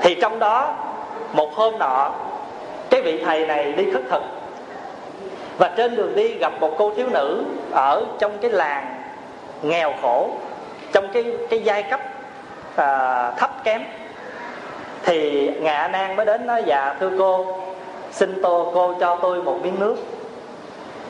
thì 0.01 0.15
trong 0.15 0.39
đó 0.39 0.75
một 1.33 1.55
hôm 1.55 1.79
nọ 1.79 2.11
cái 2.91 3.03
vị 3.03 3.23
thầy 3.25 3.47
này 3.47 3.73
đi 3.73 3.91
khất 3.93 4.03
thực. 4.11 4.23
Và 5.59 5.71
trên 5.77 5.97
đường 5.97 6.15
đi 6.15 6.29
gặp 6.29 6.53
một 6.61 6.71
cô 6.79 6.93
thiếu 6.97 7.07
nữ 7.11 7.45
ở 7.73 8.05
trong 8.19 8.39
cái 8.39 8.51
làng 8.51 9.03
nghèo 9.63 9.93
khổ 10.03 10.31
trong 10.93 11.09
cái 11.13 11.25
cái 11.51 11.63
giai 11.63 11.83
cấp 11.83 12.01
à, 12.77 13.31
thấp 13.31 13.51
kém. 13.65 13.83
Thì 15.05 15.51
ngài 15.61 15.77
a 15.77 15.89
nan 15.89 16.17
mới 16.17 16.27
đến 16.27 16.47
nói 16.47 16.63
dạ 16.67 16.95
thưa 17.01 17.11
cô 17.19 17.47
xin 18.11 18.43
tô 18.43 18.71
cô 18.75 18.95
cho 19.01 19.17
tôi 19.17 19.43
một 19.43 19.59
miếng 19.63 19.81
nước. 19.81 19.97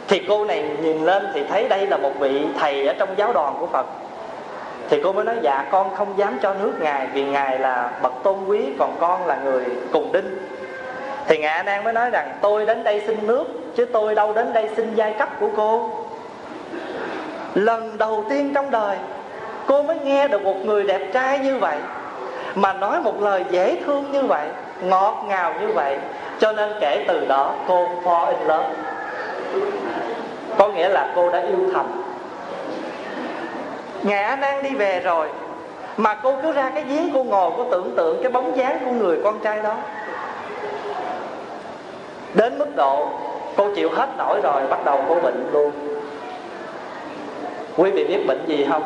Thì 0.09 0.23
cô 0.29 0.45
này 0.45 0.65
nhìn 0.83 1.05
lên 1.05 1.29
thì 1.35 1.45
thấy 1.45 1.69
đây 1.69 1.87
là 1.87 1.97
một 1.97 2.13
vị 2.19 2.47
thầy 2.59 2.87
ở 2.87 2.95
trong 2.99 3.09
giáo 3.17 3.33
đoàn 3.33 3.57
của 3.61 3.67
phật 3.67 3.87
thì 4.89 5.01
cô 5.05 5.12
mới 5.12 5.24
nói 5.24 5.37
dạ 5.43 5.64
con 5.70 5.95
không 5.95 6.18
dám 6.18 6.39
cho 6.43 6.55
nước 6.55 6.72
ngài, 6.80 7.07
vì 7.12 7.24
ngài 7.24 7.59
là 7.59 7.91
bậc 8.03 8.12
tôn 8.22 8.45
quý, 8.47 8.66
còn 8.78 8.97
con 9.01 9.26
là 9.26 9.37
người 9.45 9.64
cùng 9.93 10.12
đinh. 10.12 10.39
Thì 11.28 11.39
ngài 11.39 11.57
anh 11.57 11.66
an 11.66 11.84
mới 11.84 11.93
nói 11.93 12.11
rằng, 12.11 12.39
tôi 12.41 12.66
đến 12.66 12.84
đây 12.84 13.03
xin 13.07 13.26
nước, 13.26 13.45
chứ 13.76 13.84
tôi 13.84 14.14
đâu 14.14 14.32
đến 14.32 14.53
đây 14.53 14.70
xin 14.76 14.95
giai 14.95 15.12
cấp 15.12 15.28
của 15.41 15.49
cô. 15.57 15.91
Lần 17.55 17.99
đầu 17.99 18.24
tiên 18.28 18.53
trong 18.55 18.70
đời, 18.70 18.97
cô 19.66 19.82
mới 19.82 19.99
nghe 19.99 20.28
được 20.28 20.43
một 20.43 20.57
người 20.64 20.82
đẹp 20.82 21.11
trai 21.12 21.39
như 21.39 21.59
vậy, 21.59 21.76
mà 22.55 22.72
nói 22.72 23.01
một 23.01 23.22
lời 23.22 23.45
dễ 23.51 23.76
thương 23.87 24.12
như 24.12 24.22
vậy, 24.22 24.47
ngọt 24.82 25.24
ngào 25.28 25.55
như 25.61 25.72
vậy. 25.72 25.99
Cho 26.39 26.53
nên 26.53 26.72
kể 26.80 27.05
từ 27.09 27.26
đó, 27.28 27.55
cô 27.68 27.89
fall 28.05 28.26
in 28.26 28.41
love. 28.41 28.68
Có 30.59 30.68
nghĩa 30.68 30.89
là 30.89 31.12
cô 31.16 31.30
đã 31.30 31.41
yêu 31.41 31.70
thầm 31.74 32.06
ngài 34.07 34.23
a 34.25 34.37
nan 34.37 34.63
đi 34.63 34.71
về 34.71 35.01
rồi, 35.01 35.29
mà 35.97 36.15
cô 36.15 36.35
cứ 36.43 36.53
ra 36.53 36.71
cái 36.75 36.85
giếng 36.85 37.11
cô 37.15 37.25
ngồi, 37.25 37.51
cô 37.57 37.67
tưởng 37.71 37.95
tượng 37.97 38.23
cái 38.23 38.33
bóng 38.33 38.57
dáng 38.57 38.79
của 38.85 38.91
người 38.91 39.19
con 39.25 39.39
trai 39.39 39.63
đó. 39.63 39.75
Đến 42.35 42.59
mức 42.59 42.77
độ 42.77 43.09
cô 43.57 43.75
chịu 43.75 43.91
hết 43.91 44.09
nổi 44.19 44.41
rồi, 44.43 44.63
bắt 44.71 44.85
đầu 44.85 45.05
cô 45.09 45.15
bệnh 45.15 45.51
luôn. 45.53 45.73
Quý 47.77 47.91
vị 47.91 48.05
biết 48.05 48.27
bệnh 48.27 48.45
gì 48.47 48.67
không? 48.71 48.83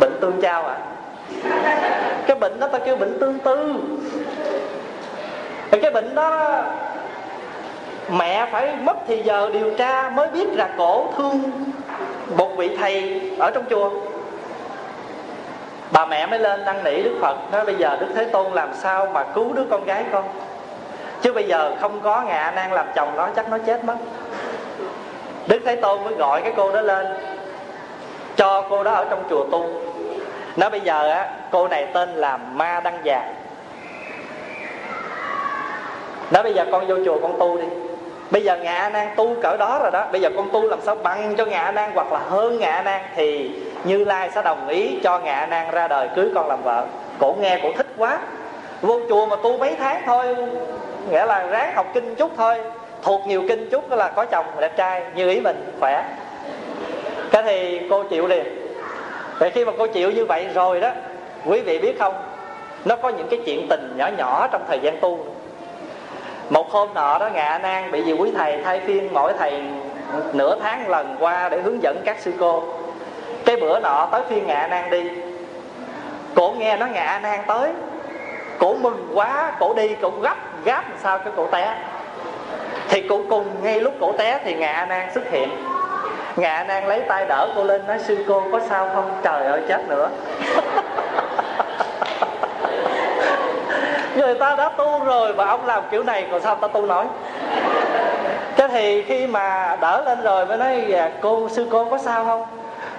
Bệnh 0.00 0.18
tương 0.20 0.40
trao 0.42 0.66
à 0.66 0.76
cái 2.26 2.36
bệnh 2.36 2.60
đó 2.60 2.68
ta 2.68 2.78
kêu 2.78 2.96
bệnh 2.96 3.18
tương 3.18 3.38
tư. 3.38 3.74
Cái 5.82 5.90
bệnh 5.90 6.14
đó 6.14 6.62
mẹ 8.08 8.48
phải 8.52 8.76
mất 8.76 8.96
thì 9.06 9.22
giờ 9.22 9.50
điều 9.52 9.70
tra 9.70 10.10
mới 10.10 10.28
biết 10.28 10.48
là 10.52 10.68
cổ 10.78 11.06
thương 11.16 11.42
một 12.36 12.56
vị 12.56 12.76
thầy 12.76 13.20
ở 13.38 13.50
trong 13.50 13.64
chùa. 13.70 13.90
Bà 15.90 16.06
mẹ 16.06 16.26
mới 16.26 16.38
lên 16.38 16.64
năn 16.64 16.84
nỉ 16.84 17.02
đức 17.02 17.18
phật, 17.20 17.36
nói 17.52 17.64
bây 17.64 17.74
giờ 17.74 17.96
đức 18.00 18.06
thế 18.14 18.24
tôn 18.24 18.52
làm 18.52 18.68
sao 18.74 19.06
mà 19.06 19.24
cứu 19.34 19.52
đứa 19.52 19.64
con 19.70 19.84
gái 19.84 20.04
con? 20.12 20.24
Chứ 21.22 21.32
bây 21.32 21.44
giờ 21.44 21.76
không 21.80 22.00
có 22.00 22.22
ngạ 22.22 22.52
nan 22.56 22.70
làm 22.70 22.86
chồng 22.94 23.16
nó, 23.16 23.28
chắc 23.36 23.48
nó 23.50 23.58
chết 23.58 23.84
mất. 23.84 23.96
Đức 25.46 25.62
thế 25.64 25.76
tôn 25.76 26.04
mới 26.04 26.14
gọi 26.14 26.42
cái 26.42 26.52
cô 26.56 26.72
đó 26.72 26.80
lên, 26.80 27.06
cho 28.36 28.64
cô 28.70 28.84
đó 28.84 28.90
ở 28.90 29.06
trong 29.10 29.24
chùa 29.30 29.44
tu. 29.44 29.70
Nói 30.56 30.70
bây 30.70 30.80
giờ 30.80 31.08
á, 31.08 31.30
cô 31.50 31.68
này 31.68 31.86
tên 31.92 32.08
là 32.08 32.36
ma 32.36 32.80
đăng 32.84 32.98
già. 33.04 33.32
Nói 36.30 36.42
bây 36.42 36.54
giờ 36.54 36.66
con 36.72 36.86
vô 36.86 36.96
chùa 37.04 37.18
con 37.22 37.38
tu 37.38 37.58
đi 37.58 37.66
bây 38.30 38.42
giờ 38.42 38.56
ngạ 38.56 38.74
a 38.74 38.88
nan 38.88 39.08
tu 39.16 39.34
cỡ 39.42 39.56
đó 39.56 39.78
rồi 39.82 39.90
đó. 39.90 40.06
Bây 40.12 40.20
giờ 40.20 40.30
con 40.36 40.50
tu 40.52 40.62
làm 40.68 40.78
sao 40.82 40.94
bằng 40.94 41.34
cho 41.36 41.44
ngạ 41.44 41.60
a 41.60 41.72
nan 41.72 41.90
hoặc 41.94 42.12
là 42.12 42.18
hơn 42.18 42.58
ngạ 42.58 42.70
a 42.70 42.82
nan 42.82 43.00
thì 43.16 43.50
như 43.84 44.04
lai 44.04 44.30
sẽ 44.34 44.42
đồng 44.42 44.68
ý 44.68 44.98
cho 45.02 45.18
ngạ 45.18 45.34
a 45.34 45.46
nan 45.46 45.70
ra 45.70 45.88
đời 45.88 46.08
cưới 46.16 46.28
con 46.34 46.48
làm 46.48 46.62
vợ. 46.62 46.84
Cổ 47.18 47.36
nghe 47.40 47.60
cổ 47.62 47.72
thích 47.76 47.86
quá. 47.96 48.18
Vô 48.82 49.00
chùa 49.08 49.26
mà 49.26 49.36
tu 49.42 49.58
mấy 49.58 49.74
tháng 49.78 50.02
thôi, 50.06 50.36
nghĩa 51.10 51.26
là 51.26 51.46
ráng 51.46 51.74
học 51.74 51.86
kinh 51.94 52.14
chút 52.14 52.30
thôi. 52.36 52.62
Thuộc 53.02 53.26
nhiều 53.26 53.42
kinh 53.48 53.70
chút 53.70 53.90
là 53.90 54.08
có 54.08 54.24
chồng 54.24 54.46
đẹp 54.60 54.76
trai, 54.76 55.02
như 55.14 55.30
ý 55.30 55.40
mình, 55.40 55.64
khỏe. 55.80 56.04
Cái 57.30 57.42
thì 57.42 57.80
cô 57.90 58.04
chịu 58.04 58.26
liền. 58.26 58.44
Vậy 59.38 59.50
khi 59.50 59.64
mà 59.64 59.72
cô 59.78 59.86
chịu 59.86 60.10
như 60.10 60.24
vậy 60.24 60.46
rồi 60.54 60.80
đó, 60.80 60.90
quý 61.44 61.60
vị 61.60 61.78
biết 61.78 61.98
không? 61.98 62.14
Nó 62.84 62.96
có 62.96 63.08
những 63.08 63.28
cái 63.28 63.40
chuyện 63.46 63.66
tình 63.70 63.94
nhỏ 63.96 64.08
nhỏ 64.18 64.48
trong 64.52 64.64
thời 64.68 64.78
gian 64.80 65.00
tu 65.00 65.18
một 66.66 66.72
hôm 66.72 66.94
nọ 66.94 67.18
đó 67.18 67.28
ngạ 67.34 67.58
nan 67.62 67.90
bị 67.90 68.02
vì 68.02 68.12
quý 68.12 68.32
thầy 68.36 68.62
thay 68.64 68.80
phiên 68.80 69.08
mỗi 69.12 69.32
thầy 69.38 69.62
nửa 70.32 70.56
tháng 70.62 70.88
lần 70.88 71.16
qua 71.20 71.48
để 71.48 71.60
hướng 71.60 71.82
dẫn 71.82 72.02
các 72.04 72.16
sư 72.20 72.32
cô. 72.40 72.62
Cái 73.44 73.56
bữa 73.56 73.80
nọ 73.80 74.08
tới 74.12 74.22
phiên 74.28 74.46
ngạ 74.46 74.66
nan 74.70 74.90
đi. 74.90 75.10
Cổ 76.34 76.54
nghe 76.58 76.76
nó 76.76 76.86
ngạ 76.86 77.20
nan 77.22 77.40
tới. 77.46 77.72
Cổ 78.58 78.74
mừng 78.74 79.08
quá, 79.14 79.52
cổ 79.58 79.74
đi, 79.74 79.94
cổ 80.02 80.10
gấp, 80.22 80.36
gáp 80.64 80.88
làm 80.88 80.98
sao 81.02 81.18
cái 81.18 81.32
cổ 81.36 81.46
té. 81.46 81.74
Thì 82.88 83.08
cổ 83.08 83.20
cùng 83.30 83.46
ngay 83.62 83.80
lúc 83.80 83.94
cổ 84.00 84.12
té 84.12 84.40
thì 84.44 84.54
ngạ 84.54 84.86
nan 84.88 85.08
xuất 85.14 85.30
hiện. 85.30 85.48
Ngạ 86.36 86.64
nan 86.68 86.84
lấy 86.84 87.00
tay 87.00 87.26
đỡ 87.26 87.52
cô 87.56 87.64
lên 87.64 87.86
nói, 87.86 87.98
sư 87.98 88.24
cô, 88.28 88.42
có 88.52 88.60
sao 88.68 88.88
không? 88.94 89.20
Trời 89.22 89.46
ơi, 89.46 89.60
chết 89.68 89.88
nữa. 89.88 90.08
người 94.16 94.34
ta 94.34 94.56
đã 94.56 94.68
tu 94.68 95.04
rồi 95.04 95.32
và 95.32 95.46
ông 95.46 95.66
làm 95.66 95.82
kiểu 95.90 96.02
này, 96.02 96.26
còn 96.30 96.40
sao 96.40 96.54
ta 96.54 96.68
tu 96.68 96.86
nói? 96.86 97.06
Thế 98.56 98.68
thì 98.68 99.02
khi 99.02 99.26
mà 99.26 99.76
đỡ 99.80 100.02
lên 100.06 100.22
rồi 100.22 100.46
mới 100.46 100.56
nói 100.56 100.84
dạ, 100.88 101.10
cô, 101.22 101.48
sư 101.48 101.66
cô 101.70 101.84
có 101.84 101.98
sao 101.98 102.24
không? 102.24 102.46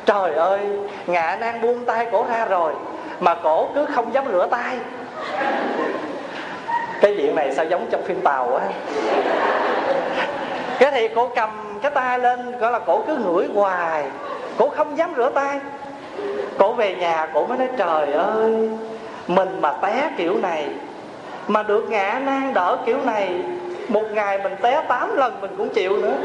Trời 0.05 0.33
ơi 0.33 0.59
ngạ 1.07 1.37
nan 1.39 1.61
buông 1.61 1.85
tay 1.85 2.07
cổ 2.11 2.25
ra 2.29 2.45
rồi, 2.45 2.73
mà 3.19 3.35
cổ 3.35 3.67
cứ 3.75 3.85
không 3.85 4.13
dám 4.13 4.25
rửa 4.31 4.47
tay. 4.51 4.77
Cái 7.01 7.15
chuyện 7.17 7.35
này 7.35 7.53
sao 7.55 7.65
giống 7.65 7.87
trong 7.91 8.03
phim 8.03 8.21
tàu 8.21 8.55
á? 8.55 8.65
Cái 10.79 10.91
thì 10.91 11.07
cổ 11.07 11.29
cầm 11.35 11.79
cái 11.81 11.91
tay 11.91 12.19
lên, 12.19 12.59
gọi 12.59 12.71
là 12.71 12.79
cổ 12.79 13.01
cứ 13.07 13.15
ngửi 13.15 13.47
hoài, 13.55 14.03
cổ 14.57 14.69
không 14.69 14.97
dám 14.97 15.13
rửa 15.17 15.29
tay. 15.29 15.59
Cổ 16.57 16.73
về 16.73 16.95
nhà, 16.95 17.27
cổ 17.33 17.45
mới 17.45 17.57
nói, 17.57 17.67
trời 17.77 18.13
ơi, 18.13 18.69
mình 19.27 19.61
mà 19.61 19.73
té 19.81 20.09
kiểu 20.17 20.37
này 20.41 20.67
mà 21.47 21.63
được 21.63 21.89
ngã 21.89 22.21
nan 22.25 22.53
đỡ 22.53 22.77
kiểu 22.85 22.97
này, 23.05 23.29
một 23.87 24.03
ngày 24.11 24.37
mình 24.37 24.55
té 24.61 24.81
8 24.87 25.15
lần 25.15 25.41
mình 25.41 25.55
cũng 25.57 25.69
chịu 25.69 25.97
nữa. 25.97 26.15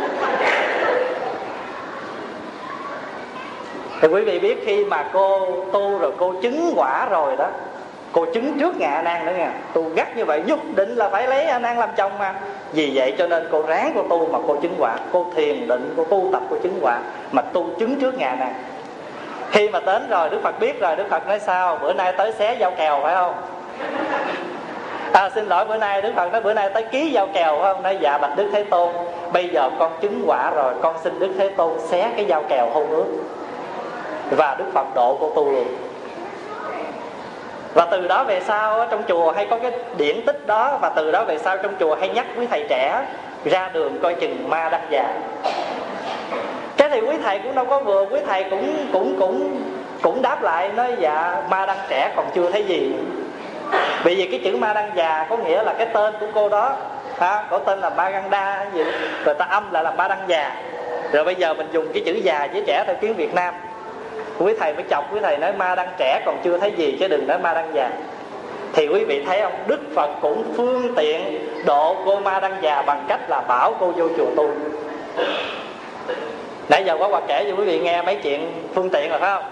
Thì 4.01 4.09
quý 4.09 4.23
vị 4.23 4.39
biết 4.39 4.63
khi 4.67 4.85
mà 4.85 5.05
cô 5.13 5.49
tu 5.73 5.99
rồi, 5.99 6.13
cô 6.19 6.35
chứng 6.43 6.73
quả 6.77 7.07
rồi 7.11 7.37
đó, 7.37 7.49
cô 8.13 8.27
chứng 8.35 8.59
trước 8.61 8.77
ngạ 8.77 9.03
nan 9.05 9.27
nữa 9.27 9.33
nha, 9.39 9.53
tu 9.73 9.89
gắt 9.95 10.17
như 10.17 10.25
vậy 10.25 10.43
nhất 10.47 10.59
định 10.75 10.95
là 10.95 11.09
phải 11.09 11.29
lấy 11.29 11.45
a 11.45 11.59
nan 11.59 11.77
làm 11.77 11.89
chồng 11.97 12.19
mà. 12.19 12.35
Vì 12.73 12.93
vậy 12.95 13.15
cho 13.19 13.27
nên 13.27 13.49
cô 13.51 13.63
ráng 13.63 13.93
cô 13.95 14.03
tu 14.09 14.27
mà 14.27 14.39
cô 14.47 14.57
chứng 14.57 14.75
quả, 14.79 14.97
cô 15.13 15.27
thiền 15.37 15.69
định, 15.69 15.95
cô 15.97 16.05
tu 16.05 16.29
tập, 16.33 16.43
cô 16.51 16.57
chứng 16.63 16.79
quả 16.83 16.99
mà 17.33 17.43
tu 17.43 17.71
chứng 17.79 18.01
trước 18.01 18.19
ngạ 18.19 18.37
nan 18.39 18.53
khi 19.51 19.69
mà 19.69 19.81
đến 19.81 20.09
rồi 20.11 20.31
đức 20.31 20.41
phật 20.43 20.61
biết 20.61 20.81
rồi, 20.81 20.97
đức 20.97 21.05
phật 21.11 21.29
nói 21.29 21.41
sao? 21.41 21.79
Bữa 21.83 21.93
nay 21.93 22.13
tới 22.13 22.33
xé 22.39 22.57
giao 22.59 22.71
kèo 22.71 23.01
phải 23.03 23.15
không? 23.15 23.35
À, 25.13 25.31
xin 25.35 25.47
lỗi 25.49 25.65
bữa 25.65 25.77
nay 25.77 26.03
đức 26.03 26.13
phật 26.17 26.33
nói 26.33 26.41
bữa 26.41 26.53
nay 26.53 26.71
tới 26.75 26.83
ký 26.83 27.11
giao 27.11 27.29
kèo 27.35 27.59
không 27.63 27.83
nói 27.83 27.99
dạ 28.01 28.19
bạch 28.19 28.37
đức 28.37 28.49
thế 28.53 28.65
tôn. 28.65 28.89
Bây 29.33 29.49
giờ 29.49 29.71
con 29.79 29.93
chứng 30.01 30.25
quả 30.27 30.51
rồi 30.55 30.75
con 30.83 30.97
xin 31.05 31.19
đức 31.19 31.31
thế 31.39 31.49
tôn 31.49 31.73
xé 31.89 32.11
cái 32.17 32.25
giao 32.25 32.43
kèo 32.49 32.71
hôn 32.75 32.91
ước. 32.91 33.07
Và 34.31 34.57
đức 34.59 34.65
phật 34.75 34.87
độ 34.95 35.17
cô 35.21 35.33
tu 35.35 35.51
luôn. 35.51 35.67
Và 37.75 37.85
từ 37.91 38.09
đó 38.09 38.25
về 38.25 38.41
sau 38.41 38.87
trong 38.91 39.03
chùa 39.09 39.33
hay 39.33 39.47
có 39.47 39.59
cái 39.59 39.73
điển 39.97 40.27
tích 40.27 40.47
đó 40.47 40.79
và 40.83 40.89
từ 40.89 41.11
đó 41.11 41.25
về 41.25 41.39
sau 41.39 41.57
trong 41.57 41.75
chùa 41.81 41.95
hay 41.95 42.09
nhắc 42.09 42.27
quý 42.39 42.47
thầy 42.47 42.67
trẻ 42.69 43.05
ra 43.45 43.71
đường 43.73 43.99
coi 44.03 44.15
chừng 44.15 44.51
ma 44.51 44.69
đắc 44.69 44.81
già. 44.91 45.15
Cái 46.77 46.89
thì 46.89 47.01
quý 47.01 47.17
thầy 47.25 47.39
cũng 47.39 47.55
đâu 47.55 47.65
có 47.65 47.81
vừa 47.81 48.07
quý 48.11 48.21
thầy 48.27 48.45
cũng 48.51 48.87
cũng 48.93 49.17
cũng 49.19 49.61
cũng 50.03 50.23
đáp 50.23 50.43
lại 50.43 50.69
nói 50.69 50.95
dạ 50.99 51.43
ma 51.51 51.67
đăng 51.67 51.79
trẻ 51.89 52.13
còn 52.17 52.27
chưa 52.35 52.51
thấy 52.51 52.65
gì 52.65 52.95
bởi 54.05 54.15
vì 54.15 54.27
cái 54.27 54.41
chữ 54.45 54.57
ma 54.57 54.73
đăng 54.73 54.91
già 54.95 55.27
có 55.31 55.37
nghĩa 55.37 55.63
là 55.63 55.73
cái 55.79 55.87
tên 55.87 56.15
của 56.21 56.27
cô 56.35 56.49
đó, 56.49 56.77
ha? 57.19 57.45
Có 57.51 57.59
tên 57.59 57.81
là 57.81 57.91
ba 57.91 58.11
găng 58.11 58.31
đa 58.31 58.67
gì 58.75 58.85
rồi 59.25 59.35
ta 59.35 59.45
âm 59.45 59.73
lại 59.73 59.85
là 59.85 59.91
ba 59.91 60.09
đăng 60.09 60.25
già. 60.27 60.57
Rồi 61.13 61.25
bây 61.25 61.35
giờ 61.35 61.55
mình 61.55 61.69
dùng 61.73 61.87
cái 61.95 62.03
chữ 62.07 62.13
già 62.13 62.49
với 62.53 62.63
trẻ 62.67 62.85
theo 62.87 62.97
tiếng 63.01 63.15
việt 63.15 63.35
nam. 63.35 63.55
Quý 64.39 64.53
thầy 64.61 64.73
mới 64.73 64.85
chọc, 64.91 65.15
quý 65.15 65.21
thầy 65.23 65.39
nói 65.39 65.53
ma 65.53 65.75
đăng 65.75 65.89
trẻ 65.99 66.21
còn 66.27 66.39
chưa 66.45 66.59
thấy 66.59 66.73
gì, 66.77 66.97
chứ 67.01 67.09
đừng 67.09 67.27
nói 67.27 67.39
ma 67.39 67.55
đăng 67.55 67.71
già. 67.75 67.91
Thì 68.73 68.89
quý 68.89 69.05
vị 69.05 69.25
thấy 69.27 69.41
không? 69.41 69.53
Đức 69.67 69.81
phật 69.95 70.11
cũng 70.21 70.45
phương 70.57 70.95
tiện 70.97 71.49
độ 71.67 71.97
cô 72.07 72.21
ma 72.21 72.41
đăng 72.41 72.57
già 72.63 72.83
bằng 72.83 73.05
cách 73.09 73.21
là 73.29 73.41
bảo 73.41 73.75
cô 73.81 73.87
vô 73.87 74.09
chùa 74.17 74.31
tu. 74.37 74.51
Nãy 76.69 76.85
giờ 76.85 76.97
quá 76.99 77.09
qua 77.09 77.21
kể 77.29 77.45
cho 77.45 77.57
quý 77.57 77.65
vị 77.65 77.81
nghe 77.81 78.03
mấy 78.03 78.17
chuyện 78.17 78.53
phương 78.75 78.91
tiện 78.91 79.11
rồi, 79.11 79.19
phải 79.19 79.35
không? 79.35 79.45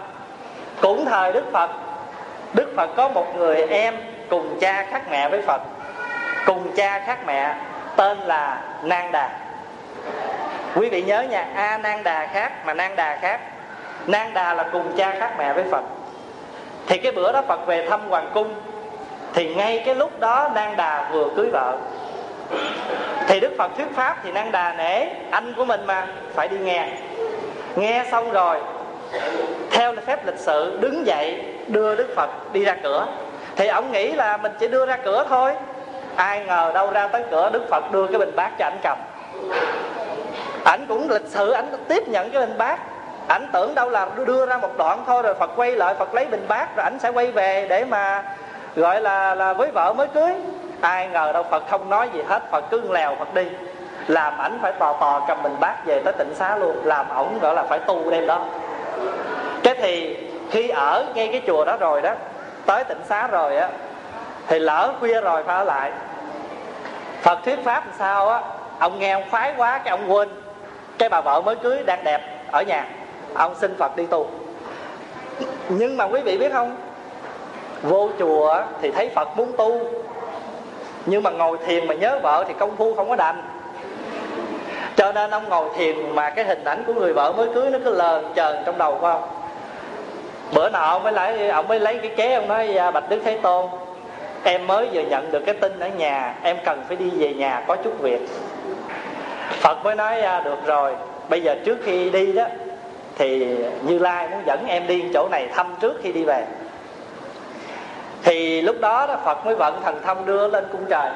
Cũng 0.81 1.05
thời 1.05 1.33
đức 1.33 1.45
phật 1.53 1.71
đức 2.55 2.73
phật 2.77 2.91
có 2.97 3.09
một 3.09 3.37
người 3.37 3.63
em 3.63 3.95
cùng 4.29 4.59
cha 4.61 4.87
khác 4.91 5.03
mẹ 5.11 5.29
với 5.29 5.43
phật. 5.43 5.61
Cùng 6.47 6.73
cha 6.77 7.03
khác 7.07 7.19
mẹ, 7.27 7.55
tên 7.97 8.19
là 8.19 8.63
nang 8.83 9.13
đà. 9.13 9.31
Quý 10.75 10.89
vị 10.89 11.03
nhớ 11.03 11.23
nha, 11.23 11.47
a 11.55 11.79
Nang 11.79 12.05
đà 12.05 12.27
khác 12.27 12.53
mà 12.67 12.75
Nang 12.75 12.97
đà 12.97 13.19
khác. 13.23 13.41
Nang 14.07 14.35
đà 14.35 14.55
là 14.55 14.63
cùng 14.73 14.97
cha 14.97 15.15
khác 15.19 15.35
mẹ 15.39 15.53
với 15.53 15.65
phật. 15.71 15.83
Thì 16.87 16.99
cái 16.99 17.13
bữa 17.13 17.33
đó 17.33 17.43
phật 17.49 17.67
về 17.67 17.87
thăm 17.91 18.09
hoàng 18.09 18.31
cung, 18.35 18.55
thì 19.35 19.55
ngay 19.55 19.83
cái 19.87 19.95
lúc 19.95 20.21
đó 20.21 20.51
Nang 20.55 20.77
đà 20.77 21.09
vừa 21.13 21.29
cưới 21.37 21.51
vợ. 21.53 21.77
Thì 23.27 23.41
đức 23.41 23.55
phật 23.59 23.77
thuyết 23.77 23.89
pháp 23.95 24.17
thì 24.25 24.33
Nang 24.33 24.53
đà 24.53 24.73
nể 24.73 25.07
anh 25.31 25.53
của 25.57 25.65
mình 25.65 25.87
mà, 25.87 26.07
phải 26.35 26.49
đi 26.49 26.59
nghe. 26.59 26.89
Nghe 27.77 28.05
xong 28.11 28.31
rồi, 28.31 28.61
theo 29.71 29.95
phép 30.07 30.27
lịch 30.27 30.39
sự, 30.39 30.79
đứng 30.81 31.07
dậy 31.07 31.45
đưa 31.73 31.95
đức 31.95 32.09
phật 32.17 32.31
đi 32.53 32.65
ra 32.65 32.77
cửa. 32.83 33.07
Thì 33.57 33.67
ông 33.67 33.93
nghĩ 33.93 34.13
là 34.13 34.37
mình 34.37 34.53
chỉ 34.59 34.69
đưa 34.69 34.87
ra 34.87 34.97
cửa 34.97 35.25
thôi. 35.29 35.53
Ai 36.17 36.45
ngờ 36.45 36.71
đâu 36.75 36.91
ra 36.91 37.09
tới 37.09 37.23
cửa, 37.31 37.51
đức 37.53 37.63
phật 37.71 37.93
đưa 37.93 38.07
cái 38.07 38.19
bình 38.19 38.33
bát 38.37 38.51
cho 38.59 38.65
ảnh 38.65 38.79
cầm. 38.83 38.99
Ảnh 40.65 40.87
cũng 40.89 41.11
lịch 41.11 41.27
sự, 41.27 41.51
ảnh 41.51 41.67
tiếp 41.89 42.09
nhận 42.09 42.31
cái 42.31 42.47
bình 42.47 42.59
bát. 42.59 42.81
Ảnh 43.29 43.47
tưởng 43.53 43.75
đâu 43.75 43.91
là 43.91 44.07
đưa 44.27 44.47
ra 44.47 44.59
một 44.59 44.79
đoạn 44.79 45.03
thôi, 45.07 45.23
rồi 45.23 45.35
phật 45.35 45.51
quay 45.57 45.73
lại, 45.73 45.95
phật 45.95 46.15
lấy 46.15 46.27
bình 46.27 46.45
bát, 46.49 46.77
rồi 46.77 46.85
ảnh 46.85 46.99
sẽ 46.99 47.09
quay 47.09 47.33
về 47.33 47.67
để 47.69 47.85
mà, 47.85 48.23
gọi 48.77 49.01
là 49.01 49.35
là 49.35 49.53
với 49.53 49.71
vợ 49.71 49.93
mới 49.93 50.07
cưới. 50.07 50.33
Ai 50.81 51.09
ngờ 51.09 51.33
đâu 51.33 51.43
phật 51.43 51.63
không 51.71 51.91
nói 51.91 52.09
gì 52.13 52.23
hết, 52.29 52.43
phật 52.51 52.65
cứ 52.71 52.93
lèo 52.93 53.15
phật 53.19 53.35
đi. 53.35 53.47
Làm 54.07 54.39
ảnh 54.39 54.59
phải 54.63 54.73
tò 54.73 54.93
tò 54.93 55.25
cầm 55.29 55.43
bình 55.43 55.57
bát 55.61 55.87
về 55.87 56.01
tới 56.01 56.13
tỉnh 56.13 56.35
xá 56.35 56.57
luôn. 56.57 56.77
Làm 56.85 57.09
ổng 57.09 57.39
gọi 57.39 57.55
là 57.55 57.63
phải 57.63 57.79
tu 57.79 58.11
đêm 58.11 58.27
đó. 58.27 58.45
Cái 59.63 59.75
thì 59.75 60.17
khi 60.51 60.69
ở 60.69 61.05
ngay 61.15 61.29
cái 61.33 61.43
chùa 61.47 61.65
đó 61.65 61.77
rồi 61.77 62.03
đó, 62.03 62.15
tới 62.67 62.85
tỉnh 62.85 63.01
xá 63.09 63.27
rồi 63.27 63.57
á, 63.57 63.69
thì 64.47 64.59
lỡ 64.59 64.93
khuya 65.01 65.21
rồi 65.21 65.43
phải 65.45 65.57
ở 65.57 65.65
lại. 65.65 65.91
Phật 67.23 67.39
thuyết 67.45 67.59
pháp 67.65 67.87
làm 67.87 67.95
sao 67.99 68.29
á, 68.29 68.43
ông 68.79 68.99
nghe 68.99 69.13
ông 69.13 69.25
khoái 69.31 69.55
quá 69.57 69.79
cái 69.79 69.91
ông 69.91 70.13
quên. 70.13 70.29
Cái 70.99 71.09
bà 71.09 71.21
vợ 71.21 71.41
mới 71.41 71.57
cưới 71.57 71.83
đang 71.87 72.05
đẹp 72.05 72.21
ở 72.51 72.63
nhà, 72.63 72.87
ông 73.35 73.55
xin 73.55 73.75
phật 73.79 73.97
đi 73.97 74.07
tu. 74.07 74.27
Nhưng 75.69 75.97
mà 75.97 76.05
quý 76.05 76.21
vị 76.21 76.39
biết 76.39 76.53
không? 76.53 76.77
Vô 77.83 78.09
chùa 78.19 78.63
thì 78.83 78.91
thấy 78.91 79.11
phật 79.15 79.29
muốn 79.37 79.53
tu, 79.57 79.81
nhưng 81.07 81.23
mà 81.23 81.31
ngồi 81.31 81.59
thiền 81.67 81.87
mà 81.87 81.95
nhớ 81.95 82.19
vợ 82.23 82.45
thì 82.49 82.55
công 82.59 82.77
phu 82.77 82.95
không 82.95 83.09
có 83.09 83.17
đành. 83.17 83.43
Cho 84.97 85.13
nên 85.13 85.31
ông 85.31 85.49
ngồi 85.49 85.69
thiền 85.77 86.15
mà 86.15 86.31
cái 86.31 86.45
hình 86.45 86.65
ảnh 86.65 86.85
của 86.87 86.95
người 86.95 87.13
vợ 87.13 87.33
mới 87.33 87.49
cưới 87.55 87.71
nó 87.71 87.79
cứ 87.85 87.95
lờn 87.95 88.25
chờn 88.35 88.63
trong 88.67 88.79
đầu 88.79 88.99
của 89.01 89.07
ông 89.07 89.23
bữa 90.53 90.69
nào 90.69 90.83
ông 90.83 91.03
mới 91.03 91.13
lấy 91.13 91.49
ông 91.49 91.69
mới 91.69 91.81
lấy 91.81 91.99
cái 91.99 92.11
kế 92.17 92.35
ông 92.35 92.49
nói 92.49 92.71
dạ, 92.75 92.91
bạch 92.91 93.09
đức 93.09 93.21
thế 93.25 93.39
tôn 93.43 93.67
em 94.45 94.67
mới 94.67 94.89
vừa 94.93 95.01
nhận 95.01 95.31
được 95.33 95.43
cái 95.47 95.55
tin 95.55 95.81
ở 95.81 95.89
nhà 95.89 96.35
em 96.43 96.57
cần 96.65 96.83
phải 96.89 96.97
đi 96.97 97.11
về 97.11 97.35
nhà 97.35 97.65
có 97.67 97.77
chút 97.77 98.01
việc. 98.01 98.21
Phật 99.51 99.85
mới 99.85 99.95
nói 99.95 100.19
dạ, 100.23 100.41
được 100.41 100.67
rồi. 100.67 100.95
Bây 101.29 101.43
giờ 101.43 101.57
trước 101.65 101.79
khi 101.85 102.11
đi 102.11 102.33
đó 102.33 102.45
thì 103.19 103.57
như 103.83 103.99
lai 103.99 104.29
muốn 104.29 104.41
dẫn 104.47 104.67
em 104.67 104.87
đi 104.87 105.05
chỗ 105.15 105.29
này 105.31 105.49
thăm 105.55 105.75
trước 105.81 106.01
khi 106.03 106.13
đi 106.13 106.25
về. 106.25 106.45
Thì 108.23 108.61
lúc 108.61 108.77
đó, 108.81 109.07
đó 109.07 109.17
phật 109.25 109.47
mới 109.47 109.55
vận 109.55 109.83
thần 109.83 110.01
thông 110.05 110.27
đưa 110.27 110.49
lên 110.49 110.65
cung 110.73 110.85
trời 110.91 111.11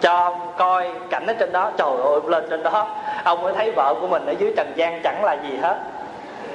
cho 0.00 0.16
ông 0.16 0.52
coi 0.56 0.90
cảnh 1.10 1.26
ở 1.26 1.32
trên 1.32 1.52
đó. 1.52 1.70
Trời 1.76 1.90
ơi 2.04 2.20
lên 2.26 2.46
trên 2.50 2.62
đó 2.62 2.96
ông 3.24 3.42
mới 3.42 3.54
thấy 3.54 3.70
vợ 3.76 3.94
của 4.00 4.06
mình 4.06 4.26
ở 4.26 4.34
dưới 4.38 4.52
trần 4.56 4.72
gian 4.76 5.00
chẳng 5.04 5.24
là 5.24 5.36
gì 5.42 5.56
hết 5.62 5.78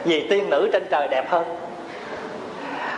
vì 0.04 0.28
tiên 0.30 0.50
nữ 0.50 0.70
trên 0.74 0.86
trời 0.92 1.08
đẹp 1.08 1.30
hơn 1.30 1.44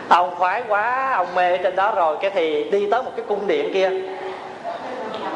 ông 0.08 0.34
khoái 0.38 0.62
quá, 0.68 1.12
ông 1.16 1.34
mê 1.34 1.58
trên 1.58 1.76
đó 1.76 1.92
rồi, 1.96 2.16
cái 2.20 2.30
thì 2.30 2.70
đi 2.70 2.90
tới 2.90 3.02
một 3.02 3.10
cái 3.16 3.24
cung 3.28 3.46
điện 3.46 3.70
kia. 3.74 3.90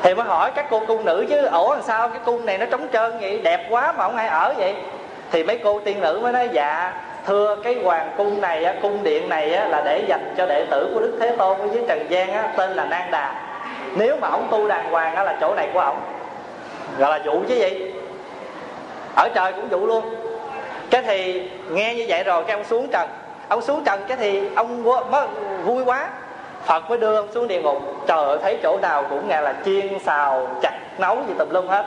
Thì 0.03 0.15
mới 0.15 0.27
hỏi 0.27 0.51
các 0.55 0.67
cô 0.71 0.83
cung 0.87 1.05
nữ 1.05 1.27
chứ 1.29 1.45
ổ 1.45 1.75
làm 1.75 1.83
sao 1.83 2.09
cái 2.09 2.19
cung 2.25 2.47
này 2.47 2.59
nó 2.59 2.67
trống 2.67 2.87
trơn 2.93 3.19
vậy? 3.21 3.41
Đẹp 3.43 3.67
quá 3.71 3.93
mà 3.93 4.05
không 4.05 4.17
ai 4.17 4.29
ở 4.29 4.55
vậy? 4.59 4.75
Thì 5.33 5.43
mấy 5.43 5.59
cô 5.65 5.81
tiên 5.81 6.01
nữ 6.01 6.21
mới 6.23 6.33
nói 6.33 6.49
dạ 6.53 6.93
thưa 7.27 7.57
cái 7.65 7.75
hoàng 7.85 8.15
cung 8.17 8.41
này 8.41 8.77
cung 8.83 9.03
điện 9.03 9.29
này 9.29 9.49
là 9.49 9.83
để 9.85 10.05
dành 10.09 10.35
cho 10.37 10.47
đệ 10.47 10.65
tử 10.71 10.91
của 10.95 11.01
đức 11.01 11.17
thế 11.21 11.37
tôn 11.39 11.59
với 11.59 11.69
dưới 11.73 11.85
trần 11.89 12.07
gian 12.09 12.53
tên 12.57 12.71
là 12.71 12.85
nan 12.85 13.11
đà. 13.11 13.35
Nếu 13.97 14.17
mà 14.17 14.29
ông 14.29 14.49
tu 14.51 14.69
đàng 14.69 14.91
hoàng 14.91 15.25
là 15.25 15.37
chỗ 15.41 15.55
này 15.55 15.69
của 15.75 15.81
ổng 15.81 16.01
gọi 16.99 17.19
là 17.19 17.25
vụ 17.25 17.41
chứ 17.49 17.55
gì 17.55 17.93
ở 19.17 19.29
trời 19.35 19.53
cũng 19.53 19.69
vụ 19.69 19.87
luôn. 19.87 20.15
Cái 20.91 21.03
thì 21.03 21.49
nghe 21.71 21.95
như 21.95 22.05
vậy 22.09 22.25
rồi, 22.25 22.45
cái 22.47 22.57
ông 22.57 22.65
xuống 22.65 22.89
trần 22.93 23.09
ông 23.49 23.63
xuống 23.63 23.85
trần 23.85 24.01
cái 24.09 24.17
thì 24.17 24.43
ông 24.57 24.83
vui 25.65 25.85
quá. 25.85 26.09
Phật 26.65 26.91
mới 26.91 26.99
đưa 26.99 27.17
ông 27.17 27.33
xuống 27.33 27.49
địa 27.49 27.63
ngục. 27.63 27.83
Trời 28.07 28.25
ơi 28.25 28.39
thấy 28.43 28.59
chỗ 28.63 28.79
nào 28.83 29.05
cũng 29.11 29.29
nghe 29.29 29.41
là 29.41 29.55
chiên 29.65 29.99
xào 29.99 30.49
chặt 30.63 30.73
nấu 30.99 31.17
gì 31.29 31.35
tùm 31.39 31.51
lum 31.51 31.69
hết. 31.69 31.85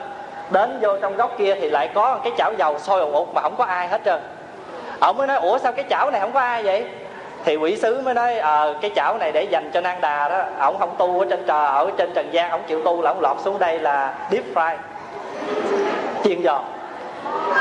Đến 0.50 0.80
vô 0.82 0.98
trong 1.02 1.16
góc 1.16 1.32
kia 1.38 1.56
thì 1.62 1.70
lại 1.70 1.90
có 1.94 2.20
cái 2.24 2.34
chảo 2.38 2.54
dầu 2.54 2.80
sôi 2.80 3.00
ồn 3.00 3.14
ục 3.14 3.34
mà 3.34 3.42
không 3.42 3.56
có 3.56 3.64
ai 3.64 3.88
hết 3.88 4.02
trơn. 4.06 4.22
Ông 5.00 5.18
mới 5.18 5.28
nói 5.28 5.38
ủa 5.38 5.58
sao 5.58 5.72
cái 5.72 5.86
chảo 5.90 6.12
này 6.12 6.22
không 6.22 6.32
có 6.32 6.40
ai 6.40 6.64
vậy? 6.64 6.86
Thì 7.46 7.56
quỷ 7.56 7.76
sứ 7.76 8.02
mới 8.02 8.14
nói 8.14 8.38
ờ 8.38 8.72
à, 8.72 8.78
cái 8.82 8.92
chảo 8.96 9.18
này 9.18 9.32
để 9.32 9.44
dành 9.44 9.72
cho 9.74 9.82
nan 9.82 10.02
đà 10.02 10.30
đó. 10.30 10.42
Ổng 10.60 10.80
không 10.80 10.96
tu 10.98 11.20
ở 11.20 11.26
trên 11.30 11.44
trời 11.48 11.66
ở 11.66 11.92
trên 11.98 12.14
trần 12.14 12.34
gian 12.34 12.52
ổng 12.52 12.62
chịu 12.68 12.84
tu 12.84 13.02
là 13.02 13.12
ổng 13.12 13.22
lọt 13.22 13.38
xuống 13.40 13.60
đây 13.60 13.80
là 13.80 14.14
deep 14.32 14.44
fry. 14.56 14.76
Chiên 16.24 16.44
giòn. 16.44 16.62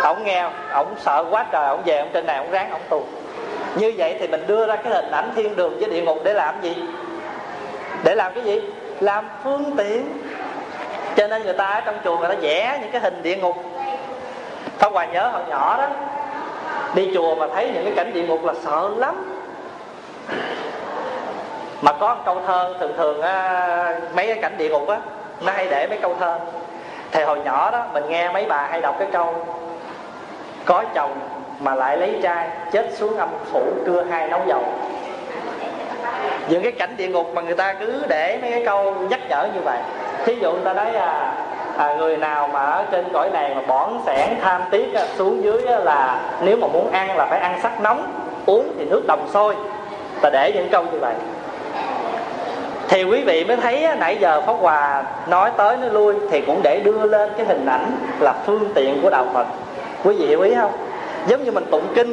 Ổng 0.03 0.25
nghe 0.25 0.49
ổng 0.73 0.95
sợ 0.99 1.25
quá 1.31 1.47
trời 1.51 1.69
ổng 1.69 1.83
về 1.85 1.99
ổng 1.99 2.09
trên 2.13 2.27
này 2.27 2.39
ổng 2.39 2.51
ráng 2.51 2.71
ổng 2.71 2.81
tu 2.89 3.03
như 3.77 3.93
vậy 3.97 4.17
thì 4.21 4.29
mình 4.29 4.47
đưa 4.47 4.67
ra 4.67 4.77
cái 4.77 4.93
hình 4.93 5.11
ảnh 5.11 5.31
thiên 5.37 5.57
đường 5.57 5.79
với 5.79 5.91
địa 5.91 6.03
ngục 6.03 6.19
để 6.25 6.35
làm 6.35 6.55
gì? 6.63 6.77
Để 8.05 8.15
làm 8.15 8.35
cái 8.35 8.45
gì? 8.45 8.61
Làm 9.01 9.29
phương 9.45 9.77
tiện. 9.77 10.19
Cho 11.17 11.27
nên 11.27 11.43
người 11.43 11.53
ta 11.53 11.67
ở 11.67 11.81
trong 11.81 11.99
chùa 12.05 12.19
người 12.19 12.29
ta 12.29 12.35
vẽ 12.41 12.79
những 12.81 12.91
cái 12.91 13.01
hình 13.01 13.23
địa 13.23 13.37
ngục. 13.37 13.57
Thông 14.79 14.93
Hòa 14.93 15.07
nhớ 15.07 15.29
hồi 15.29 15.43
nhỏ 15.49 15.77
đó 15.77 15.89
đi 16.95 17.11
chùa 17.15 17.35
mà 17.35 17.47
thấy 17.55 17.71
những 17.75 17.85
cái 17.85 17.93
cảnh 17.97 18.13
địa 18.13 18.23
ngục 18.23 18.45
là 18.45 18.55
sợ 18.65 18.91
lắm. 18.97 19.43
Mà 21.83 21.93
có 21.93 22.15
một 22.15 22.23
câu 22.25 22.43
thơ 22.47 22.75
thường 22.81 22.93
thường 22.97 23.23
á, 23.23 24.01
mấy 24.15 24.27
cái 24.27 24.39
cảnh 24.43 24.55
địa 24.59 24.69
ngục 24.69 24.89
á 24.89 24.99
nó 25.41 25.53
hay 25.53 25.67
để 25.71 25.87
mấy 25.87 25.99
câu 25.99 26.17
thơ. 26.21 26.39
Thì 27.13 27.23
hồi 27.23 27.41
nhỏ 27.45 27.71
đó 27.71 27.85
mình 27.93 28.05
nghe 28.09 28.31
mấy 28.33 28.47
bà 28.47 28.67
hay 28.71 28.81
đọc 28.81 28.97
cái 28.99 29.09
câu 29.13 29.47
có 30.65 30.85
chồng 30.95 31.19
mà 31.61 31.75
lại 31.75 31.97
lấy 31.97 32.19
trai 32.23 32.49
chết 32.73 32.87
xuống 32.93 33.17
âm 33.17 33.29
phủ 33.53 33.63
cưa 33.87 34.05
hai 34.11 34.29
nấu 34.29 34.41
dầu. 34.47 34.63
Những 36.49 36.63
cái 36.63 36.73
cảnh 36.73 36.95
địa 36.97 37.09
ngục 37.09 37.27
mà 37.35 37.43
người 37.43 37.55
ta 37.55 37.73
cứ 37.73 38.03
để 38.09 38.39
mấy 38.43 38.51
cái 38.51 38.63
câu 38.67 38.95
nhắc 39.11 39.21
nhở 39.29 39.49
như 39.55 39.61
vậy. 39.61 39.79
Thí 40.25 40.35
dụ 40.35 40.53
người 40.53 40.65
ta 40.65 40.73
nói 40.73 40.97
à, 40.97 41.35
à 41.77 41.95
người 41.95 42.17
nào 42.17 42.49
mà 42.53 42.61
ở 42.61 42.85
trên 42.91 43.05
cõi 43.13 43.31
này 43.31 43.55
mà 43.55 43.63
bỏn 43.67 43.99
sẻn 44.07 44.29
tham 44.43 44.63
tiếc 44.71 44.95
à, 44.95 45.07
xuống 45.17 45.45
dưới 45.45 45.67
à, 45.67 45.79
là 45.79 46.21
nếu 46.43 46.57
mà 46.57 46.67
muốn 46.67 46.91
ăn 46.91 47.17
là 47.17 47.27
phải 47.27 47.41
ăn 47.41 47.59
sắc 47.63 47.81
nóng 47.81 48.13
uống 48.47 48.73
thì 48.79 48.85
nước 48.85 49.03
đồng 49.07 49.29
sôi. 49.33 49.55
Ta 50.21 50.31
để 50.31 50.53
những 50.55 50.69
câu 50.69 50.85
như 50.93 50.99
vậy. 50.99 51.15
Thì 52.89 53.05
quý 53.05 53.23
vị 53.23 53.45
mới 53.45 53.57
thấy 53.57 53.85
á, 53.85 53.95
nãy 53.95 54.17
giờ 54.21 54.43
pháp 54.47 54.53
hòa 54.53 55.05
nói 55.27 55.51
tới 55.57 55.77
nói 55.77 55.91
lui 55.91 56.15
thì 56.31 56.41
cũng 56.41 56.61
để 56.63 56.81
đưa 56.81 57.03
lên 57.03 57.31
cái 57.37 57.47
hình 57.47 57.67
ảnh 57.67 57.91
là 58.21 58.33
phương 58.47 58.73
tiện 58.75 59.01
của 59.03 59.11
đạo 59.11 59.27
phật. 59.35 59.47
Quý 60.05 60.17
vị 60.17 60.27
hiểu 60.27 60.41
ý 60.41 60.55
không? 60.55 60.88
Giống 61.27 61.45
như 61.45 61.51
mình 61.51 61.65
tụng 61.71 61.87
kinh 61.95 62.13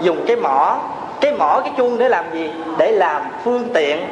dùng 0.00 0.24
cái 0.26 0.36
mỏ 0.36 0.78
cái 1.20 1.32
mỏ 1.32 1.60
cái 1.64 1.72
chuông 1.76 1.98
để 1.98 2.08
làm 2.08 2.24
gì? 2.32 2.50
Để 2.78 2.92
làm 2.92 3.22
phương 3.44 3.68
tiện 3.74 4.08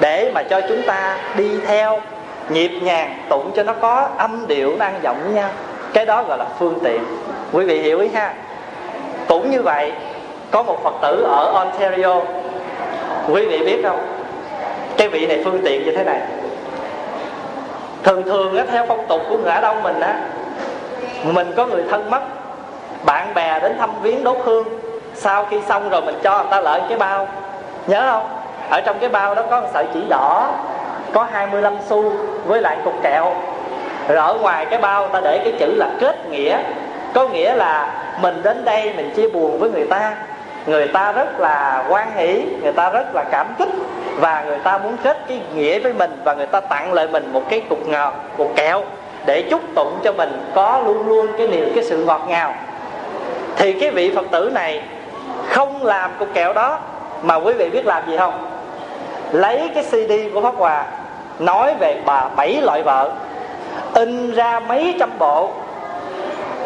để 0.00 0.32
mà 0.34 0.42
cho 0.42 0.60
chúng 0.68 0.82
ta 0.82 1.18
đi 1.36 1.50
theo 1.66 2.00
nhịp 2.48 2.70
nhàng 2.82 3.18
tụng 3.28 3.50
cho 3.56 3.62
nó 3.62 3.72
có 3.72 4.08
âm 4.16 4.46
điệu 4.46 4.76
nó 4.78 4.84
ăn 4.84 4.94
giọng 5.02 5.16
với 5.24 5.32
nhau. 5.32 5.50
Cái 5.92 6.06
đó 6.06 6.22
gọi 6.22 6.38
là 6.38 6.46
phương 6.58 6.78
tiện. 6.84 7.04
Quý 7.52 7.64
vị 7.64 7.78
hiểu 7.82 8.00
ý 8.00 8.08
ha? 8.08 8.34
Cũng 9.28 9.50
như 9.50 9.62
vậy 9.62 9.92
có 10.50 10.62
một 10.62 10.82
phật 10.82 10.94
tử 11.02 11.22
ở 11.22 11.52
ontario. 11.54 12.20
Quý 13.28 13.46
vị 13.46 13.58
biết 13.58 13.80
không? 13.82 14.00
Cái 14.96 15.08
vị 15.08 15.26
này 15.26 15.42
phương 15.44 15.60
tiện 15.64 15.84
như 15.84 15.92
thế 15.96 16.04
này. 16.04 16.20
Thường 18.04 18.22
thường 18.22 18.56
á, 18.56 18.64
theo 18.72 18.84
phong 18.88 19.06
tục 19.08 19.20
của 19.28 19.36
người 19.38 19.52
Á 19.52 19.60
Đông 19.60 19.82
mình 19.82 20.00
á 20.00 20.14
mình 21.24 21.52
có 21.56 21.66
người 21.66 21.82
thân 21.90 22.10
mất 22.10 22.20
bạn 23.04 23.34
bè 23.34 23.60
đến 23.60 23.78
thăm 23.78 23.90
viếng 24.02 24.24
đốt 24.24 24.36
hương. 24.44 24.64
Sau 25.14 25.46
khi 25.50 25.60
xong 25.68 25.90
rồi 25.90 26.02
mình 26.02 26.18
cho 26.22 26.38
người 26.38 26.50
ta 26.50 26.60
lợi 26.60 26.80
cái 26.88 26.98
bao. 26.98 27.28
Nhớ 27.86 28.08
không? 28.12 28.28
Ở 28.70 28.80
trong 28.80 28.98
cái 28.98 29.10
bao 29.10 29.34
đó 29.34 29.42
có 29.50 29.60
một 29.60 29.68
sợi 29.74 29.86
chỉ 29.94 30.00
đỏ, 30.08 30.50
có 31.12 31.26
25 31.32 31.76
xu 31.88 32.12
với 32.46 32.60
lại 32.60 32.76
cục 32.84 33.02
kẹo. 33.02 33.34
Rồi 34.08 34.16
ở 34.16 34.34
ngoài 34.34 34.66
cái 34.70 34.80
bao 34.80 35.08
ta 35.08 35.20
để 35.20 35.38
cái 35.44 35.52
chữ 35.58 35.74
là 35.76 35.88
kết 36.00 36.28
nghĩa. 36.28 36.58
Có 37.14 37.28
nghĩa 37.28 37.54
là 37.54 37.92
mình 38.22 38.42
đến 38.42 38.64
đây 38.64 38.92
mình 38.96 39.10
chia 39.16 39.28
buồn 39.28 39.58
với 39.58 39.70
người 39.70 39.86
ta. 39.86 40.14
Người 40.66 40.88
ta 40.88 41.12
rất 41.12 41.40
là 41.40 41.84
quan 41.88 42.08
hỷ, 42.16 42.44
người 42.62 42.72
ta 42.72 42.90
rất 42.90 43.14
là 43.14 43.24
cảm 43.30 43.46
kích 43.58 43.68
và 44.16 44.44
người 44.46 44.58
ta 44.58 44.78
muốn 44.78 44.96
kết 45.02 45.18
cái 45.28 45.40
nghĩa 45.54 45.78
với 45.78 45.92
mình 45.92 46.20
và 46.24 46.34
người 46.34 46.46
ta 46.46 46.60
tặng 46.60 46.92
lại 46.92 47.08
mình 47.08 47.32
một 47.32 47.42
cái 47.48 47.60
cục 47.68 47.88
ngọt, 47.88 48.14
cục 48.36 48.56
kẹo 48.56 48.82
để 49.26 49.42
chúc 49.50 49.60
tụng 49.74 49.98
cho 50.04 50.12
mình 50.12 50.50
có 50.54 50.82
luôn 50.86 51.08
luôn 51.08 51.26
cái 51.38 51.48
niềm, 51.48 51.72
cái 51.74 51.84
sự 51.84 52.04
ngọt 52.04 52.20
ngào 52.28 52.54
thì 53.58 53.72
cái 53.72 53.90
vị 53.90 54.12
phật 54.14 54.26
tử 54.30 54.50
này 54.54 54.82
không 55.48 55.84
làm 55.84 56.10
cục 56.18 56.28
kẹo 56.34 56.52
đó, 56.52 56.78
mà 57.22 57.34
quý 57.34 57.52
vị 57.52 57.70
biết 57.70 57.86
làm 57.86 58.02
gì 58.06 58.16
không? 58.16 58.50
Lấy 59.32 59.70
cái 59.74 59.84
cd 59.84 60.34
của 60.34 60.40
pháp 60.40 60.54
hòa, 60.56 60.84
nói 61.38 61.74
về 61.80 61.96
bà 62.06 62.28
bảy 62.36 62.60
loại 62.62 62.82
vợ, 62.82 63.10
in 63.94 64.32
ra 64.32 64.60
mấy 64.60 64.96
trăm 65.00 65.10
bộ, 65.18 65.50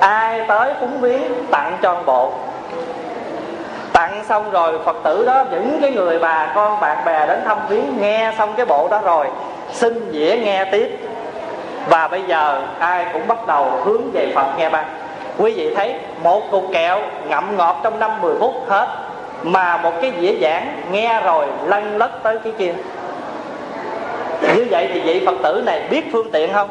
ai 0.01 0.45
tới 0.49 0.75
cúng 0.81 1.01
viếng 1.01 1.47
tặng 1.51 1.79
cho 1.83 1.95
một 1.95 2.03
bộ. 2.07 2.33
Tặng 3.93 4.25
xong 4.29 4.51
rồi 4.51 4.79
phật 4.85 4.97
tử 5.05 5.25
đó 5.27 5.45
những 5.51 5.79
cái 5.83 5.91
người 5.91 6.19
bà 6.19 6.53
con 6.55 6.81
bạn 6.81 6.99
bè 7.05 7.27
đến 7.27 7.41
thăm 7.45 7.59
viếng, 7.69 8.01
nghe 8.01 8.33
xong 8.39 8.55
cái 8.57 8.67
bộ 8.67 8.89
đó 8.89 9.01
rồi, 9.05 9.27
xin 9.73 10.11
dĩa 10.13 10.37
nghe 10.45 10.65
tiếp. 10.65 10.99
Và 11.89 12.09
bây 12.09 12.23
giờ 12.23 12.63
ai 12.79 13.07
cũng 13.13 13.29
bắt 13.29 13.47
đầu 13.47 13.71
hướng 13.85 14.11
về 14.13 14.33
phật, 14.35 14.47
nghe 14.59 14.71
băng 14.71 14.85
quý 15.39 15.53
vị 15.53 15.75
thấy 15.77 15.95
một 16.23 16.43
cục 16.51 16.65
kẹo 16.73 16.99
ngậm 17.29 17.57
ngọt 17.57 17.81
trong 17.83 17.99
năm 17.99 18.21
10 18.21 18.35
phút 18.41 18.55
hết, 18.69 18.87
mà 19.43 19.77
một 19.77 19.93
cái 20.01 20.13
dĩa 20.21 20.33
giảng 20.43 20.83
nghe 20.91 21.21
rồi 21.21 21.47
lăn 21.65 21.97
lất 21.97 22.23
tới 22.23 22.39
cái 22.39 22.53
kia. 22.59 22.75
Như 24.57 24.67
vậy 24.71 24.91
thì 24.95 25.01
vị 25.01 25.27
phật 25.27 25.35
tử 25.43 25.63
này 25.67 25.83
biết 25.91 26.05
phương 26.13 26.31
tiện 26.33 26.53
không? 26.53 26.69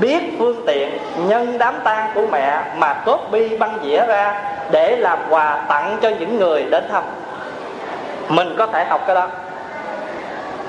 Biết 0.00 0.22
phương 0.38 0.66
tiện 0.66 0.98
nhân 1.16 1.58
đám 1.58 1.74
tang 1.84 2.10
của 2.14 2.26
mẹ 2.32 2.60
mà 2.76 2.94
copy 2.94 3.56
băng 3.56 3.78
dĩa 3.82 4.06
ra 4.06 4.42
để 4.70 4.96
làm 4.96 5.18
quà 5.30 5.64
tặng 5.68 5.98
cho 6.02 6.08
những 6.08 6.38
người 6.38 6.62
đến 6.62 6.84
thăm. 6.92 7.04
Mình 8.28 8.54
có 8.58 8.66
thể 8.66 8.84
học 8.84 9.00
cái 9.06 9.14
đó. 9.14 9.28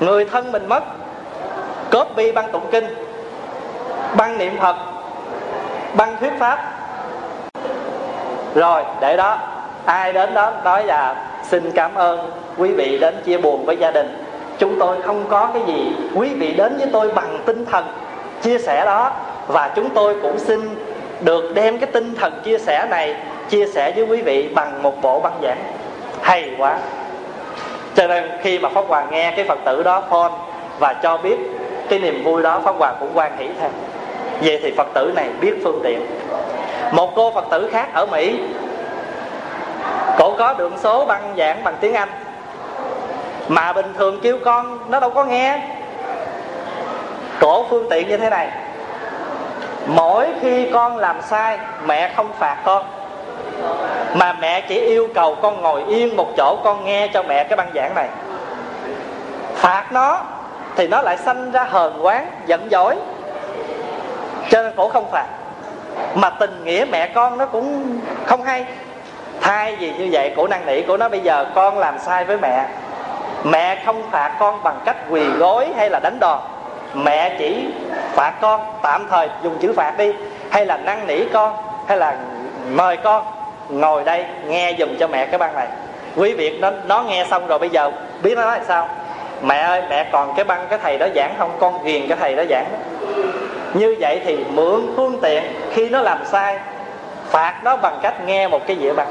Người 0.00 0.24
thân 0.24 0.52
mình 0.52 0.68
mất 0.68 0.82
copy 1.92 2.32
băng 2.32 2.52
tụng 2.52 2.66
kinh, 2.70 2.86
băng 4.16 4.38
niệm 4.38 4.56
phật, 4.60 4.76
băng 5.94 6.16
thuyết 6.20 6.32
pháp 6.38 6.79
rồi, 8.54 8.82
để 9.00 9.16
đó. 9.16 9.38
Ai 9.84 10.12
đến 10.12 10.34
đó 10.34 10.52
nói 10.64 10.84
là 10.84 11.14
xin 11.48 11.70
cảm 11.70 11.94
ơn 11.94 12.30
quý 12.56 12.72
vị 12.72 12.98
đến 12.98 13.14
chia 13.24 13.38
buồn 13.38 13.66
với 13.66 13.76
gia 13.76 13.90
đình. 13.90 14.24
Chúng 14.58 14.78
tôi 14.78 15.02
không 15.02 15.24
có 15.28 15.50
cái 15.54 15.62
gì 15.66 15.92
quý 16.14 16.28
vị 16.34 16.52
đến 16.52 16.78
với 16.78 16.88
tôi 16.92 17.08
bằng 17.14 17.38
tinh 17.46 17.66
thần 17.66 17.84
chia 18.42 18.58
sẻ 18.58 18.84
đó. 18.84 19.12
Và 19.46 19.70
chúng 19.76 19.90
tôi 19.90 20.16
cũng 20.22 20.38
xin 20.38 20.60
được 21.20 21.54
đem 21.54 21.78
cái 21.78 21.90
tinh 21.92 22.14
thần 22.14 22.40
chia 22.44 22.58
sẻ 22.58 22.86
này 22.90 23.16
chia 23.48 23.66
sẻ 23.66 23.92
với 23.96 24.04
quý 24.04 24.22
vị 24.22 24.48
bằng 24.54 24.82
một 24.82 25.02
bộ 25.02 25.20
băng 25.20 25.38
giảng. 25.42 25.58
Hay 26.22 26.50
quá. 26.58 26.78
Cho 27.94 28.06
nên 28.06 28.30
khi 28.42 28.58
mà 28.58 28.68
pháp 28.68 28.84
hoàng 28.88 29.08
nghe 29.10 29.32
cái 29.36 29.44
phật 29.44 29.58
tử 29.64 29.82
đó 29.82 30.02
phone 30.10 30.32
và 30.78 30.92
cho 31.02 31.16
biết 31.16 31.36
cái 31.88 31.98
niềm 31.98 32.24
vui 32.24 32.42
đó, 32.42 32.60
pháp 32.64 32.74
hoàng 32.78 32.96
cũng 33.00 33.10
quan 33.14 33.32
hỷ 33.38 33.48
theo 33.60 33.70
vậy 34.42 34.60
thì 34.62 34.74
phật 34.76 34.86
tử 34.94 35.12
này 35.16 35.28
biết 35.40 35.54
phương 35.64 35.80
tiện 35.84 36.06
một 36.90 37.12
cô 37.16 37.30
phật 37.30 37.44
tử 37.50 37.68
khác 37.72 37.88
ở 37.94 38.06
mỹ. 38.06 38.40
Cổ 40.18 40.34
có 40.38 40.54
đường 40.58 40.78
số 40.78 41.04
băng 41.06 41.34
giảng 41.38 41.64
bằng 41.64 41.76
tiếng 41.80 41.94
anh. 41.94 42.08
Mà 43.48 43.72
bình 43.72 43.94
thường 43.98 44.20
kêu 44.22 44.38
con, 44.44 44.78
nó 44.90 45.00
đâu 45.00 45.10
có 45.10 45.24
nghe. 45.24 45.60
Cổ 47.40 47.66
phương 47.70 47.86
tiện 47.90 48.08
như 48.08 48.16
thế 48.16 48.30
này. 48.30 48.48
Mỗi 49.86 50.28
khi 50.40 50.70
con 50.72 50.96
làm 50.96 51.22
sai, 51.22 51.58
mẹ 51.86 52.12
không 52.16 52.32
phạt 52.38 52.56
con. 52.64 52.84
Mà 54.14 54.32
mẹ 54.32 54.60
chỉ 54.60 54.80
yêu 54.80 55.08
cầu 55.14 55.34
con 55.42 55.62
ngồi 55.62 55.82
yên 55.82 56.16
một 56.16 56.28
chỗ, 56.36 56.56
con 56.64 56.84
nghe 56.84 57.08
cho 57.14 57.22
mẹ 57.22 57.44
cái 57.44 57.56
băng 57.56 57.70
giảng 57.74 57.94
này. 57.94 58.08
Phạt 59.54 59.92
nó, 59.92 60.20
thì 60.76 60.88
nó 60.88 61.02
lại 61.02 61.16
sanh 61.16 61.50
ra 61.50 61.64
hờn 61.64 61.98
quán, 62.02 62.26
giận 62.46 62.68
dỗi. 62.70 62.96
Cho 64.50 64.62
nên 64.62 64.72
cổ 64.76 64.88
không 64.88 65.10
phạt 65.12 65.26
mà 66.14 66.30
tình 66.30 66.64
nghĩa 66.64 66.84
mẹ 66.90 67.06
con 67.06 67.38
nó 67.38 67.46
cũng 67.46 67.98
không 68.26 68.42
hay. 68.42 68.64
Thay 69.40 69.76
vì 69.76 69.92
như 69.92 70.08
vậy, 70.12 70.32
cổ 70.36 70.46
năng 70.46 70.66
nỉ, 70.66 70.82
cổ 70.82 70.96
nói 70.96 71.08
bây 71.08 71.20
giờ 71.20 71.44
con 71.54 71.78
làm 71.78 71.98
sai 71.98 72.24
với 72.24 72.36
mẹ. 72.36 72.64
Mẹ 73.44 73.82
không 73.86 74.02
phạt 74.10 74.36
con 74.38 74.62
bằng 74.62 74.80
cách 74.84 74.96
quỳ 75.10 75.24
gối 75.24 75.68
hay 75.76 75.90
là 75.90 76.00
đánh 76.02 76.18
đòn. 76.20 76.38
Mẹ 76.94 77.36
chỉ 77.38 77.66
phạt 78.12 78.32
con 78.40 78.60
tạm 78.82 79.06
thời, 79.10 79.28
dùng 79.42 79.58
chữ 79.58 79.72
phạt 79.76 79.98
đi. 79.98 80.12
Hay 80.50 80.66
là 80.66 80.76
năn 80.76 81.06
nỉ 81.06 81.24
con, 81.32 81.56
hay 81.88 81.98
là 81.98 82.16
mời 82.70 82.96
con 82.96 83.24
ngồi 83.68 84.04
đây 84.04 84.24
nghe 84.46 84.74
dùm 84.78 84.88
cho 85.00 85.06
mẹ 85.06 85.26
cái 85.26 85.38
băng 85.38 85.54
này. 85.54 85.66
Quý 86.16 86.34
vị, 86.34 86.58
nó 86.58 86.70
nó 86.86 87.02
nghe 87.02 87.26
xong 87.30 87.46
rồi 87.46 87.58
bây 87.58 87.68
giờ 87.68 87.90
biết 88.22 88.34
nó 88.36 88.44
nói 88.44 88.58
là 88.58 88.64
sao? 88.68 88.88
Mẹ 89.42 89.58
ơi, 89.58 89.82
mẹ 89.90 90.06
còn 90.12 90.34
cái 90.36 90.44
băng 90.44 90.66
cái 90.70 90.78
thầy 90.82 90.98
đó 90.98 91.06
giảng 91.14 91.34
không? 91.38 91.50
Con 91.60 91.84
ghiền 91.84 92.08
cái 92.08 92.16
thầy 92.20 92.34
đó 92.34 92.42
giảng 92.50 92.66
như 93.74 93.96
vậy 94.00 94.20
thì 94.24 94.38
mượn 94.54 94.80
phương 94.96 95.18
tiện 95.22 95.42
khi 95.70 95.88
nó 95.88 96.02
làm 96.02 96.18
sai, 96.24 96.58
phạt 97.26 97.60
nó 97.64 97.76
bằng 97.76 97.98
cách 98.02 98.14
nghe 98.26 98.48
một 98.48 98.66
cái 98.66 98.76
dĩa 98.80 98.92
bằng 98.92 99.08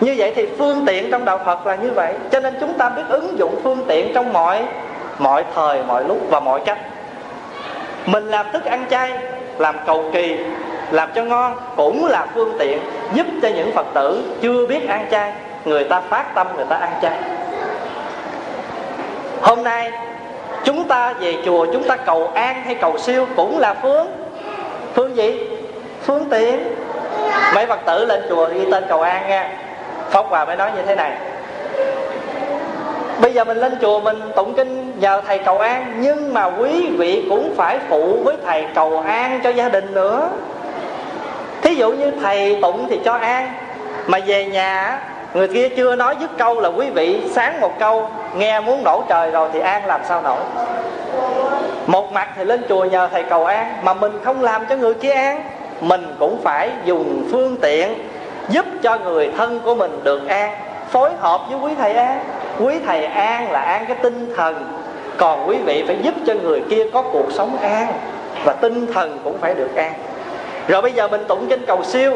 như 0.00 0.14
vậy 0.18 0.32
thì 0.36 0.46
phương 0.58 0.86
tiện 0.86 1.10
trong 1.10 1.24
đạo 1.24 1.40
phật 1.44 1.66
là 1.66 1.74
như 1.74 1.90
vậy. 1.90 2.14
Cho 2.30 2.40
nên 2.40 2.54
chúng 2.60 2.74
ta 2.78 2.88
biết 2.88 3.02
ứng 3.08 3.38
dụng 3.38 3.60
phương 3.64 3.84
tiện 3.88 4.14
trong 4.14 4.32
mọi 4.32 4.64
mọi 5.18 5.44
thời, 5.54 5.82
mọi 5.82 6.04
lúc 6.04 6.18
và 6.30 6.40
mọi 6.40 6.60
cách. 6.60 6.78
Mình 8.06 8.28
làm 8.28 8.46
thức 8.52 8.64
ăn 8.64 8.84
chay, 8.90 9.12
làm 9.58 9.76
cầu 9.86 10.04
kỳ, 10.12 10.36
làm 10.90 11.10
cho 11.14 11.24
ngon 11.24 11.56
cũng 11.76 12.06
là 12.06 12.26
phương 12.34 12.56
tiện 12.58 12.78
giúp 13.14 13.26
cho 13.42 13.48
những 13.48 13.72
phật 13.72 13.86
tử 13.94 14.34
chưa 14.42 14.66
biết 14.66 14.88
ăn 14.88 15.06
chay, 15.10 15.32
người 15.64 15.84
ta 15.84 16.00
phát 16.00 16.34
tâm, 16.34 16.46
người 16.56 16.66
ta 16.68 16.76
ăn 16.76 16.90
chay. 17.02 17.18
Hôm 19.40 19.62
nay 19.62 19.90
chúng 20.66 20.88
ta 20.88 21.14
về 21.20 21.36
chùa, 21.44 21.66
chúng 21.72 21.82
ta 21.82 21.96
cầu 21.96 22.30
an 22.34 22.62
hay 22.64 22.74
cầu 22.74 22.98
siêu 22.98 23.26
cũng 23.36 23.58
là 23.58 23.74
phương. 23.74 24.06
Phương 24.94 25.16
gì? 25.16 25.40
Phương 26.02 26.24
tiện. 26.30 26.74
Mấy 27.54 27.66
phật 27.66 27.80
tử 27.86 28.04
lên 28.04 28.22
chùa 28.28 28.48
ghi 28.48 28.60
tên 28.70 28.84
cầu 28.88 29.00
an 29.00 29.28
nha. 29.28 29.50
Pháp 30.10 30.26
hòa 30.28 30.44
mới 30.44 30.56
nói 30.56 30.70
như 30.76 30.82
thế 30.86 30.94
này. 30.94 31.12
Bây 33.20 33.32
giờ 33.32 33.44
mình 33.44 33.58
lên 33.58 33.78
chùa 33.80 34.00
mình 34.00 34.20
tụng 34.36 34.54
kinh 34.54 34.92
nhờ 35.00 35.22
thầy 35.26 35.38
cầu 35.38 35.58
an, 35.58 35.94
nhưng 35.98 36.34
mà 36.34 36.44
quý 36.44 36.88
vị 36.98 37.26
cũng 37.30 37.54
phải 37.56 37.78
phụ 37.88 38.18
với 38.24 38.36
thầy 38.46 38.66
cầu 38.74 39.02
an 39.06 39.40
cho 39.44 39.50
gia 39.50 39.68
đình 39.68 39.94
nữa. 39.94 40.28
Thí 41.62 41.74
dụ 41.74 41.92
như 41.92 42.10
thầy 42.22 42.58
tụng 42.62 42.86
thì 42.90 43.00
cho 43.04 43.12
an, 43.12 43.52
mà 44.06 44.18
về 44.26 44.44
nhà 44.44 45.00
người 45.34 45.48
kia 45.48 45.68
chưa 45.68 45.96
nói 45.96 46.16
dứt 46.20 46.30
câu 46.38 46.60
là 46.60 46.68
quý 46.68 46.90
vị 46.90 47.20
sáng 47.30 47.60
một 47.60 47.78
câu 47.78 48.10
nghe 48.38 48.60
muốn 48.60 48.84
nổ 48.84 49.02
trời 49.08 49.30
rồi 49.30 49.48
thì 49.52 49.60
an 49.60 49.86
làm 49.86 50.00
sao 50.08 50.22
nổi? 50.22 50.40
Một 51.86 52.12
mặt 52.12 52.28
thì 52.36 52.44
lên 52.44 52.62
chùa 52.68 52.84
nhờ 52.84 53.08
thầy 53.12 53.22
cầu 53.22 53.44
an, 53.44 53.72
mà 53.82 53.94
mình 53.94 54.12
không 54.24 54.42
làm 54.42 54.66
cho 54.68 54.76
người 54.76 54.94
kia 54.94 55.12
an. 55.12 55.42
Mình 55.80 56.16
cũng 56.18 56.40
phải 56.42 56.70
dùng 56.84 57.28
phương 57.32 57.56
tiện 57.62 57.94
giúp 58.48 58.66
cho 58.82 58.98
người 58.98 59.32
thân 59.36 59.60
của 59.64 59.74
mình 59.74 60.00
được 60.04 60.28
an, 60.28 60.54
phối 60.90 61.10
hợp 61.20 61.40
với 61.50 61.58
quý 61.58 61.72
thầy 61.78 61.92
an. 61.92 62.20
Quý 62.60 62.74
thầy 62.86 63.04
an 63.04 63.52
là 63.52 63.60
an 63.60 63.84
cái 63.88 63.96
tinh 64.02 64.34
thần. 64.36 64.72
Còn 65.16 65.48
quý 65.48 65.56
vị 65.56 65.84
phải 65.86 65.96
giúp 66.02 66.14
cho 66.26 66.34
người 66.34 66.62
kia 66.70 66.84
có 66.92 67.02
cuộc 67.02 67.32
sống 67.32 67.56
an 67.62 67.86
và 68.44 68.52
tinh 68.52 68.92
thần 68.92 69.18
cũng 69.24 69.38
phải 69.40 69.54
được 69.54 69.76
an. 69.76 69.92
Rồi 70.68 70.82
bây 70.82 70.92
giờ 70.92 71.08
mình 71.08 71.24
tụng 71.28 71.46
trên 71.50 71.66
cầu 71.66 71.84
siêu. 71.84 72.12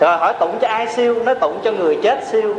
Rồi 0.00 0.16
hỏi 0.16 0.32
tụng 0.40 0.58
cho 0.60 0.68
ai 0.68 0.86
siêu? 0.86 1.14
Nó 1.24 1.34
tụng 1.34 1.58
cho 1.64 1.72
người 1.72 1.98
chết 2.02 2.18
siêu. 2.26 2.54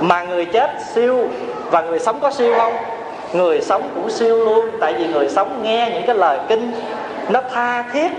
Mà 0.00 0.22
người 0.22 0.44
chết 0.44 0.70
siêu 0.94 1.28
và 1.72 1.82
người 1.82 1.98
sống 1.98 2.20
có 2.20 2.30
siêu 2.30 2.54
không? 2.56 2.76
Người 3.32 3.60
sống 3.60 3.90
cũng 3.94 4.10
siêu 4.10 4.44
luôn. 4.44 4.70
Tại 4.80 4.94
vì 4.94 5.06
người 5.06 5.28
sống 5.28 5.62
nghe 5.62 5.90
những 5.94 6.06
cái 6.06 6.16
lời 6.16 6.38
kinh 6.48 6.72
nó 7.28 7.40
tha 7.54 7.84
thiết. 7.92 8.12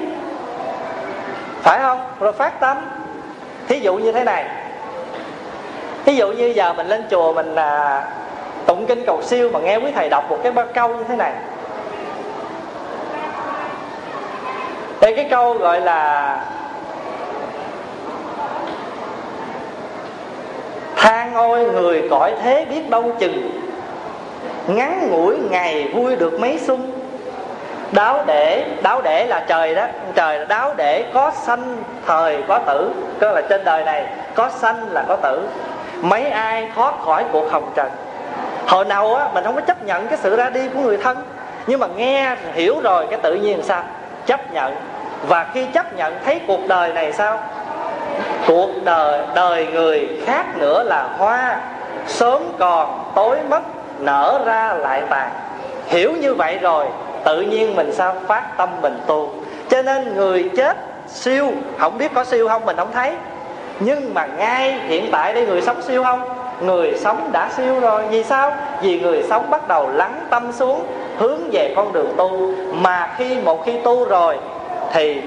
Phải 1.62 1.80
không? 1.80 1.99
Rồi 2.20 2.34
phát 2.34 2.60
tâm. 2.60 2.78
Thí 3.68 3.80
dụ 3.80 3.95
như 3.95 4.12
thế 4.12 4.24
này. 4.24 4.45
Thí 6.06 6.16
dụ 6.16 6.32
như 6.32 6.45
giờ 6.45 6.74
mình 6.74 6.88
lên 6.88 7.04
chùa 7.12 7.34
mình 7.34 7.56
à, 7.56 8.04
tụng 8.66 8.86
kinh 8.86 9.06
cầu 9.06 9.22
siêu 9.22 9.49
mà 9.54 9.60
nghe 9.60 9.78
quý 9.78 9.91
thầy 9.95 10.10
đọc 10.10 10.30
một 10.30 10.38
cái 10.43 10.54
câu 10.74 10.89
như 10.89 11.04
thế 11.08 11.16
này. 11.16 11.34
Đây 15.01 15.16
cái 15.16 15.28
câu 15.30 15.54
gọi 15.54 15.82
là 15.82 16.38
than 20.96 21.34
ôi, 21.34 21.66
người 21.66 22.08
cõi 22.10 22.34
thế 22.44 22.66
biết 22.66 22.89
đâu 22.89 23.12
chừng. 23.20 23.52
Ngắn 24.68 25.10
ngủi 25.10 25.38
ngày 25.52 25.88
vui 25.94 26.16
được 26.16 26.39
mấy 26.39 26.60
xuân 26.60 26.91
đáo 27.91 28.24
để 28.28 28.66
đáo 28.82 29.02
để 29.02 29.26
là 29.26 29.46
trời 29.48 29.76
đó. 29.76 29.86
Trời 30.16 30.39
là 30.39 30.46
đáo 30.46 30.74
để 30.78 31.06
có 31.14 31.32
sanh, 31.32 31.78
thời 32.08 32.44
có 32.48 32.58
tử. 32.58 32.91
Cơ 33.20 33.32
là 33.32 33.41
trên 33.41 33.64
đời 33.66 33.84
này, 33.84 34.06
có 34.36 34.50
sanh 34.50 34.91
là 34.91 35.04
có 35.08 35.16
tử. 35.16 35.48
Mấy 36.02 36.26
ai 36.26 36.68
thoát 36.76 36.94
khỏi 37.06 37.24
cuộc 37.32 37.52
hồng 37.52 37.72
trần. 37.76 37.89
Hồi 38.68 38.86
nào 38.86 39.16
á, 39.16 39.28
mình 39.34 39.44
không 39.44 39.56
có 39.56 39.62
chấp 39.62 39.84
nhận 39.84 40.08
cái 40.08 40.18
sự 40.22 40.36
ra 40.36 40.50
đi 40.50 40.70
của 40.74 40.80
người 40.80 40.98
thân. 40.98 41.18
Nhưng 41.68 41.80
mà 41.80 41.88
nghe, 41.96 42.36
hiểu 42.54 42.76
rồi, 42.84 43.08
cái 43.10 43.20
tự 43.24 43.36
nhiên 43.36 43.64
sao? 43.64 43.84
Chấp 44.26 44.54
nhận. 44.54 44.76
Và 45.28 45.46
khi 45.54 45.66
chấp 45.66 45.94
nhận, 45.94 46.14
thấy 46.26 46.41
cuộc 46.48 46.68
đời 46.68 46.94
này 46.94 47.14
sao? 47.14 47.39
Cuộc 48.47 48.70
đời 48.84 49.20
đời 49.36 49.68
người 49.74 50.07
khác 50.26 50.45
nữa 50.57 50.84
là 50.84 51.09
hoa. 51.18 51.61
Sớm 52.07 52.41
còn, 52.59 53.11
tối 53.16 53.38
mất, 53.49 53.61
nở 53.99 54.41
ra 54.45 54.74
lại 54.74 55.01
tàn 55.09 55.30
hiểu 55.88 56.11
như 56.11 56.34
vậy 56.34 56.57
rồi, 56.61 56.86
tự 57.24 57.41
nhiên 57.41 57.76
mình 57.76 57.93
sao 57.93 58.16
phát 58.28 58.43
tâm 58.57 58.70
mình 58.82 58.99
tu. 59.07 59.30
Cho 59.70 59.82
nên 59.82 60.16
người 60.16 60.49
chết 60.57 60.78
siêu, 61.07 61.51
không 61.80 61.97
biết 61.97 62.11
có 62.14 62.24
siêu 62.24 62.47
không 62.47 62.66
mình 62.66 62.78
không 62.78 62.91
thấy. 62.93 63.11
Nhưng 63.80 64.14
mà 64.14 64.26
ngay 64.26 64.72
hiện 64.72 65.09
tại 65.11 65.34
đây 65.34 65.45
người 65.45 65.61
sống 65.61 65.82
siêu 65.82 66.03
không? 66.03 66.22
Người 66.61 66.93
sống 66.97 67.30
đã 67.32 67.49
siêu 67.57 67.80
rồi, 67.80 68.03
vì 68.09 68.24
sao? 68.24 68.51
Vì 68.82 68.99
người 68.99 69.24
sống 69.30 69.49
bắt 69.49 69.68
đầu 69.68 69.89
lắng 69.93 70.20
tâm 70.30 70.51
xuống, 70.51 70.86
hướng 71.18 71.39
về 71.51 71.74
con 71.76 71.93
đường 71.93 72.14
tu. 72.18 72.51
Mà 72.74 73.14
khi 73.18 73.38
một 73.45 73.66
khi 73.66 73.78
tu 73.84 74.05
rồi, 74.05 74.38
thì 74.93 75.22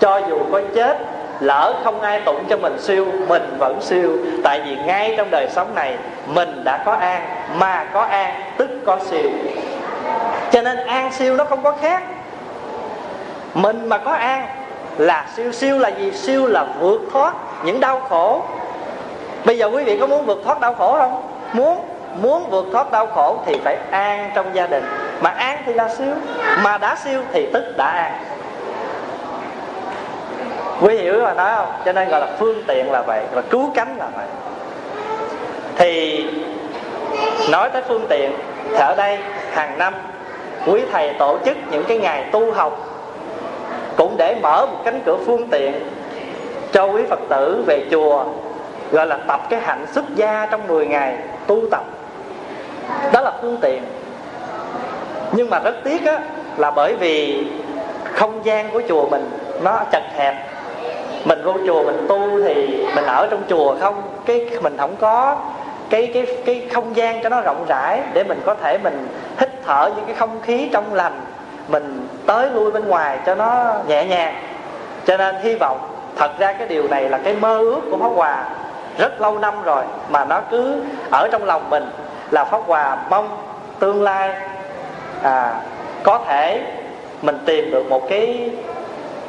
cho 0.00 0.20
dù 0.28 0.38
có 0.52 0.60
chết 0.74 0.98
lỡ 1.40 1.74
không 1.84 2.00
ai 2.00 2.20
tụng 2.20 2.44
cho 2.48 2.56
mình 2.56 2.78
siêu, 2.80 3.06
mình 3.28 3.56
vẫn 3.58 3.78
siêu. 3.80 4.16
Tại 4.44 4.60
vì 4.64 4.76
ngay 4.86 5.14
trong 5.16 5.30
đời 5.30 5.48
sống 5.50 5.74
này, 5.74 5.96
mình 6.26 6.64
đã 6.64 6.82
có 6.84 6.92
an, 6.92 7.22
mà 7.58 7.84
có 7.92 8.00
an, 8.00 8.34
tức 8.56 8.70
có 8.86 8.98
siêu. 9.10 9.30
Cho 10.50 10.62
nên 10.62 10.86
an 10.86 11.12
siêu 11.12 11.34
nó 11.34 11.44
không 11.44 11.62
có 11.62 11.72
khác. 11.72 12.02
Mình 13.54 13.88
mà 13.88 13.98
có 13.98 14.12
an 14.12 14.46
là 14.98 15.26
siêu. 15.36 15.52
Siêu 15.52 15.78
là 15.78 15.88
gì? 15.88 16.12
Siêu 16.12 16.46
là 16.46 16.66
vượt 16.80 17.00
thoát 17.12 17.34
những 17.64 17.80
đau 17.80 18.00
khổ. 18.00 18.42
Bây 19.44 19.58
giờ 19.58 19.66
quý 19.66 19.84
vị 19.84 19.98
có 19.98 20.06
muốn 20.06 20.26
vượt 20.26 20.42
thoát 20.44 20.60
đau 20.60 20.74
khổ 20.74 20.96
không? 20.98 21.22
Muốn. 21.52 21.84
Muốn 22.22 22.50
vượt 22.50 22.66
thoát 22.72 22.92
đau 22.92 23.06
khổ 23.06 23.38
thì 23.46 23.60
phải 23.64 23.76
an 23.90 24.30
trong 24.34 24.46
gia 24.54 24.66
đình. 24.66 24.84
Mà 25.20 25.30
an 25.30 25.58
thì 25.66 25.74
là 25.74 25.88
siêu, 25.88 26.14
mà 26.62 26.78
đã 26.78 26.96
siêu 27.04 27.22
thì 27.32 27.48
tức 27.52 27.74
đã 27.76 27.86
an 27.86 28.12
quý 30.80 30.96
hiểu 30.96 31.22
mà 31.22 31.34
nói 31.34 31.52
không? 31.56 31.66
Cho 31.84 31.92
nên 31.92 32.08
gọi 32.08 32.20
là 32.20 32.28
phương 32.38 32.62
tiện 32.66 32.90
là 32.90 33.02
vậy 33.02 33.24
và 33.32 33.42
cứu 33.42 33.70
cánh 33.74 33.96
là 33.98 34.08
vậy. 34.16 34.26
Thì 35.76 36.24
nói 37.50 37.70
tới 37.70 37.82
phương 37.88 38.06
tiện, 38.08 38.32
thì 38.70 38.76
ở 38.78 38.94
đây 38.96 39.18
hàng 39.52 39.78
năm 39.78 39.94
quý 40.66 40.80
thầy 40.92 41.14
tổ 41.18 41.38
chức 41.44 41.56
những 41.70 41.84
cái 41.84 41.98
ngày 41.98 42.24
tu 42.32 42.52
học, 42.52 42.88
cũng 43.96 44.16
để 44.16 44.36
mở 44.42 44.66
một 44.66 44.78
cánh 44.84 45.00
cửa 45.06 45.16
phương 45.26 45.48
tiện 45.48 45.72
cho 46.72 46.84
quý 46.84 47.02
phật 47.10 47.20
tử 47.28 47.64
về 47.66 47.84
chùa, 47.90 48.24
gọi 48.92 49.06
là 49.06 49.18
tập 49.26 49.40
cái 49.50 49.60
hạnh 49.60 49.86
xuất 49.92 50.04
gia 50.14 50.46
trong 50.50 50.68
10 50.68 50.86
ngày 50.86 51.16
tu 51.46 51.62
tập. 51.70 51.84
Đó 53.12 53.20
là 53.20 53.32
phương 53.42 53.56
tiện. 53.60 53.82
Nhưng 55.32 55.50
mà 55.50 55.58
rất 55.58 55.74
tiếc 55.84 56.06
á, 56.06 56.18
là 56.56 56.70
bởi 56.70 56.94
vì 56.94 57.46
không 58.12 58.44
gian 58.44 58.70
của 58.70 58.82
chùa 58.88 59.08
mình 59.08 59.30
nó 59.62 59.84
chật 59.92 60.02
hẹp 60.16 60.34
mình 61.24 61.42
vô 61.44 61.54
chùa 61.66 61.82
mình 61.82 62.06
tu 62.08 62.40
thì 62.44 62.86
mình 62.94 63.06
ở 63.06 63.28
trong 63.30 63.42
chùa 63.48 63.76
không? 63.80 64.02
Cái 64.26 64.50
mình 64.62 64.76
không 64.78 64.96
có 64.96 65.36
cái 65.90 66.10
cái 66.14 66.26
cái 66.46 66.68
không 66.72 66.96
gian 66.96 67.22
cho 67.22 67.28
nó 67.28 67.40
rộng 67.40 67.64
rãi 67.68 68.00
để 68.12 68.24
mình 68.24 68.40
có 68.44 68.54
thể 68.54 68.78
mình 68.78 69.08
hít 69.40 69.50
thở 69.66 69.90
những 69.96 70.04
cái 70.04 70.14
không 70.14 70.40
khí 70.42 70.68
trong 70.72 70.94
lành 70.94 71.20
mình 71.68 72.08
tới 72.26 72.50
lui 72.50 72.70
bên 72.70 72.88
ngoài 72.88 73.18
cho 73.26 73.34
nó 73.34 73.74
nhẹ 73.86 74.04
nhàng. 74.04 74.34
Cho 75.06 75.16
nên 75.16 75.36
hy 75.42 75.54
vọng 75.54 75.78
thật 76.16 76.30
ra 76.38 76.52
cái 76.52 76.68
điều 76.68 76.88
này 76.88 77.08
là 77.08 77.18
cái 77.18 77.34
mơ 77.34 77.58
ước 77.58 77.80
của 77.90 77.96
pháp 77.96 78.08
hòa 78.08 78.44
rất 78.98 79.20
lâu 79.20 79.38
năm 79.38 79.54
rồi 79.62 79.84
mà 80.08 80.24
nó 80.24 80.40
cứ 80.50 80.82
ở 81.10 81.28
trong 81.32 81.44
lòng 81.44 81.70
mình 81.70 81.90
là 82.30 82.44
pháp 82.44 82.60
hòa 82.66 82.98
mong 83.10 83.28
tương 83.78 84.02
lai 84.02 84.34
à, 85.22 85.54
có 86.02 86.20
thể 86.26 86.60
mình 87.22 87.38
tìm 87.46 87.70
được 87.70 87.90
một 87.90 88.08
cái 88.08 88.50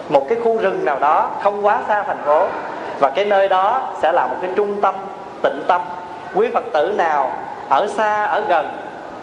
một 0.09 0.25
cái 0.29 0.37
khu 0.43 0.57
rừng 0.57 0.85
nào 0.85 0.99
đó 0.99 1.29
không 1.41 1.65
quá 1.65 1.81
xa 1.87 2.03
thành 2.03 2.23
phố. 2.25 2.45
Và 2.99 3.09
cái 3.09 3.25
nơi 3.25 3.49
đó 3.49 3.81
sẽ 4.01 4.11
là 4.11 4.27
một 4.27 4.35
cái 4.41 4.51
trung 4.55 4.81
tâm, 4.81 4.95
tịnh 5.43 5.63
tâm. 5.67 5.81
Quý 6.35 6.47
phật 6.53 6.63
tử 6.73 6.93
nào 6.97 7.31
ở 7.69 7.87
xa, 7.87 8.23
ở 8.23 8.43
gần, 8.47 8.69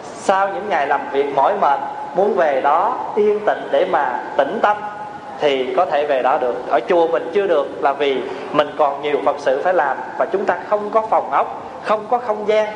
sau 0.03 0.49
những 0.49 0.69
ngày 0.69 0.87
làm 0.87 1.01
việc 1.11 1.35
mỏi 1.35 1.53
mệt, 1.61 1.79
muốn 2.15 2.35
về 2.35 2.61
đó 2.61 2.95
yên 3.15 3.39
tĩnh 3.45 3.67
để 3.71 3.85
mà 3.91 4.19
tĩnh 4.37 4.59
tâm, 4.61 4.77
thì 5.39 5.73
có 5.77 5.85
thể 5.85 6.05
về 6.05 6.21
đó 6.23 6.37
được. 6.37 6.55
Ở 6.69 6.79
chùa 6.89 7.07
mình 7.07 7.31
chưa 7.33 7.47
được 7.47 7.83
là 7.83 7.93
vì 7.93 8.21
mình 8.51 8.71
còn 8.77 9.01
nhiều 9.01 9.17
phật 9.25 9.35
sự 9.39 9.61
phải 9.63 9.73
làm 9.73 9.97
và 10.17 10.25
chúng 10.25 10.45
ta 10.45 10.57
không 10.69 10.89
có 10.89 11.01
phòng 11.09 11.31
ốc, 11.31 11.61
không 11.83 12.05
có 12.09 12.17
không 12.17 12.47
gian, 12.47 12.67